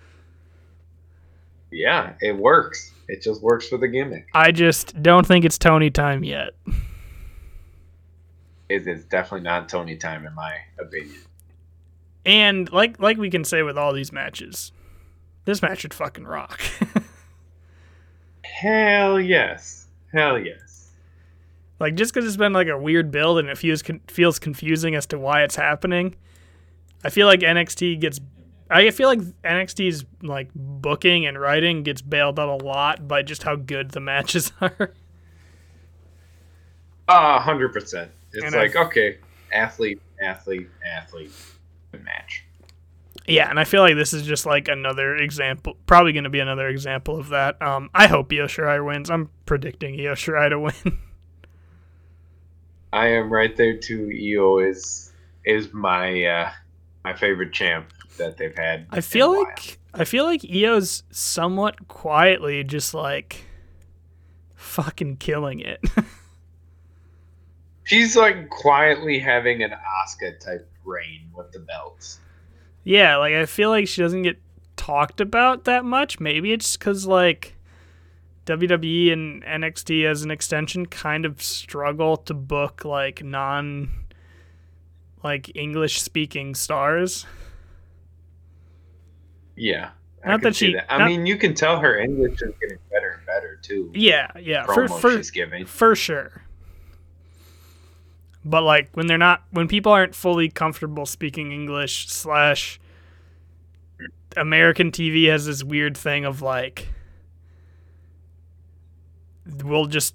Yeah, 1.71 2.15
it 2.21 2.37
works. 2.37 2.93
It 3.09 3.23
just 3.23 3.43
works 3.43 3.67
for 3.69 3.79
the 3.79 3.89
gimmick. 3.89 4.29
I 4.35 4.53
just 4.53 5.03
don't 5.03 5.27
think 5.27 5.45
it's 5.45 5.57
Toni 5.59 5.91
time 5.91 6.23
yet. 6.25 6.51
It 8.69 8.87
is 8.87 9.05
definitely 9.07 9.45
not 9.45 9.69
Toni 9.69 9.97
time 9.97 10.27
in 10.27 10.35
my 10.35 10.55
opinion. 10.79 11.17
And 12.27 12.71
like 12.71 13.01
like 13.01 13.17
we 13.17 13.31
can 13.31 13.45
say 13.45 13.63
with 13.63 13.79
all 13.79 13.95
these 13.95 14.13
matches, 14.13 14.73
this 15.47 15.63
match 15.63 15.81
should 15.81 15.95
fucking 15.95 16.25
rock. 16.25 16.61
Hell 18.45 19.19
yes. 19.21 19.87
Hell 20.13 20.39
yes. 20.39 20.91
like 21.81 21.95
just 21.95 22.13
because 22.13 22.27
it's 22.27 22.37
been 22.37 22.53
like 22.53 22.69
a 22.69 22.77
weird 22.77 23.11
build 23.11 23.39
and 23.39 23.49
it 23.49 23.57
feels 23.57 23.83
feels 24.09 24.39
confusing 24.39 24.95
as 24.95 25.07
to 25.07 25.19
why 25.19 25.43
it's 25.43 25.57
happening. 25.57 26.15
I 27.05 27.11
feel 27.11 27.27
like 27.27 27.41
NXT 27.41 28.01
gets. 28.01 28.21
I 28.71 28.91
feel 28.91 29.09
like 29.09 29.21
NXT's 29.45 30.05
like 30.23 30.51
booking 30.55 31.27
and 31.27 31.39
writing 31.41 31.83
gets 31.83 32.03
bailed 32.03 32.39
out 32.39 32.49
a 32.61 32.65
lot 32.65 33.09
by 33.09 33.23
just 33.23 33.43
how 33.43 33.57
good 33.57 33.91
the 33.93 34.01
matches 34.01 34.53
are. 34.61 34.93
A 37.09 37.39
hundred 37.41 37.73
percent. 37.73 38.11
It's 38.33 38.45
And 38.45 38.55
like 38.55 38.77
I've- 38.77 38.87
okay, 38.89 39.19
athlete, 39.53 40.01
athlete, 40.23 40.69
athlete, 40.85 41.33
match. 42.05 42.45
Yeah, 43.27 43.51
and 43.51 43.59
I 43.61 43.65
feel 43.65 43.83
like 43.83 43.95
this 43.95 44.13
is 44.15 44.27
just 44.27 44.47
like 44.47 44.69
another 44.69 45.17
example, 45.17 45.77
probably 45.87 46.13
going 46.13 46.25
to 46.25 46.31
be 46.31 46.41
another 46.41 46.67
example 46.69 47.19
of 47.19 47.29
that. 47.29 47.61
Um, 47.61 47.91
I 47.95 48.07
hope 48.07 48.33
Io 48.33 48.47
Shirai 48.47 48.85
wins. 48.85 49.11
I'm 49.11 49.29
predicting 49.45 50.01
Io 50.01 50.15
Shirai 50.15 50.49
to 50.51 50.59
win. 50.59 50.99
I 52.93 53.09
am 53.09 53.31
right 53.31 53.55
there 53.55 53.77
too. 53.77 54.11
Io 54.11 54.59
is 54.59 55.13
is 55.45 55.73
my 55.75 56.25
uh, 56.25 56.51
my 57.05 57.15
favorite 57.15 57.53
champ 57.53 57.93
that 58.19 58.37
they've 58.37 58.57
had. 58.57 58.87
I 58.91 59.01
feel 59.01 59.31
in 59.31 59.37
a 59.37 59.39
while. 59.39 59.47
like 59.47 59.79
I 59.95 60.05
feel 60.05 60.25
like 60.25 60.45
Io's 60.45 61.03
somewhat 61.11 61.89
quietly 61.89 62.63
just 62.65 62.95
like 62.95 63.45
fucking 64.55 65.17
killing 65.17 65.61
it. 65.61 65.81
she's 67.85 68.17
like 68.17 68.51
quietly 68.51 69.19
having 69.19 69.63
an 69.63 69.73
Oscar 70.03 70.37
type 70.39 70.71
reign 70.85 71.31
with 71.35 71.51
the 71.53 71.61
belts. 71.61 72.21
yeah, 72.85 73.17
like 73.17 73.35
I 73.35 73.47
feel 73.47 73.71
like 73.71 73.89
she 73.89 74.03
doesn't 74.03 74.23
get 74.23 74.39
talked 74.77 75.21
about 75.21 75.65
that 75.65 75.85
much. 75.85 76.21
Maybe 76.21 76.53
it's 76.53 76.77
cuz 76.77 77.07
like 77.07 77.57
WWE 78.47 79.13
and 79.13 79.43
NXT 79.45 80.05
as 80.05 80.23
an 80.23 80.31
extension 80.31 80.87
kind 80.87 81.25
of 81.25 81.43
struggle 81.43 82.17
to 82.17 82.35
book 82.35 82.85
like 82.85 83.23
non 83.23 83.91
like 85.23 85.55
English 85.57 86.01
speaking 86.01 86.55
stars. 86.55 87.27
Yeah. 89.57 89.91
I 90.25 90.29
Not 90.31 90.43
that 90.43 90.57
she- 90.57 90.75
that. 90.75 90.93
I 90.93 90.99
not- 90.99 91.07
mean, 91.09 91.27
you 91.27 91.37
can 91.37 91.55
tell 91.55 91.79
her 91.81 91.97
English 91.99 92.41
is 92.43 92.53
getting 92.61 92.79
better 92.91 93.13
and 93.19 93.27
better 93.27 93.59
too. 93.63 93.91
Yeah, 93.95 94.31
yeah, 94.41 94.65
for 94.67 94.89
for 94.89 95.23
for 95.67 95.95
sure. 95.97 96.43
But 98.45 98.63
like 98.63 98.91
when 98.95 99.07
they're 99.07 99.19
not, 99.19 99.45
when 99.51 99.69
people 99.69 99.93
aren't 99.93 100.15
fully 100.15 100.49
comfortable 100.49 101.07
speaking 101.07 101.53
English 101.53 102.09
slash 102.09 102.81
American 104.37 104.91
TV 104.91 105.29
has 105.29 105.47
this 105.47 105.63
weird 105.65 105.97
thing 105.97 106.25
of 106.25 106.43
like 106.43 106.89
we'll 109.65 109.87
just 109.87 110.15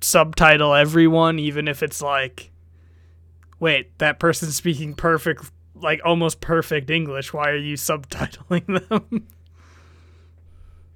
subtitle 0.00 0.74
everyone 0.74 1.38
even 1.38 1.66
if 1.66 1.82
it's 1.82 2.02
like 2.02 2.50
wait 3.64 3.98
that 3.98 4.18
person's 4.18 4.54
speaking 4.56 4.94
perfect 4.94 5.50
like 5.74 6.00
almost 6.04 6.40
perfect 6.40 6.90
English 6.90 7.32
why 7.32 7.48
are 7.50 7.56
you 7.56 7.76
subtitling 7.88 8.66
them 8.88 9.26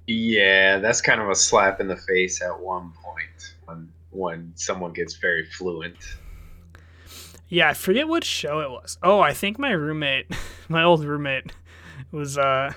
Yeah, 0.07 0.79
that's 0.79 1.01
kind 1.01 1.21
of 1.21 1.29
a 1.29 1.35
slap 1.35 1.79
in 1.79 1.87
the 1.87 1.95
face 1.95 2.41
at 2.41 2.59
one 2.59 2.91
point 3.03 3.53
when 3.65 3.89
when 4.09 4.51
someone 4.55 4.91
gets 4.91 5.13
very 5.15 5.45
fluent. 5.45 5.97
Yeah, 7.47 7.69
I 7.69 7.73
forget 7.75 8.07
what 8.07 8.23
show 8.23 8.59
it 8.61 8.71
was. 8.71 8.97
Oh, 9.03 9.19
I 9.19 9.33
think 9.33 9.59
my 9.59 9.69
roommate, 9.69 10.25
my 10.67 10.81
old 10.83 11.05
roommate, 11.05 11.51
was 12.11 12.39
uh 12.39 12.73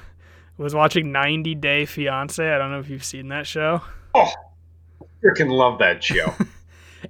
was 0.58 0.74
watching 0.74 1.10
90 1.10 1.54
Day 1.54 1.86
Fiance. 1.86 2.46
I 2.46 2.58
don't 2.58 2.70
know 2.70 2.80
if 2.80 2.90
you've 2.90 3.02
seen 3.02 3.28
that 3.28 3.46
show. 3.46 3.80
Oh, 4.14 4.30
freaking 5.24 5.50
love 5.50 5.78
that 5.78 6.04
show. 6.04 6.34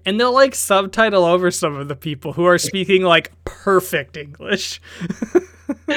And 0.06 0.18
they'll 0.18 0.32
like 0.32 0.54
subtitle 0.54 1.24
over 1.24 1.50
some 1.50 1.76
of 1.76 1.88
the 1.88 1.96
people 1.96 2.32
who 2.32 2.44
are 2.44 2.58
speaking 2.58 3.02
like 3.02 3.32
perfect 3.44 4.16
English. 4.16 4.80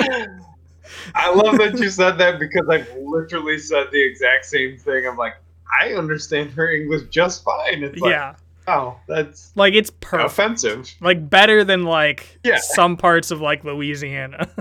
I 1.14 1.34
love 1.34 1.58
that 1.58 1.78
you 1.78 1.90
said 1.90 2.18
that 2.20 2.40
because 2.40 2.68
I've 2.70 2.90
literally 2.98 3.58
said 3.60 3.88
the 3.92 4.04
exact 4.04 4.46
same 4.46 4.78
thing. 4.78 5.06
I'm 5.08 5.18
like, 5.18 5.36
I 5.80 5.94
understand 5.94 6.52
her 6.52 6.72
English 6.72 7.10
just 7.10 7.44
fine. 7.44 7.84
It's 7.84 8.00
like, 8.00 8.12
yeah. 8.12 8.36
oh, 8.68 8.98
that's 9.08 9.52
Like 9.56 9.74
it's 9.74 9.90
perfect. 10.00 10.32
offensive. 10.32 10.90
Like 11.02 11.30
better 11.30 11.64
than 11.64 11.84
like 11.84 12.40
Yeah. 12.44 12.58
some 12.60 12.98
parts 12.98 13.32
of 13.32 13.42
like 13.42 13.64
Louisiana. 13.64 14.48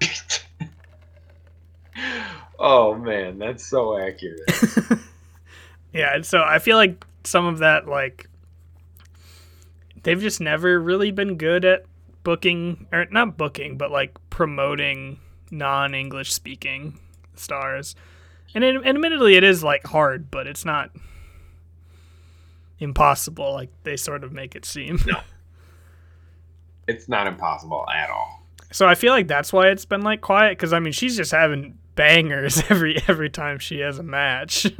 oh 2.58 2.94
man, 2.94 3.38
that's 3.38 3.66
so 3.66 3.98
accurate. 3.98 4.40
Yeah, 5.92 6.14
and 6.14 6.24
so 6.24 6.42
I 6.42 6.58
feel 6.58 6.76
like 6.76 7.04
some 7.28 7.46
of 7.46 7.58
that 7.58 7.86
like 7.86 8.28
they've 10.02 10.20
just 10.20 10.40
never 10.40 10.80
really 10.80 11.10
been 11.10 11.36
good 11.36 11.64
at 11.64 11.84
booking 12.22 12.86
or 12.92 13.06
not 13.10 13.36
booking, 13.36 13.76
but 13.76 13.90
like 13.90 14.16
promoting 14.30 15.18
non-English 15.50 16.32
speaking 16.32 16.98
stars. 17.34 17.94
And, 18.54 18.64
it, 18.64 18.76
and 18.76 18.86
admittedly 18.86 19.36
it 19.36 19.44
is 19.44 19.62
like 19.62 19.86
hard, 19.86 20.30
but 20.30 20.46
it's 20.46 20.64
not 20.64 20.90
impossible 22.78 23.52
like 23.52 23.70
they 23.82 23.96
sort 23.96 24.24
of 24.24 24.32
make 24.32 24.54
it 24.54 24.64
seem. 24.64 24.98
No. 25.06 25.20
It's 26.86 27.08
not 27.08 27.26
impossible 27.26 27.84
at 27.94 28.08
all. 28.08 28.46
So 28.70 28.86
I 28.86 28.94
feel 28.94 29.12
like 29.12 29.28
that's 29.28 29.52
why 29.52 29.68
it's 29.68 29.84
been 29.84 30.02
like 30.02 30.20
quiet 30.20 30.58
cuz 30.58 30.72
I 30.72 30.78
mean 30.78 30.92
she's 30.92 31.16
just 31.16 31.32
having 31.32 31.78
bangers 31.94 32.62
every 32.70 33.02
every 33.08 33.30
time 33.30 33.58
she 33.58 33.80
has 33.80 33.98
a 33.98 34.02
match. 34.02 34.66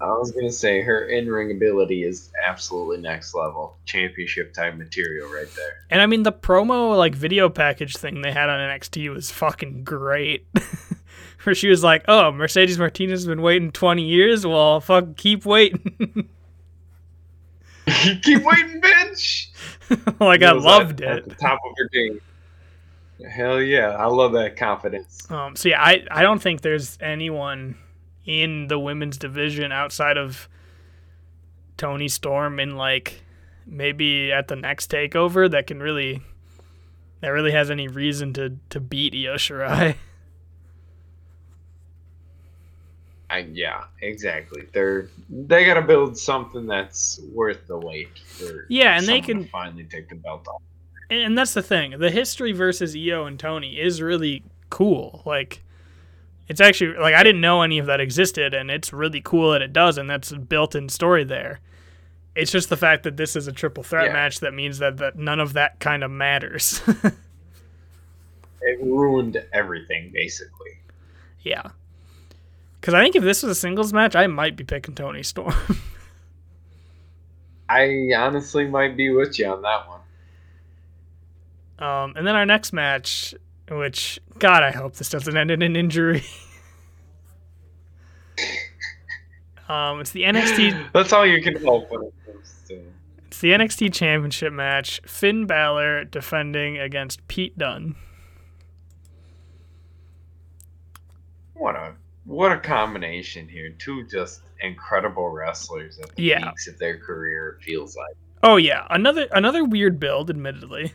I 0.00 0.06
was 0.12 0.32
gonna 0.32 0.50
say 0.50 0.80
her 0.80 1.04
in-ring 1.08 1.50
ability 1.50 2.04
is 2.04 2.30
absolutely 2.46 2.98
next 2.98 3.34
level, 3.34 3.76
championship 3.84 4.54
type 4.54 4.74
material 4.76 5.28
right 5.28 5.48
there. 5.56 5.84
And 5.90 6.00
I 6.00 6.06
mean 6.06 6.22
the 6.22 6.32
promo 6.32 6.96
like 6.96 7.14
video 7.14 7.50
package 7.50 7.96
thing 7.96 8.22
they 8.22 8.32
had 8.32 8.48
on 8.48 8.58
NXT 8.58 9.12
was 9.12 9.30
fucking 9.30 9.84
great. 9.84 10.46
Where 11.44 11.54
she 11.54 11.68
was 11.68 11.82
like, 11.82 12.04
"Oh, 12.06 12.32
Mercedes 12.32 12.78
Martinez 12.78 13.20
has 13.20 13.26
been 13.26 13.40
waiting 13.40 13.72
20 13.72 14.02
years. 14.02 14.46
Well, 14.46 14.80
fuck, 14.80 15.16
keep 15.16 15.46
waiting." 15.46 16.28
Keep 18.22 18.44
waiting, 18.44 18.80
bitch. 18.80 19.48
like 20.20 20.42
I 20.42 20.52
loved 20.52 21.00
at, 21.00 21.18
it. 21.18 21.24
At 21.24 21.28
the 21.28 21.34
top 21.34 21.58
of 21.64 21.72
her 21.76 21.88
game. 21.88 22.20
Hell 23.28 23.60
yeah, 23.60 23.90
I 23.90 24.06
love 24.06 24.32
that 24.32 24.56
confidence. 24.56 25.28
Um, 25.30 25.56
so 25.56 25.70
yeah, 25.70 25.82
I 25.82 26.06
I 26.10 26.22
don't 26.22 26.40
think 26.40 26.60
there's 26.60 26.96
anyone 27.00 27.76
in 28.30 28.68
the 28.68 28.78
women's 28.78 29.18
division 29.18 29.72
outside 29.72 30.16
of 30.16 30.48
Toni 31.76 32.08
Storm 32.08 32.60
and 32.60 32.76
like 32.78 33.22
maybe 33.66 34.30
at 34.30 34.46
the 34.48 34.54
next 34.56 34.90
takeover 34.90 35.50
that 35.50 35.66
can 35.66 35.80
really 35.80 36.22
that 37.20 37.28
really 37.28 37.50
has 37.50 37.70
any 37.70 37.88
reason 37.88 38.32
to 38.34 38.56
to 38.70 38.78
beat 38.80 39.14
Io 39.14 39.34
Shirai. 39.34 39.96
I, 43.30 43.46
yeah, 43.52 43.84
exactly. 44.02 44.66
They're 44.72 45.08
they 45.28 45.64
gotta 45.64 45.82
build 45.82 46.18
something 46.18 46.66
that's 46.66 47.20
worth 47.32 47.66
the 47.68 47.78
wait 47.78 48.18
for. 48.18 48.66
Yeah, 48.68 48.96
and 48.98 49.06
they 49.06 49.20
can- 49.20 49.46
finally 49.46 49.84
take 49.84 50.08
the 50.08 50.16
belt 50.16 50.46
off. 50.48 50.60
and, 51.10 51.20
and 51.20 51.38
that's 51.38 51.54
the 51.54 51.62
thing. 51.62 51.98
The 51.98 52.10
history 52.10 52.52
versus 52.52 52.96
Io 52.96 53.26
and 53.26 53.38
Toni 53.38 53.78
is 53.78 54.02
really 54.02 54.42
cool. 54.68 55.22
Like, 55.24 55.62
it's 56.50 56.60
actually 56.60 56.98
like 56.98 57.14
I 57.14 57.22
didn't 57.22 57.40
know 57.40 57.62
any 57.62 57.78
of 57.78 57.86
that 57.86 58.00
existed, 58.00 58.52
and 58.52 58.70
it's 58.70 58.92
really 58.92 59.22
cool 59.22 59.52
that 59.52 59.62
it 59.62 59.72
does, 59.72 59.96
and 59.96 60.10
that's 60.10 60.30
a 60.32 60.38
built-in 60.38 60.90
story 60.90 61.24
there. 61.24 61.60
It's 62.36 62.52
just 62.52 62.68
the 62.68 62.76
fact 62.76 63.02
that 63.04 63.16
this 63.16 63.34
is 63.36 63.46
a 63.48 63.52
triple 63.52 63.82
threat 63.82 64.06
Yeah. 64.06 64.12
match 64.12 64.40
that 64.40 64.52
means 64.54 64.78
that, 64.78 64.98
that 64.98 65.16
none 65.16 65.40
of 65.40 65.54
that 65.54 65.80
kind 65.80 66.04
of 66.04 66.10
matters. 66.10 66.82
It 68.62 68.78
ruined 68.82 69.42
everything 69.54 70.10
basically. 70.12 70.72
yeah, 71.40 71.62
because 72.78 72.92
I 72.92 73.02
think 73.02 73.16
if 73.16 73.22
this 73.22 73.42
was 73.42 73.52
a 73.52 73.58
singles 73.58 73.90
match, 73.90 74.14
I 74.14 74.26
might 74.26 74.54
be 74.54 74.64
picking 74.64 74.94
Toni 74.94 75.22
Storm. 75.22 75.54
I 77.70 78.10
honestly 78.16 78.66
might 78.66 78.96
be 78.98 79.08
with 79.10 79.38
you 79.38 79.46
on 79.46 79.62
that 79.62 79.88
one. 79.88 80.00
um, 81.78 82.12
and 82.16 82.26
then 82.26 82.36
our 82.36 82.44
next 82.44 82.72
match, 82.74 83.34
which 83.70 84.18
God, 84.38 84.62
I 84.62 84.70
hope 84.72 84.96
this 84.96 85.08
doesn't 85.10 85.36
end 85.36 85.50
in 85.50 85.62
an 85.62 85.76
injury. 85.76 86.22
um, 89.68 90.00
it's 90.00 90.10
the 90.10 90.22
NXT 90.22 90.88
That's 90.92 91.12
all 91.12 91.26
you 91.26 91.42
can 91.42 91.62
hope 91.64 91.90
when 91.90 92.02
it 92.04 92.14
comes 92.26 92.54
to. 92.68 92.82
It's 93.28 93.40
the 93.40 93.52
NXT 93.52 93.94
Championship 93.94 94.52
match. 94.52 95.00
Finn 95.06 95.46
Balor 95.46 96.04
defending 96.04 96.78
against 96.78 97.26
Pete 97.28 97.56
Dunne. 97.56 97.94
What 101.54 101.76
a 101.76 101.94
what 102.24 102.52
a 102.52 102.58
combination 102.58 103.48
here. 103.48 103.70
Two 103.78 104.06
just 104.06 104.42
incredible 104.60 105.28
wrestlers 105.30 105.98
at 105.98 106.14
the 106.16 106.22
Yeah. 106.22 106.48
peaks 106.50 106.68
of 106.68 106.78
their 106.78 106.98
career. 106.98 107.58
It 107.60 107.64
feels 107.64 107.96
like. 107.96 108.14
Oh 108.42 108.56
yeah, 108.56 108.86
another 108.90 109.26
another 109.32 109.64
weird 109.64 110.00
build, 110.00 110.30
admittedly. 110.30 110.92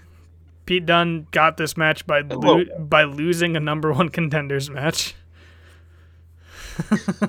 Pete 0.66 0.86
Dunne 0.86 1.28
got 1.32 1.57
this 1.57 1.78
match 1.78 2.05
by 2.07 2.22
lo- 2.22 2.66
by 2.80 3.03
losing 3.03 3.55
a 3.55 3.59
number 3.59 3.91
one 3.93 4.09
contenders 4.09 4.70
match. 4.70 5.16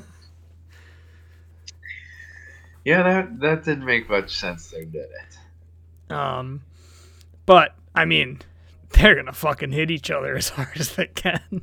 Yeah, 2.87 3.03
that 3.03 3.41
that 3.41 3.65
didn't 3.65 3.85
make 3.85 4.09
much 4.09 4.39
sense. 4.39 4.69
There, 4.71 4.85
did 4.85 5.09
it? 5.11 6.13
Um, 6.13 6.63
but 7.45 7.75
I 7.97 8.05
mean, 8.05 8.39
they're 8.91 9.17
gonna 9.17 9.33
fucking 9.33 9.73
hit 9.73 9.91
each 9.91 10.09
other 10.09 10.37
as 10.37 10.51
hard 10.51 10.79
as 10.79 10.95
they 10.95 11.09
can. 11.09 11.63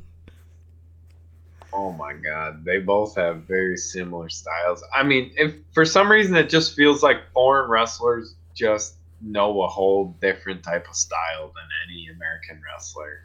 Oh 1.72 1.92
my 1.92 2.12
god, 2.12 2.62
they 2.62 2.76
both 2.76 3.16
have 3.16 3.44
very 3.44 3.78
similar 3.78 4.28
styles. 4.28 4.84
I 4.94 5.02
mean, 5.02 5.32
if 5.38 5.54
for 5.72 5.86
some 5.86 6.12
reason 6.12 6.36
it 6.36 6.50
just 6.50 6.76
feels 6.76 7.02
like 7.02 7.16
foreign 7.32 7.70
wrestlers 7.70 8.36
just 8.54 8.96
know 9.24 9.62
a 9.62 9.68
whole 9.68 10.16
different 10.20 10.62
type 10.62 10.88
of 10.88 10.96
style 10.96 11.52
than 11.54 11.64
any 11.86 12.08
American 12.08 12.60
wrestler, 12.64 13.24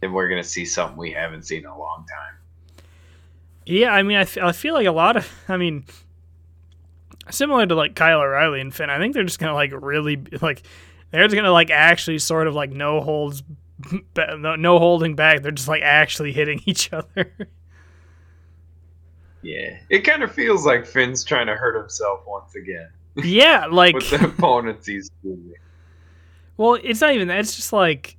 then 0.00 0.12
we're 0.12 0.28
gonna 0.28 0.44
see 0.44 0.64
something 0.64 0.96
we 0.96 1.10
haven't 1.10 1.42
seen 1.42 1.60
in 1.60 1.66
a 1.66 1.78
long 1.78 2.06
time. 2.08 2.84
Yeah, 3.64 3.92
I 3.92 4.02
mean, 4.02 4.16
I, 4.16 4.22
f- 4.22 4.38
I 4.38 4.52
feel 4.52 4.74
like 4.74 4.86
a 4.86 4.92
lot 4.92 5.16
of, 5.16 5.30
I 5.48 5.56
mean, 5.56 5.84
similar 7.30 7.66
to 7.66 7.74
like 7.74 7.94
Kyle 7.94 8.20
O'Reilly 8.20 8.60
and 8.60 8.74
Finn, 8.74 8.90
I 8.90 8.98
think 8.98 9.14
they're 9.14 9.24
just 9.24 9.38
gonna 9.38 9.54
like 9.54 9.72
really 9.72 10.22
like 10.40 10.62
they're 11.10 11.24
just 11.24 11.34
gonna 11.34 11.52
like 11.52 11.70
actually 11.70 12.18
sort 12.18 12.46
of 12.46 12.54
like 12.54 12.70
no 12.70 13.00
holds, 13.00 13.42
no, 14.16 14.56
no 14.56 14.78
holding 14.78 15.14
back. 15.14 15.42
They're 15.42 15.52
just 15.52 15.68
like 15.68 15.82
actually 15.82 16.32
hitting 16.32 16.60
each 16.66 16.92
other. 16.92 17.32
Yeah, 19.42 19.76
it 19.90 20.00
kind 20.00 20.22
of 20.22 20.30
feels 20.30 20.64
like 20.64 20.86
Finn's 20.86 21.24
trying 21.24 21.48
to 21.48 21.56
hurt 21.56 21.76
himself 21.76 22.20
once 22.28 22.54
again 22.54 22.88
yeah, 23.16 23.66
like 23.70 23.94
with 23.94 24.10
the 24.10 24.24
opponents 24.26 24.86
he's 24.86 25.10
choosing. 25.22 25.54
Well, 26.56 26.78
it's 26.82 27.00
not 27.00 27.12
even 27.14 27.28
that. 27.28 27.38
It's 27.40 27.56
just 27.56 27.72
like, 27.72 28.16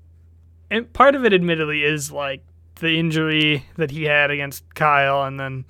and 0.71 0.91
part 0.93 1.15
of 1.15 1.23
it, 1.25 1.33
admittedly, 1.33 1.83
is 1.83 2.11
like 2.11 2.43
the 2.75 2.99
injury 2.99 3.65
that 3.77 3.91
he 3.91 4.03
had 4.03 4.31
against 4.31 4.63
Kyle, 4.75 5.23
and 5.23 5.39
then 5.39 5.65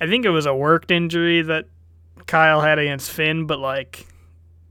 I 0.00 0.06
think 0.06 0.24
it 0.24 0.30
was 0.30 0.46
a 0.46 0.54
worked 0.54 0.90
injury 0.90 1.42
that 1.42 1.66
Kyle 2.26 2.60
had 2.60 2.78
against 2.78 3.10
Finn. 3.10 3.46
But 3.46 3.58
like, 3.58 4.06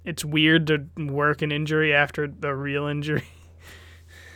it's 0.05 0.23
weird 0.25 0.67
to 0.67 0.85
work 0.97 1.41
an 1.41 1.51
injury 1.51 1.93
after 1.93 2.27
the 2.27 2.55
real 2.55 2.87
injury. 2.87 3.25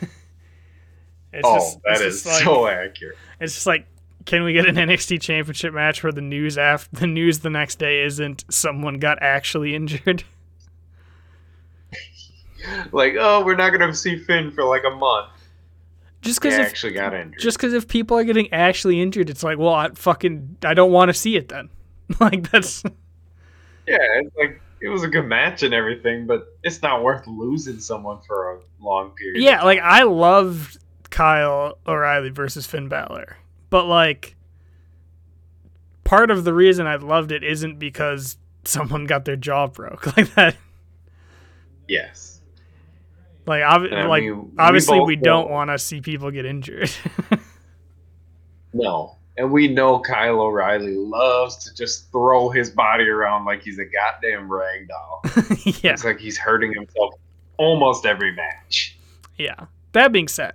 it's 1.32 1.42
Oh, 1.44 1.54
just- 1.56 1.78
that 1.84 1.92
it's 2.00 2.16
is 2.16 2.26
like- 2.26 2.44
so 2.44 2.66
accurate. 2.66 3.16
It's 3.40 3.54
just 3.54 3.66
like, 3.66 3.86
can 4.28 4.44
we 4.44 4.52
get 4.52 4.68
an 4.68 4.74
NXT 4.88 5.20
Championship 5.22 5.72
match 5.72 6.02
where 6.02 6.12
the 6.12 6.20
news 6.20 6.58
after 6.58 6.94
the 7.00 7.06
news 7.06 7.40
the 7.40 7.50
next 7.50 7.78
day 7.78 8.02
isn't 8.04 8.44
someone 8.50 8.98
got 8.98 9.18
actually 9.20 9.74
injured? 9.74 10.22
Like, 12.92 13.14
oh, 13.18 13.44
we're 13.44 13.56
not 13.56 13.70
gonna 13.70 13.94
see 13.94 14.18
Finn 14.18 14.50
for 14.50 14.64
like 14.64 14.82
a 14.84 14.90
month. 14.90 15.30
Just 16.20 16.42
because 16.42 16.58
if 16.58 16.66
actually 16.66 16.92
got 16.92 17.14
injured. 17.14 17.40
just 17.40 17.56
because 17.56 17.72
if 17.72 17.86
people 17.88 18.18
are 18.18 18.24
getting 18.24 18.52
actually 18.52 19.00
injured, 19.00 19.30
it's 19.30 19.42
like, 19.44 19.56
well, 19.58 19.72
I 19.72 19.88
fucking, 19.90 20.58
I 20.64 20.74
don't 20.74 20.90
want 20.90 21.08
to 21.08 21.14
see 21.14 21.36
it 21.36 21.48
then. 21.48 21.70
like 22.20 22.50
that's 22.50 22.82
Yeah, 23.86 23.96
it's 24.16 24.36
like 24.36 24.60
it 24.82 24.88
was 24.88 25.02
a 25.02 25.08
good 25.08 25.24
match 25.24 25.62
and 25.62 25.72
everything, 25.72 26.26
but 26.26 26.48
it's 26.62 26.82
not 26.82 27.02
worth 27.02 27.26
losing 27.26 27.78
someone 27.78 28.18
for 28.26 28.56
a 28.56 28.60
long 28.84 29.12
period. 29.12 29.42
yeah. 29.42 29.62
Like 29.62 29.78
I 29.78 30.02
loved 30.02 30.78
Kyle 31.10 31.78
O'Reilly 31.86 32.30
versus 32.30 32.66
Finn 32.66 32.88
Balor, 32.88 33.36
but 33.70 33.86
like 33.86 34.36
part 36.04 36.30
of 36.30 36.44
the 36.44 36.54
reason 36.54 36.86
I 36.86 36.96
loved 36.96 37.32
it 37.32 37.42
isn't 37.44 37.78
because 37.78 38.36
someone 38.64 39.04
got 39.04 39.24
their 39.24 39.36
jaw 39.36 39.66
broke 39.66 40.06
like 40.16 40.34
that. 40.34 40.56
Yes. 41.86 42.40
Like, 43.46 43.62
ob- 43.62 43.84
And 43.84 43.94
I 43.94 44.06
like 44.06 44.24
mean, 44.24 44.42
we 44.42 44.50
obviously 44.58 45.00
we 45.00 45.16
don't 45.16 45.48
want 45.50 45.70
to 45.70 45.78
see 45.78 46.00
people 46.00 46.30
get 46.30 46.44
injured. 46.44 46.90
No. 48.72 49.16
And 49.36 49.52
we 49.52 49.68
know 49.68 50.00
Kyle 50.00 50.40
O'Reilly 50.40 50.96
loves 50.96 51.56
to 51.64 51.74
just 51.74 52.10
throw 52.10 52.50
his 52.50 52.70
body 52.70 53.08
around 53.08 53.44
like 53.44 53.62
he's 53.62 53.78
a 53.78 53.84
goddamn 53.84 54.50
rag 54.52 54.88
doll. 54.88 55.20
yeah, 55.82 55.92
It's 55.92 56.04
like 56.04 56.18
he's 56.18 56.36
hurting 56.36 56.72
himself 56.74 57.14
almost 57.56 58.04
every 58.04 58.34
match. 58.34 58.98
yeah. 59.36 59.66
That 59.92 60.12
being 60.12 60.28
said, 60.28 60.52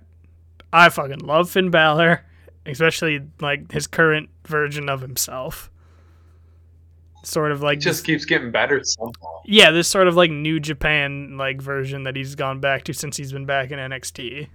I 0.72 0.90
fucking 0.90 1.18
love 1.20 1.50
Finn 1.50 1.70
Balor, 1.70 2.24
especially 2.66 3.20
like 3.40 3.72
his 3.72 3.86
current 3.86 4.30
version 4.46 4.88
of 4.88 5.00
himself. 5.00 5.70
Sort 7.22 7.52
of 7.52 7.62
like 7.62 7.78
It 7.78 7.82
just 7.82 8.04
keeps 8.04 8.26
getting 8.26 8.50
better 8.50 8.82
somehow. 8.84 9.40
yeah, 9.46 9.70
this 9.70 9.88
sort 9.88 10.08
of 10.08 10.14
like 10.14 10.30
New 10.30 10.60
Japan 10.60 11.38
like 11.38 11.60
version 11.62 12.02
that 12.02 12.16
he's 12.16 12.34
gone 12.34 12.60
back 12.60 12.84
to 12.84 12.92
since 12.92 13.16
he's 13.16 13.32
been 13.32 13.46
back 13.46 13.70
in 13.70 13.78
NXT. 13.78 14.48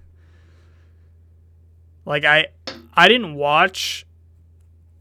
Like 2.06 2.26
I 2.26 2.48
I 2.94 3.08
didn't 3.08 3.34
watch 3.36 4.06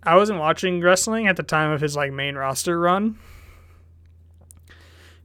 I 0.03 0.17
wasn't 0.17 0.39
watching 0.39 0.81
wrestling 0.81 1.27
at 1.27 1.37
the 1.37 1.43
time 1.43 1.71
of 1.71 1.83
his 1.83 1.95
like 1.95 2.13
main 2.13 2.37
roster 2.37 2.79
run. 2.81 3.19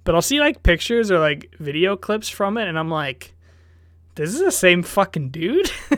But 0.04 0.16
I'll 0.16 0.22
see 0.22 0.42
like 0.42 0.64
pictures 0.64 1.10
or 1.12 1.20
like 1.20 1.56
video 1.60 1.96
clips 1.96 2.28
from 2.28 2.58
it 2.58 2.68
and 2.68 2.78
I'm 2.78 2.90
like 2.90 3.34
this 4.16 4.34
is 4.34 4.42
the 4.42 4.52
same 4.52 4.84
fucking 4.84 5.30
dude. 5.30 5.72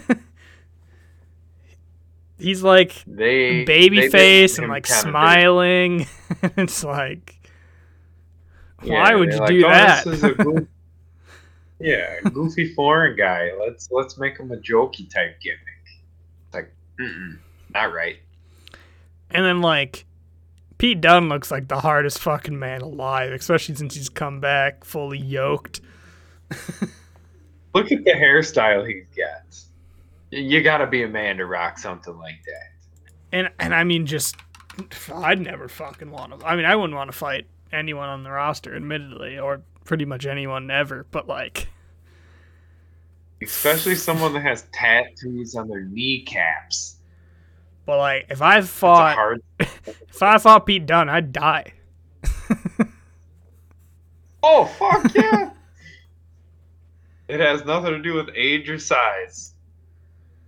He's 2.38 2.64
like 2.64 3.04
They 3.08 3.64
baby 3.64 4.02
they 4.02 4.10
face 4.10 4.58
and 4.60 4.68
like 4.68 4.86
smiling. 4.88 6.08
it's 6.58 6.84
like 6.84 7.36
why 8.82 9.12
Yeah, 9.12 9.16
would 9.16 9.34
you 9.34 9.40
like, 9.40 9.50
do 9.50 9.66
"Oh, 9.66 9.70
that? 9.70 10.04
Goof- 10.38 10.68
yeah, 11.80 12.20
goofy 12.34 12.74
foreign 12.74 13.16
guy. 13.16 13.52
Let's 13.60 13.90
let's 13.92 14.18
make 14.18 14.38
him 14.38 14.52
a 14.52 14.58
jokey 14.58 15.10
type 15.12 15.40
gimmick. 15.42 15.60
It's 16.48 16.54
like, 16.54 16.72
not 17.74 17.94
right. 17.94 18.18
And 19.32 19.46
then 19.46 19.62
like 19.62 20.06
Pete 20.78 21.00
Dunne 21.02 21.30
looks 21.30 21.52
like 21.52 21.68
the 21.70 21.80
hardest 21.80 22.20
fucking 22.20 22.60
man 22.60 22.82
alive, 22.82 23.32
especially 23.32 23.76
since 23.76 23.96
he's 23.96 24.10
come 24.10 24.40
back 24.42 24.84
fully 24.84 25.18
yoked. 25.20 25.80
Look 27.74 27.92
at 27.92 28.04
the 28.04 28.12
hairstyle 28.12 28.88
he's 28.88 29.06
got. 29.16 29.65
You 30.32 30.62
gotta 30.62 30.88
be 30.88 31.04
a 31.04 31.08
man 31.08 31.38
to 31.38 31.46
rock 31.46 31.78
something 31.78 32.18
like 32.18 32.40
that. 32.46 32.72
And 33.32 33.50
and 33.60 33.74
I 33.74 33.84
mean 33.84 34.06
just 34.06 34.36
I'd 35.14 35.40
never 35.40 35.68
fucking 35.68 36.12
want 36.12 36.40
to 36.40 36.46
I 36.46 36.56
mean 36.56 36.66
I 36.66 36.76
wouldn't 36.76 36.96
want 36.96 37.12
to 37.12 37.18
fight 37.18 37.48
anyone 37.72 38.10
on 38.10 38.24
the 38.24 38.32
roster 38.32 38.76
admittedly 38.76 39.38
or 39.40 39.62
pretty 39.84 40.06
much 40.06 40.26
anyone 40.26 40.70
ever, 40.72 41.06
but 41.12 41.28
like 41.28 41.68
Especially 43.44 43.96
someone 43.96 44.34
that 44.34 44.42
has 44.44 44.66
tattoos 44.74 45.56
on 45.56 45.68
their 45.68 45.84
kneecaps. 45.84 46.98
but 47.86 47.98
like 47.98 48.26
if 48.30 48.42
I 48.42 48.62
fought 48.62 49.16
hard. 49.16 49.42
if 49.60 50.24
I 50.24 50.38
fought 50.38 50.66
Pete 50.66 50.86
Dunne, 50.86 51.10
I'd 51.10 51.32
die. 51.32 51.74
Oh 54.48 54.66
fuck 54.66 55.14
yeah! 55.16 55.50
it 57.28 57.40
has 57.40 57.66
nothing 57.66 57.92
to 57.92 58.00
do 58.02 58.14
with 58.14 58.30
age 58.36 58.70
or 58.70 58.78
size. 58.78 59.55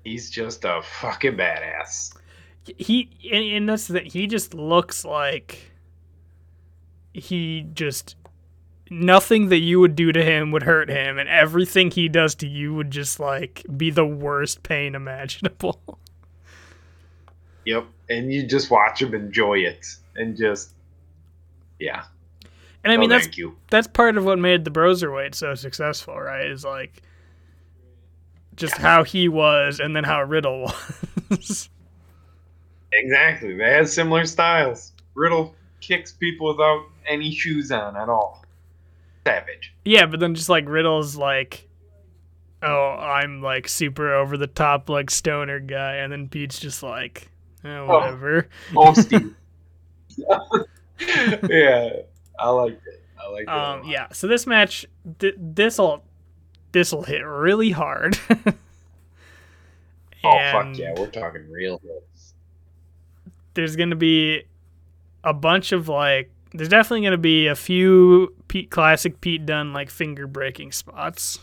He's 0.08 0.30
just 0.30 0.64
a 0.64 0.82
fucking 0.82 1.36
badass. 1.36 2.16
he 2.78 3.10
and, 3.32 3.43
and 3.43 3.70
that's 3.70 3.88
that 3.88 4.08
he 4.08 4.26
just 4.26 4.53
looks 4.53 5.03
like 5.03 5.72
he 7.14 7.68
just 7.74 8.16
nothing 8.89 9.49
that 9.49 9.60
you 9.60 9.82
would 9.82 9.95
do 9.95 10.14
to 10.14 10.24
him 10.24 10.51
would 10.51 10.64
hurt 10.64 10.89
him 10.89 11.18
and 11.20 11.28
everything 11.28 11.91
he 11.91 12.08
does 12.08 12.36
to 12.36 12.47
you 12.47 12.74
would 12.74 12.89
just 12.89 13.20
like 13.20 13.66
be 13.76 13.89
the 13.89 14.05
worst 14.05 14.64
pain 14.64 14.95
imaginable 14.95 15.99
Yep. 17.66 17.86
And 18.10 18.32
you 18.32 18.47
just 18.47 18.72
watch 18.72 19.01
him 19.01 19.14
enjoy 19.14 19.58
it 19.60 19.86
and 20.16 20.38
just 20.38 20.72
yeah. 21.80 22.03
and 22.86 22.93
i 22.93 22.97
mean 22.97 23.10
that's 23.10 23.26
thank 23.26 23.38
you. 23.38 23.58
that's 23.70 23.88
part 23.88 24.16
of 24.16 24.24
what 24.24 24.39
made 24.39 24.64
the 24.64 24.72
broserweight 24.72 25.36
so 25.36 25.53
successful 25.53 26.18
right 26.18 26.49
is 26.49 26.64
like 26.64 27.01
just 28.58 28.78
how 28.78 29.03
he 29.03 29.30
was 29.30 29.80
and 29.80 29.95
then 29.95 30.03
how 30.03 30.22
riddle 30.24 30.72
was 31.30 31.70
Exactly. 32.91 33.55
They 33.55 33.72
had 33.72 33.88
similar 33.88 34.26
styles. 34.26 34.93
Riddle 35.14 35.55
kicks 35.82 36.12
people 36.12 36.47
without 36.47 36.86
any 37.08 37.32
shoes 37.32 37.72
on 37.72 37.95
at 37.95 38.10
all. 38.10 38.43
Savage. 39.26 39.74
Yeah, 39.84 40.05
but 40.05 40.20
then 40.20 40.36
just 40.36 40.49
like 40.49 40.68
Riddle's 40.68 41.16
like, 41.16 41.68
oh, 42.64 42.91
I'm 42.91 43.41
like 43.41 43.68
super 43.68 44.14
over 44.14 44.38
the 44.38 44.47
top 44.47 44.89
like 44.89 45.10
stoner 45.10 45.60
guy, 45.60 45.95
and 45.95 46.12
then 46.12 46.30
Pete's 46.30 46.60
just 46.60 46.82
like, 46.82 47.30
eh, 47.64 47.82
whatever. 47.82 48.47
Oh, 48.76 48.93
Steve. 48.93 49.36
yeah, 50.18 51.89
I 52.39 52.49
like 52.49 52.74
it. 52.74 53.01
I 53.22 53.30
like 53.30 53.41
it. 53.43 53.49
a 53.49 53.60
Um, 53.60 53.84
yeah. 53.86 54.08
So 54.14 54.28
this 54.28 54.47
match, 54.47 54.86
th- 55.20 55.36
this'll 55.38 56.03
this'll 56.78 57.03
hit 57.03 57.25
really 57.25 57.71
hard. 57.71 58.17
Oh 60.23 60.38
fuck 60.51 60.78
yeah, 60.78 60.93
we're 60.97 61.11
talking 61.11 61.49
real 61.49 61.80
hits. 61.84 62.34
There's 63.53 63.75
gonna 63.75 63.95
be 63.95 64.43
a 65.23 65.32
bunch 65.34 65.71
of 65.71 65.88
like. 65.88 66.32
There's 66.53 66.67
definitely 66.69 67.05
gonna 67.05 67.17
be 67.19 67.47
a 67.47 67.55
few 67.55 68.34
Pete 68.47 68.69
classic 68.71 69.21
Pete 69.21 69.45
Dunne 69.45 69.73
like 69.73 69.89
finger 69.89 70.25
breaking 70.28 70.71
spots. 70.71 71.39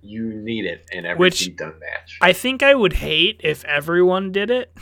You 0.00 0.22
need 0.32 0.64
it 0.64 0.86
in 0.92 1.04
every 1.04 1.18
Which- 1.18 1.40
Pete 1.40 1.56
Dunne 1.58 1.78
match. 1.80 2.18
I 2.22 2.32
think 2.32 2.62
I 2.62 2.74
would 2.74 2.94
hate 2.94 3.40
if 3.42 3.64
everyone 3.64 4.30
did 4.30 4.50
it. 4.50 4.72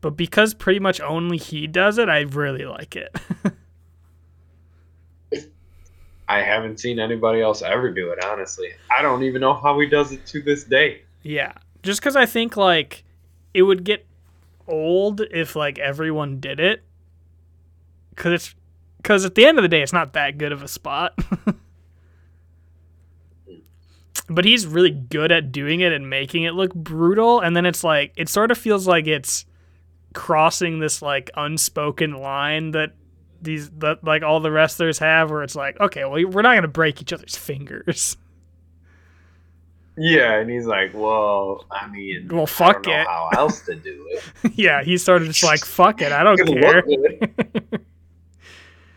But 0.00 0.16
because 0.16 0.52
pretty 0.54 0.80
much 0.80 1.00
only 1.00 1.38
he 1.38 1.66
does 1.66 1.96
it, 1.98 2.08
I 2.10 2.22
really 2.22 2.66
like 2.66 2.94
it. 2.96 3.14
I 6.28 6.40
haven't 6.40 6.80
seen 6.80 6.98
anybody 6.98 7.40
else 7.42 7.62
ever 7.62 7.90
do 7.90 8.10
it. 8.10 8.24
Honestly, 8.24 8.70
I 8.96 9.02
don't 9.02 9.22
even 9.22 9.40
know 9.40 9.54
how 9.54 9.78
he 9.78 9.86
does 9.86 10.12
it 10.12 10.24
to 10.26 10.42
this 10.42 10.64
day. 10.64 11.02
yeah. 11.22 11.52
just 11.82 12.00
because 12.00 12.16
I 12.16 12.26
think 12.26 12.56
like 12.56 13.04
it 13.52 13.62
would 13.62 13.84
get 13.84 14.06
old 14.66 15.20
if 15.20 15.54
like 15.54 15.78
everyone 15.78 16.40
did 16.40 16.60
it, 16.60 16.82
because 18.10 18.32
it's 18.32 18.54
because 18.98 19.24
at 19.24 19.34
the 19.34 19.44
end 19.44 19.58
of 19.58 19.62
the 19.62 19.68
day, 19.68 19.82
it's 19.82 19.92
not 19.92 20.14
that 20.14 20.38
good 20.38 20.52
of 20.52 20.62
a 20.62 20.68
spot. 20.68 21.18
but 24.28 24.46
he's 24.46 24.66
really 24.66 24.90
good 24.90 25.30
at 25.30 25.52
doing 25.52 25.80
it 25.80 25.92
and 25.92 26.08
making 26.08 26.44
it 26.44 26.54
look 26.54 26.74
brutal, 26.74 27.40
and 27.40 27.54
then 27.54 27.66
it's 27.66 27.84
like 27.84 28.12
it 28.16 28.28
sort 28.28 28.50
of 28.50 28.56
feels 28.58 28.86
like 28.86 29.06
it's 29.06 29.44
crossing 30.14 30.78
this 30.78 31.02
like 31.02 31.30
unspoken 31.36 32.12
line 32.12 32.70
that 32.70 32.92
these 33.44 33.70
that 33.70 34.02
like 34.02 34.22
all 34.22 34.40
the 34.40 34.50
wrestlers 34.50 34.98
have 34.98 35.30
where 35.30 35.42
it's 35.42 35.54
like 35.54 35.78
okay 35.80 36.04
well 36.04 36.24
we're 36.28 36.42
not 36.42 36.54
gonna 36.54 36.66
break 36.66 37.00
each 37.00 37.12
other's 37.12 37.36
fingers 37.36 38.16
Yeah, 39.96 40.40
and 40.40 40.50
he's 40.50 40.66
like, 40.66 40.90
"Well, 40.92 41.66
I 41.70 41.86
mean, 41.86 42.26
Well, 42.28 42.48
fuck 42.48 42.84
it." 42.88 43.06
How 43.06 43.28
else 43.32 43.60
to 43.66 43.76
do 43.76 44.04
it? 44.10 44.52
yeah 44.56 44.82
he's 44.82 45.04
sort 45.04 45.22
of 45.22 45.28
just 45.28 45.44
like 45.44 45.64
fuck 45.64 46.02
it 46.02 46.10
i 46.10 46.24
don't 46.24 46.36
care 46.44 46.82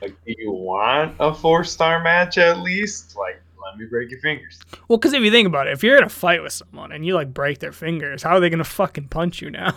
like, 0.01 0.15
do 0.25 0.33
you 0.39 0.51
want 0.51 1.15
a 1.19 1.31
four-star 1.35 2.01
match 2.01 2.39
at 2.39 2.61
least? 2.61 3.15
Like, 3.15 3.39
let 3.63 3.77
me 3.77 3.85
break 3.85 4.09
your 4.09 4.19
fingers. 4.21 4.59
well 4.87 4.97
because 4.97 5.13
if 5.13 5.21
you 5.21 5.29
think 5.29 5.45
about 5.47 5.67
it 5.67 5.73
if 5.73 5.83
you're 5.83 5.97
in 5.97 6.03
a 6.03 6.09
fight 6.09 6.41
with 6.41 6.53
someone 6.53 6.91
and 6.91 7.05
you 7.05 7.13
like 7.13 7.31
break 7.31 7.59
their 7.59 7.71
fingers 7.71 8.23
how 8.23 8.31
are 8.31 8.39
they 8.39 8.49
gonna 8.49 8.63
fucking 8.63 9.07
punch 9.09 9.39
you 9.39 9.51
now 9.51 9.75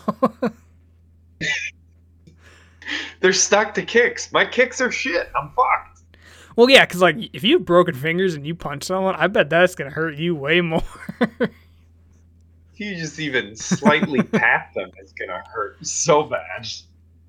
They're 3.20 3.32
stuck 3.32 3.74
to 3.74 3.82
kicks. 3.82 4.32
My 4.32 4.44
kicks 4.44 4.80
are 4.80 4.90
shit. 4.90 5.30
I'm 5.40 5.50
fucked. 5.50 6.00
well 6.56 6.68
yeah 6.68 6.84
because 6.84 7.00
like 7.00 7.16
if 7.32 7.44
you 7.44 7.58
have 7.58 7.64
broken 7.64 7.94
fingers 7.94 8.34
and 8.34 8.46
you 8.46 8.54
punch 8.54 8.82
someone 8.84 9.14
i 9.16 9.26
bet 9.28 9.48
that's 9.48 9.74
gonna 9.74 9.90
hurt 9.90 10.16
you 10.16 10.34
way 10.34 10.60
more 10.60 10.82
If 12.74 12.86
you 12.86 12.96
just 12.96 13.18
even 13.20 13.54
slightly 13.56 14.22
tap 14.32 14.72
them, 14.74 14.90
it's 14.96 15.12
gonna 15.12 15.42
hurt 15.52 15.76
so 15.86 16.22
bad. 16.22 16.66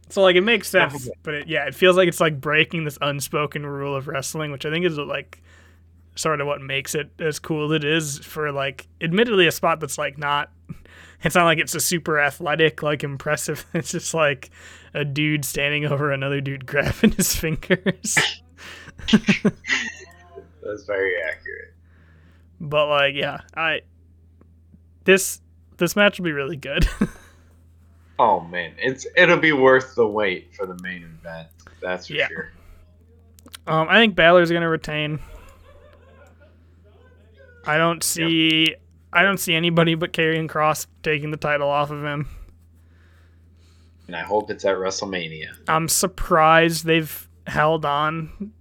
So 0.09 0.21
like 0.21 0.35
it 0.37 0.41
makes 0.41 0.69
sense, 0.69 1.09
but 1.23 1.33
it, 1.33 1.47
yeah, 1.47 1.65
it 1.67 1.75
feels 1.75 1.97
like 1.97 2.07
it's 2.07 2.21
like 2.21 2.39
breaking 2.39 2.85
this 2.85 2.97
unspoken 3.01 3.65
rule 3.65 3.95
of 3.95 4.07
wrestling, 4.07 4.51
which 4.51 4.65
I 4.65 4.69
think 4.69 4.85
is 4.85 4.97
like 4.97 5.41
sort 6.15 6.39
of 6.41 6.47
what 6.47 6.61
makes 6.61 6.95
it 6.95 7.09
as 7.19 7.39
cool 7.39 7.65
as 7.65 7.75
it 7.75 7.83
is 7.83 8.19
for 8.19 8.51
like 8.53 8.87
admittedly 9.01 9.45
a 9.47 9.51
spot 9.51 9.79
that's 9.81 9.97
like 9.97 10.17
not 10.17 10.51
it's 11.23 11.35
not 11.35 11.45
like 11.45 11.59
it's 11.59 11.75
a 11.75 11.79
super 11.79 12.19
athletic 12.19 12.81
like 12.83 13.03
impressive 13.03 13.65
it's 13.73 13.91
just 13.91 14.13
like 14.13 14.49
a 14.93 15.05
dude 15.05 15.45
standing 15.45 15.85
over 15.85 16.11
another 16.11 16.41
dude 16.41 16.65
grabbing 16.67 17.11
his 17.11 17.35
fingers 17.35 18.17
That's 20.63 20.83
very 20.85 21.15
accurate. 21.21 21.73
but 22.59 22.87
like 22.87 23.15
yeah 23.15 23.41
i 23.55 23.81
this 25.05 25.41
this 25.77 25.95
match 25.95 26.19
will 26.19 26.25
be 26.25 26.31
really 26.31 26.57
good 26.57 26.87
Oh 28.19 28.39
man, 28.41 28.73
it's 28.77 29.07
it'll 29.17 29.39
be 29.39 29.51
worth 29.51 29.95
the 29.95 30.05
wait 30.05 30.53
for 30.53 30.67
the 30.67 30.77
main 30.83 31.01
event. 31.01 31.47
That's 31.81 32.05
for 32.05 32.13
Yeah. 32.13 32.27
sure. 32.27 32.51
Um, 33.65 33.87
I 33.89 33.95
think 33.97 34.13
Balor's 34.15 34.51
gonna 34.51 34.69
retain. 34.69 35.17
I 37.65 37.79
don't 37.79 38.03
see. 38.03 38.75
I 39.13 39.23
don't 39.23 39.39
see 39.39 39.53
anybody 39.55 39.95
but 39.95 40.13
Karrion 40.13 40.47
Kross 40.47 40.87
taking 41.03 41.31
the 41.31 41.37
title 41.37 41.69
off 41.69 41.91
of 41.91 42.03
him. 42.03 42.27
And 44.07 44.15
I 44.15 44.21
hope 44.21 44.49
it's 44.49 44.65
at 44.65 44.75
WrestleMania. 44.75 45.49
I'm 45.67 45.87
surprised 45.87 46.85
they've 46.85 47.27
held 47.47 47.85
on 47.85 48.51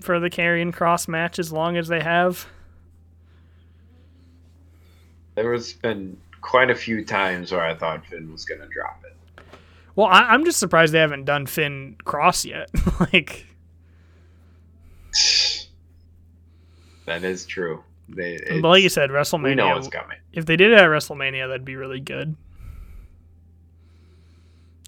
for 0.00 0.20
the 0.20 0.30
Karrion 0.30 0.74
Kross 0.74 1.08
match 1.08 1.38
as 1.38 1.52
long 1.52 1.76
as 1.76 1.88
they 1.88 2.00
have. 2.00 2.46
There 5.34 5.52
has 5.52 5.72
been 5.72 6.16
quite 6.40 6.70
a 6.70 6.74
few 6.74 7.04
times 7.04 7.50
where 7.52 7.64
I 7.64 7.74
thought 7.74 8.06
Finn 8.06 8.30
was 8.30 8.44
gonna 8.44 8.68
drop 8.68 9.02
it. 9.04 9.16
Well, 9.96 10.06
I, 10.06 10.20
I'm 10.20 10.44
just 10.44 10.58
surprised 10.58 10.92
they 10.92 11.00
haven't 11.00 11.24
done 11.24 11.46
Finn 11.46 11.96
Kross 12.04 12.44
yet. 12.44 12.70
like, 13.12 13.46
That 17.06 17.22
is 17.22 17.44
true. 17.44 17.82
They, 18.08 18.38
but 18.60 18.68
like 18.68 18.80
you 18.82 18.86
it's- 18.86 18.92
said, 18.94 19.10
we 19.10 19.14
know 19.14 19.20
WrestleMania. 19.20 19.78
it's 19.78 19.88
coming. 19.88 20.18
If 20.32 20.46
they 20.46 20.56
did 20.56 20.72
it 20.72 20.78
at 20.78 20.88
WrestleMania, 20.88 21.48
that'd 21.48 21.64
be 21.64 21.76
really 21.76 22.00
good. 22.00 22.36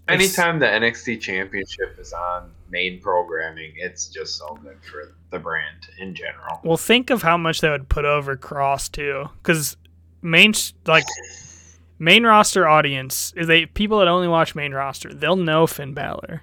It's- 0.08 0.36
Anytime 0.36 0.58
the 0.60 0.66
NXT 0.66 1.20
Championship 1.20 1.98
is 1.98 2.12
on 2.12 2.50
main 2.70 3.00
programming, 3.00 3.72
it's 3.76 4.06
just 4.06 4.36
so 4.38 4.54
good 4.62 4.76
for 4.82 5.14
the 5.30 5.38
brand 5.38 5.88
in 5.98 6.14
general. 6.14 6.60
Well, 6.62 6.76
think 6.76 7.10
of 7.10 7.22
how 7.22 7.36
much 7.36 7.60
they 7.60 7.68
would 7.70 7.88
put 7.88 8.04
over 8.04 8.36
Kross 8.36 8.90
too, 8.90 9.30
because 9.42 9.76
main 10.22 10.52
like 10.86 11.04
main 11.98 12.24
roster 12.24 12.68
audience 12.68 13.32
is 13.36 13.48
they 13.48 13.66
people 13.66 13.98
that 13.98 14.06
only 14.08 14.28
watch 14.28 14.54
main 14.54 14.72
roster. 14.72 15.12
They'll 15.12 15.34
know 15.36 15.66
Finn 15.66 15.92
Balor, 15.92 16.42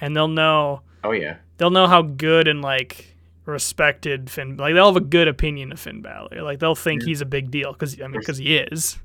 and 0.00 0.16
they'll 0.16 0.26
know 0.26 0.80
Oh 1.04 1.12
yeah, 1.12 1.36
they'll 1.58 1.70
know 1.70 1.86
how 1.86 2.02
good 2.02 2.48
and 2.48 2.60
like 2.60 3.13
respected 3.46 4.30
Finn. 4.30 4.56
Like 4.56 4.74
they'll 4.74 4.86
have 4.86 4.96
a 4.96 5.00
good 5.00 5.28
opinion 5.28 5.72
of 5.72 5.80
Finn 5.80 6.00
Balor. 6.00 6.42
Like 6.42 6.60
they'll 6.60 6.74
think 6.74 7.02
mm. 7.02 7.06
he's 7.06 7.20
a 7.20 7.26
big 7.26 7.50
deal 7.50 7.72
because 7.72 8.00
I 8.00 8.06
mean 8.06 8.20
because 8.20 8.38
he 8.38 8.56
is. 8.56 8.98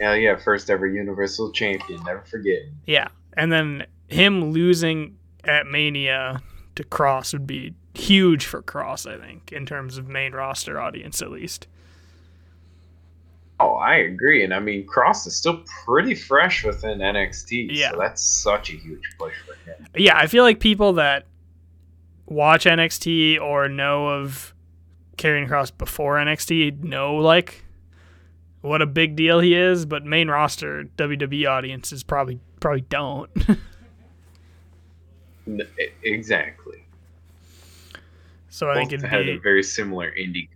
Yeah, 0.00 0.14
yeah! 0.14 0.36
First 0.36 0.68
ever 0.68 0.86
Universal 0.86 1.52
Champion. 1.52 2.02
Never 2.04 2.22
forget. 2.22 2.62
Yeah, 2.86 3.08
and 3.34 3.50
then 3.50 3.86
him 4.08 4.52
losing 4.52 5.16
at 5.44 5.66
Mania 5.66 6.42
to 6.74 6.84
Kross 6.84 7.32
would 7.32 7.46
be 7.46 7.74
huge 7.94 8.44
for 8.44 8.62
Kross. 8.62 9.10
I 9.10 9.18
think 9.18 9.52
in 9.52 9.64
terms 9.64 9.96
of 9.96 10.08
main 10.08 10.32
roster 10.32 10.80
audience 10.80 11.22
at 11.22 11.30
least. 11.30 11.66
Oh, 13.58 13.76
I 13.76 13.94
agree, 13.96 14.44
and 14.44 14.52
I 14.52 14.60
mean 14.60 14.86
Kross 14.86 15.26
is 15.26 15.34
still 15.34 15.62
pretty 15.86 16.14
fresh 16.14 16.62
within 16.62 16.98
NXT. 16.98 17.68
Yeah. 17.70 17.90
so 17.90 17.98
that's 17.98 18.22
such 18.22 18.68
a 18.70 18.76
huge 18.76 19.02
push 19.18 19.32
for 19.46 19.54
him. 19.70 19.86
yeah, 19.96 20.18
I 20.18 20.26
feel 20.26 20.44
like 20.44 20.60
people 20.60 20.92
that 20.94 21.24
watch 22.26 22.64
NXT 22.64 23.40
or 23.40 23.68
know 23.68 24.08
of 24.08 24.54
Karrion 25.16 25.48
Kross 25.48 25.76
before 25.76 26.16
NXT 26.16 26.82
know 26.82 27.16
like 27.16 27.64
what 28.60 28.82
a 28.82 28.86
big 28.86 29.16
deal 29.16 29.40
he 29.40 29.54
is, 29.54 29.86
but 29.86 30.04
main 30.04 30.28
roster 30.28 30.84
WWE 30.96 31.48
audiences 31.48 32.02
probably 32.02 32.40
probably 32.60 32.82
don't. 32.82 33.30
Exactly. 36.02 36.84
so 38.48 38.68
I 38.68 38.74
think 38.74 38.92
it'd 38.92 39.06
had 39.06 39.26
be 39.26 39.32
a 39.32 39.38
very 39.38 39.62
similar 39.62 40.10
indie. 40.10 40.48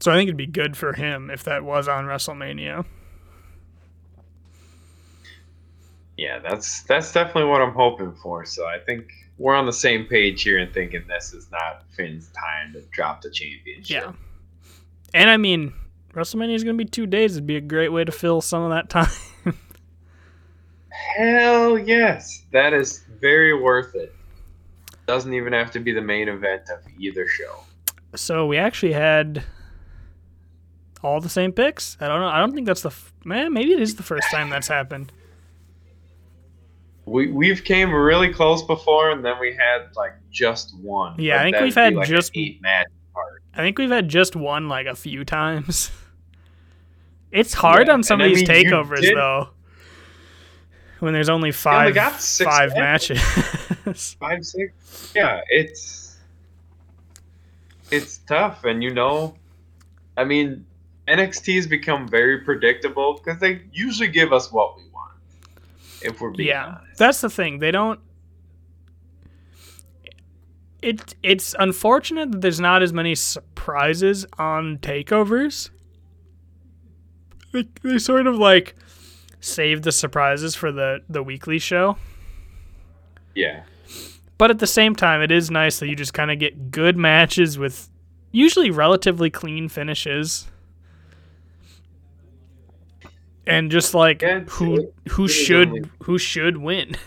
so 0.00 0.10
I 0.10 0.16
think 0.16 0.28
it'd 0.28 0.38
be 0.38 0.46
good 0.46 0.74
for 0.74 0.94
him 0.94 1.28
if 1.28 1.44
that 1.44 1.64
was 1.64 1.86
on 1.86 2.06
WrestleMania. 2.06 2.86
Yeah, 6.16 6.38
that's 6.38 6.82
that's 6.84 7.12
definitely 7.12 7.44
what 7.44 7.60
I'm 7.60 7.74
hoping 7.74 8.14
for. 8.14 8.46
So 8.46 8.64
I 8.64 8.78
think 8.78 9.10
we're 9.38 9.54
on 9.54 9.66
the 9.66 9.72
same 9.72 10.06
page 10.06 10.42
here 10.42 10.58
and 10.58 10.72
thinking 10.72 11.04
this 11.08 11.32
is 11.32 11.50
not 11.50 11.82
Finn's 11.90 12.28
time 12.28 12.72
to 12.74 12.80
drop 12.92 13.20
the 13.22 13.30
championship. 13.30 14.04
Yeah. 14.04 14.12
And 15.12 15.28
I 15.30 15.36
mean, 15.36 15.72
WrestleMania 16.12 16.54
is 16.54 16.62
going 16.64 16.76
to 16.78 16.84
be 16.84 16.88
2 16.88 17.06
days. 17.06 17.32
It'd 17.32 17.46
be 17.46 17.56
a 17.56 17.60
great 17.60 17.90
way 17.90 18.04
to 18.04 18.12
fill 18.12 18.40
some 18.40 18.62
of 18.62 18.70
that 18.70 18.88
time. 19.44 19.54
Hell 21.16 21.78
yes, 21.78 22.44
that 22.52 22.72
is 22.72 23.04
very 23.20 23.52
worth 23.60 23.94
it. 23.94 24.14
Doesn't 25.06 25.34
even 25.34 25.52
have 25.52 25.70
to 25.72 25.80
be 25.80 25.92
the 25.92 26.00
main 26.00 26.28
event 26.28 26.62
of 26.70 26.78
either 26.98 27.26
show. 27.28 27.64
so 28.14 28.46
we 28.46 28.56
actually 28.56 28.92
had 28.92 29.42
all 31.02 31.20
the 31.20 31.28
same 31.28 31.52
picks. 31.52 31.96
I 32.00 32.08
don't 32.08 32.20
know. 32.20 32.28
I 32.28 32.38
don't 32.38 32.54
think 32.54 32.66
that's 32.66 32.82
the 32.82 32.88
f- 32.88 33.12
man. 33.24 33.52
Maybe 33.52 33.72
it 33.72 33.80
is 33.82 33.96
the 33.96 34.02
first 34.02 34.30
time 34.30 34.48
that's 34.48 34.68
happened. 34.68 35.12
We 37.06 37.26
we've 37.30 37.62
came 37.64 37.92
really 37.92 38.32
close 38.32 38.62
before, 38.62 39.10
and 39.10 39.24
then 39.24 39.38
we 39.38 39.52
had 39.52 39.88
like 39.94 40.12
just 40.30 40.74
one. 40.78 41.14
Yeah, 41.20 41.40
I 41.40 41.44
think 41.44 41.60
we've 41.60 41.74
had 41.74 41.94
like, 41.94 42.08
just- 42.08 42.32
eight 42.34 42.62
match 42.62 42.86
card. 43.14 43.42
I 43.54 43.58
think 43.58 43.78
we've 43.78 43.90
had 43.90 44.08
just 44.08 44.34
one 44.36 44.68
like 44.68 44.86
a 44.86 44.94
few 44.94 45.24
times. 45.24 45.90
It's 47.32 47.52
hard 47.52 47.88
Yeah, 47.88 47.94
on 47.94 48.04
some 48.04 48.20
and 48.20 48.30
of 48.30 48.36
I 48.36 48.38
these 48.38 48.48
mean, 48.48 48.72
only 48.72 49.00
did- 49.00 49.16
though. 49.16 49.48
When 51.00 51.12
there's 51.12 51.28
only 51.28 51.50
five 51.50 51.92
six 52.20 52.48
five 52.48 52.70
matches. 52.76 53.18
matches. 53.20 54.16
five 54.20 54.46
six. 54.46 55.12
Yeah, 55.16 55.40
it's 55.48 56.16
it's 57.90 58.18
tough, 58.18 58.64
and 58.64 58.84
you 58.84 58.94
know, 58.94 59.34
I 60.16 60.22
mean, 60.22 60.64
NXT 61.08 61.56
has 61.56 61.66
become 61.66 62.06
very 62.08 62.38
predictable 62.38 63.14
because 63.14 63.40
they 63.40 63.62
usually 63.72 64.08
give 64.08 64.32
us 64.32 64.52
what 64.52 64.76
we 64.76 64.84
want. 64.84 64.93
If 66.04 66.20
we're 66.20 66.30
being 66.30 66.48
yeah, 66.50 66.76
honest. 66.78 66.98
that's 66.98 67.20
the 67.20 67.30
thing. 67.30 67.58
They 67.58 67.70
don't. 67.70 68.00
It 70.82 71.14
it's 71.22 71.54
unfortunate 71.58 72.32
that 72.32 72.40
there's 72.42 72.60
not 72.60 72.82
as 72.82 72.92
many 72.92 73.14
surprises 73.14 74.26
on 74.38 74.78
takeovers. 74.78 75.70
They, 77.52 77.66
they 77.82 77.98
sort 77.98 78.26
of 78.26 78.36
like 78.36 78.74
save 79.40 79.82
the 79.82 79.92
surprises 79.92 80.54
for 80.54 80.70
the 80.72 81.00
the 81.08 81.22
weekly 81.22 81.58
show. 81.58 81.96
yeah, 83.34 83.62
But 84.36 84.50
at 84.50 84.58
the 84.58 84.66
same 84.66 84.94
time, 84.94 85.22
it 85.22 85.30
is 85.30 85.50
nice 85.50 85.78
that 85.78 85.88
you 85.88 85.96
just 85.96 86.12
kind 86.14 86.30
of 86.30 86.38
get 86.38 86.70
good 86.70 86.96
matches 86.96 87.58
with 87.58 87.88
usually 88.32 88.70
relatively 88.70 89.30
clean 89.30 89.68
finishes. 89.68 90.48
And 93.46 93.70
just 93.70 93.94
like 93.94 94.22
Yeah, 94.22 94.40
who 94.40 94.92
who 95.10 95.28
should 95.28 95.90
who 96.02 96.18
should 96.18 96.56
win. 96.56 96.96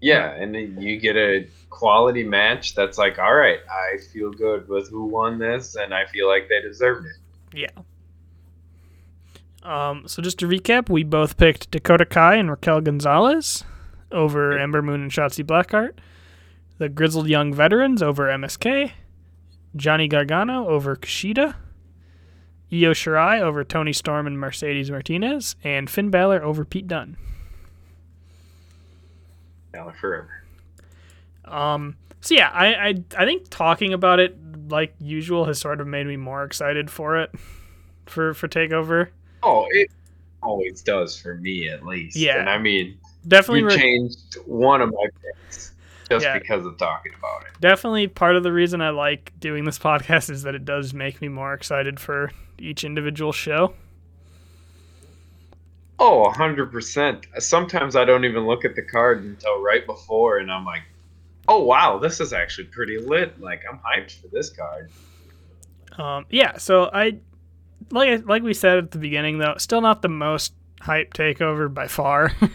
Yeah, 0.00 0.30
and 0.32 0.54
then 0.54 0.80
you 0.80 0.98
get 0.98 1.16
a 1.16 1.46
quality 1.68 2.24
match 2.24 2.74
that's 2.74 2.96
like, 2.96 3.18
all 3.18 3.34
right, 3.34 3.58
I 3.70 3.98
feel 3.98 4.30
good 4.30 4.66
with 4.66 4.88
who 4.88 5.04
won 5.04 5.38
this, 5.38 5.76
and 5.76 5.92
I 5.92 6.06
feel 6.06 6.26
like 6.26 6.48
they 6.48 6.60
deserved 6.62 7.06
it. 7.06 7.58
yeah. 7.58 7.82
Um, 9.62 10.08
so 10.08 10.22
just 10.22 10.38
to 10.38 10.48
recap, 10.48 10.88
we 10.88 11.04
both 11.04 11.36
picked 11.36 11.70
Dakota 11.70 12.06
Kai 12.06 12.36
and 12.36 12.48
Raquel 12.50 12.80
Gonzalez 12.80 13.62
over 14.10 14.58
Ember 14.58 14.80
Moon 14.80 15.02
and 15.02 15.10
Shotzi 15.10 15.44
Blackheart. 15.44 15.98
The 16.78 16.88
Grizzled 16.88 17.28
Young 17.28 17.52
Veterans 17.52 18.02
over 18.02 18.24
MSK. 18.28 18.92
Johnny 19.76 20.08
Gargano 20.08 20.66
over 20.66 20.96
Kushida. 20.96 21.56
Io 22.72 22.92
Shirai 22.92 23.40
over 23.40 23.64
Toni 23.64 23.92
Storm 23.92 24.26
and 24.26 24.38
Mercedes 24.38 24.90
Martinez. 24.90 25.56
And 25.64 25.88
Finn 25.90 26.10
Balor 26.10 26.42
over 26.42 26.64
Pete 26.64 26.86
Dunne. 26.86 27.16
Now 29.72 29.90
forever. 30.00 30.42
Um, 31.44 31.96
so 32.20 32.34
yeah, 32.34 32.50
I, 32.52 32.66
I 32.74 32.88
I 33.18 33.24
think 33.24 33.48
talking 33.50 33.92
about 33.92 34.20
it 34.20 34.36
like 34.68 34.94
usual 35.00 35.44
has 35.46 35.58
sort 35.58 35.80
of 35.80 35.86
made 35.86 36.06
me 36.06 36.16
more 36.16 36.44
excited 36.44 36.90
for 36.90 37.16
it, 37.18 37.32
for 38.06 38.34
for 38.34 38.48
Takeover. 38.48 39.08
Oh, 39.42 39.66
it 39.70 39.90
always 40.42 40.82
does 40.82 41.18
for 41.20 41.34
me 41.36 41.68
at 41.68 41.84
least. 41.84 42.16
Yeah. 42.16 42.38
And 42.40 42.48
I 42.48 42.58
mean, 42.58 42.98
Definitely, 43.26 43.64
re- 43.64 43.76
changed 43.76 44.36
one 44.46 44.80
of 44.80 44.90
my 44.92 45.06
picks 45.22 45.72
just 46.08 46.24
Yeah. 46.24 46.38
because 46.38 46.64
of 46.66 46.76
talking 46.78 47.12
about 47.18 47.42
it. 47.42 47.60
definitely 47.60 48.08
part 48.08 48.34
of 48.36 48.42
the 48.42 48.52
reason 48.52 48.80
I 48.80 48.90
like 48.90 49.32
doing 49.38 49.64
this 49.64 49.78
podcast 49.80 50.30
is 50.30 50.42
that 50.42 50.54
it 50.54 50.64
does 50.64 50.92
make 50.92 51.20
me 51.20 51.28
more 51.28 51.52
excited 51.54 52.00
for 52.00 52.32
each 52.60 52.84
individual 52.84 53.32
show. 53.32 53.74
Oh, 55.98 56.32
100%. 56.34 57.42
Sometimes 57.42 57.96
I 57.96 58.04
don't 58.04 58.24
even 58.24 58.46
look 58.46 58.64
at 58.64 58.74
the 58.74 58.82
card 58.82 59.22
until 59.22 59.62
right 59.62 59.84
before, 59.84 60.38
and 60.38 60.50
I'm 60.50 60.64
like, 60.64 60.82
oh, 61.46 61.62
wow, 61.62 61.98
this 61.98 62.20
is 62.20 62.32
actually 62.32 62.68
pretty 62.68 62.98
lit. 62.98 63.38
Like, 63.40 63.62
I'm 63.70 63.78
hyped 63.78 64.20
for 64.20 64.28
this 64.28 64.50
card. 64.50 64.90
Um, 65.98 66.24
yeah, 66.30 66.56
so 66.56 66.88
I 66.92 67.18
like 67.90 68.24
like 68.26 68.42
we 68.42 68.54
said 68.54 68.78
at 68.78 68.90
the 68.92 68.98
beginning 68.98 69.38
though, 69.38 69.54
still 69.58 69.80
not 69.80 70.02
the 70.02 70.08
most 70.08 70.54
hype 70.80 71.12
takeover 71.12 71.72
by 71.72 71.88
far, 71.88 72.32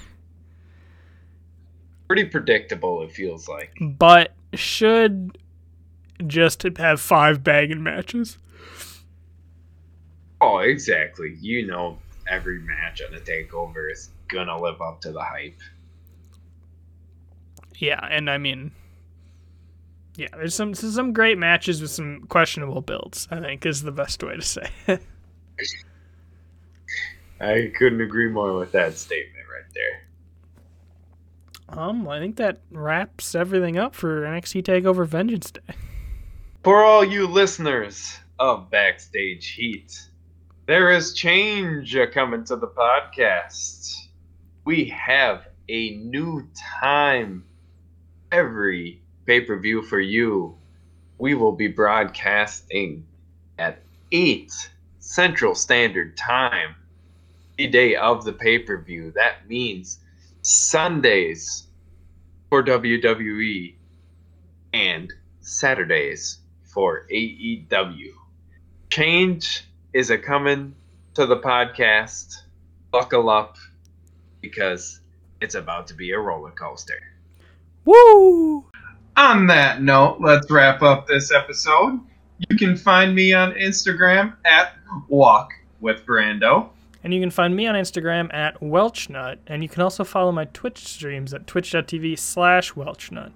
Pretty 2.08 2.24
predictable, 2.26 3.04
it 3.04 3.12
feels 3.12 3.48
like. 3.50 3.72
but 3.82 4.34
should 4.54 5.38
just 6.26 6.64
have 6.78 7.02
five 7.02 7.44
bagging 7.44 7.84
matches. 7.84 8.38
Oh, 10.48 10.60
exactly. 10.60 11.36
You 11.42 11.66
know, 11.66 11.98
every 12.30 12.60
match 12.60 13.02
on 13.02 13.16
a 13.16 13.20
takeover 13.20 13.92
is 13.92 14.12
gonna 14.28 14.62
live 14.62 14.80
up 14.80 15.02
to 15.02 15.12
the 15.12 15.24
hype. 15.24 15.60
Yeah, 17.78 18.08
and 18.12 18.30
I 18.30 18.38
mean, 18.38 18.72
yeah, 20.16 20.28
there's 20.34 20.54
some 20.54 20.76
some 20.76 21.14
great 21.14 21.40
matches 21.40 21.82
with 21.82 21.90
some 21.90 22.28
questionable 22.30 22.82
builds. 22.82 23.28
I 23.32 23.40
think 23.40 23.66
is 23.66 23.82
the 23.82 23.92
best 23.92 24.22
way 24.22 24.36
to 24.36 24.42
say. 24.44 24.70
it. 24.88 25.02
I 27.42 27.72
couldn't 27.76 28.02
agree 28.02 28.30
more 28.30 28.56
with 28.56 28.72
that 28.74 29.00
statement 29.00 29.48
right 29.52 29.74
there. 29.74 31.80
um, 31.80 32.08
I 32.08 32.20
think 32.20 32.36
that 32.36 32.62
wraps 32.70 33.34
everything 33.34 33.80
up 33.80 33.96
for 33.96 34.22
NXT 34.22 34.64
Takeover 34.64 35.08
Vengeance 35.08 35.50
Day. 35.50 35.74
For 36.64 36.84
all 36.84 37.04
you 37.04 37.26
listeners 37.26 38.20
of 38.38 38.70
Backstage 38.70 39.50
Heat, 39.50 40.08
there 40.68 40.92
is 40.92 41.14
change 41.14 41.96
coming 42.12 42.44
to 42.44 42.56
the 42.56 42.68
podcast. 42.68 44.08
We 44.64 44.86
have 44.86 45.46
a 45.70 45.92
new 45.98 46.48
time 46.82 47.44
every 48.32 49.02
pay 49.28 49.42
per 49.42 49.60
view 49.60 49.84
for 49.84 50.00
you. 50.00 50.58
We 51.20 51.36
will 51.36 51.52
be 51.52 51.68
broadcasting 51.68 53.06
at 53.60 53.80
8 54.12 54.52
Central 54.98 55.54
Standard 55.54 56.18
Time, 56.18 56.76
the 57.58 57.68
day 57.68 57.96
of 57.96 58.26
the 58.26 58.34
pay 58.34 58.58
per 58.58 58.78
view. 58.78 59.12
That 59.12 59.48
means 59.48 60.00
Sundays 60.42 61.68
for 62.50 62.64
WWE 62.64 63.76
and 64.74 65.14
Saturdays 65.42 66.40
for 66.64 67.06
AEW. 67.12 68.14
Change 68.90 69.64
is 69.96 70.10
a 70.10 70.18
coming 70.18 70.76
to 71.14 71.26
the 71.26 71.38
podcast. 71.38 72.42
Buckle 72.92 73.30
up 73.30 73.56
because 74.42 75.00
it's 75.40 75.56
about 75.56 75.88
to 75.88 75.94
be 75.94 76.12
a 76.12 76.20
roller 76.20 76.52
coaster. 76.52 77.02
Woo! 77.86 78.66
On 79.16 79.48
that 79.48 79.82
note, 79.82 80.18
let's 80.20 80.52
wrap 80.52 80.82
up 80.82 81.08
this 81.08 81.32
episode. 81.32 82.02
You 82.50 82.58
can 82.58 82.76
find 82.76 83.16
me 83.16 83.32
on 83.32 83.54
Instagram 83.54 84.36
at 84.44 84.74
Walk 85.08 85.54
with 85.80 86.06
Brando. 86.06 86.68
And 87.02 87.14
you 87.14 87.22
can 87.22 87.32
find 87.32 87.56
me 87.56 87.66
on 87.66 87.76
Instagram 87.76 88.34
at 88.34 88.62
Welchnut, 88.62 89.38
and 89.48 89.64
you 89.64 89.70
can 89.70 89.82
also 89.82 90.04
follow 90.04 90.34
my 90.34 90.44
Twitch 90.44 90.80
streams 90.80 91.34
at 91.34 91.48
twitch.tv 91.48 92.20
slash 92.20 92.74
Welchnut. 92.74 93.32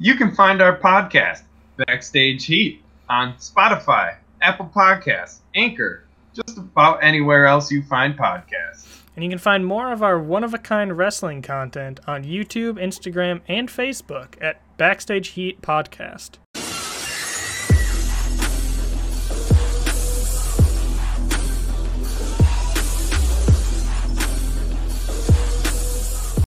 You 0.00 0.16
can 0.16 0.34
find 0.34 0.60
our 0.60 0.76
podcast, 0.76 1.42
Backstage 1.76 2.44
Heat, 2.44 2.82
on 3.08 3.34
Spotify, 3.34 4.16
Apple 4.42 4.70
Podcasts, 4.74 5.38
Anchor, 5.54 6.04
just 6.34 6.58
about 6.58 7.02
anywhere 7.02 7.46
else 7.46 7.70
you 7.70 7.82
find 7.82 8.18
podcasts. 8.18 9.00
And 9.14 9.24
you 9.24 9.30
can 9.30 9.38
find 9.38 9.64
more 9.64 9.92
of 9.92 10.02
our 10.02 10.18
one 10.18 10.42
of 10.42 10.54
a 10.54 10.58
kind 10.58 10.96
wrestling 10.96 11.42
content 11.42 12.00
on 12.06 12.24
YouTube, 12.24 12.74
Instagram, 12.74 13.42
and 13.46 13.68
Facebook 13.68 14.34
at 14.40 14.60
Backstage 14.78 15.28
Heat 15.28 15.60
Podcast. 15.62 16.38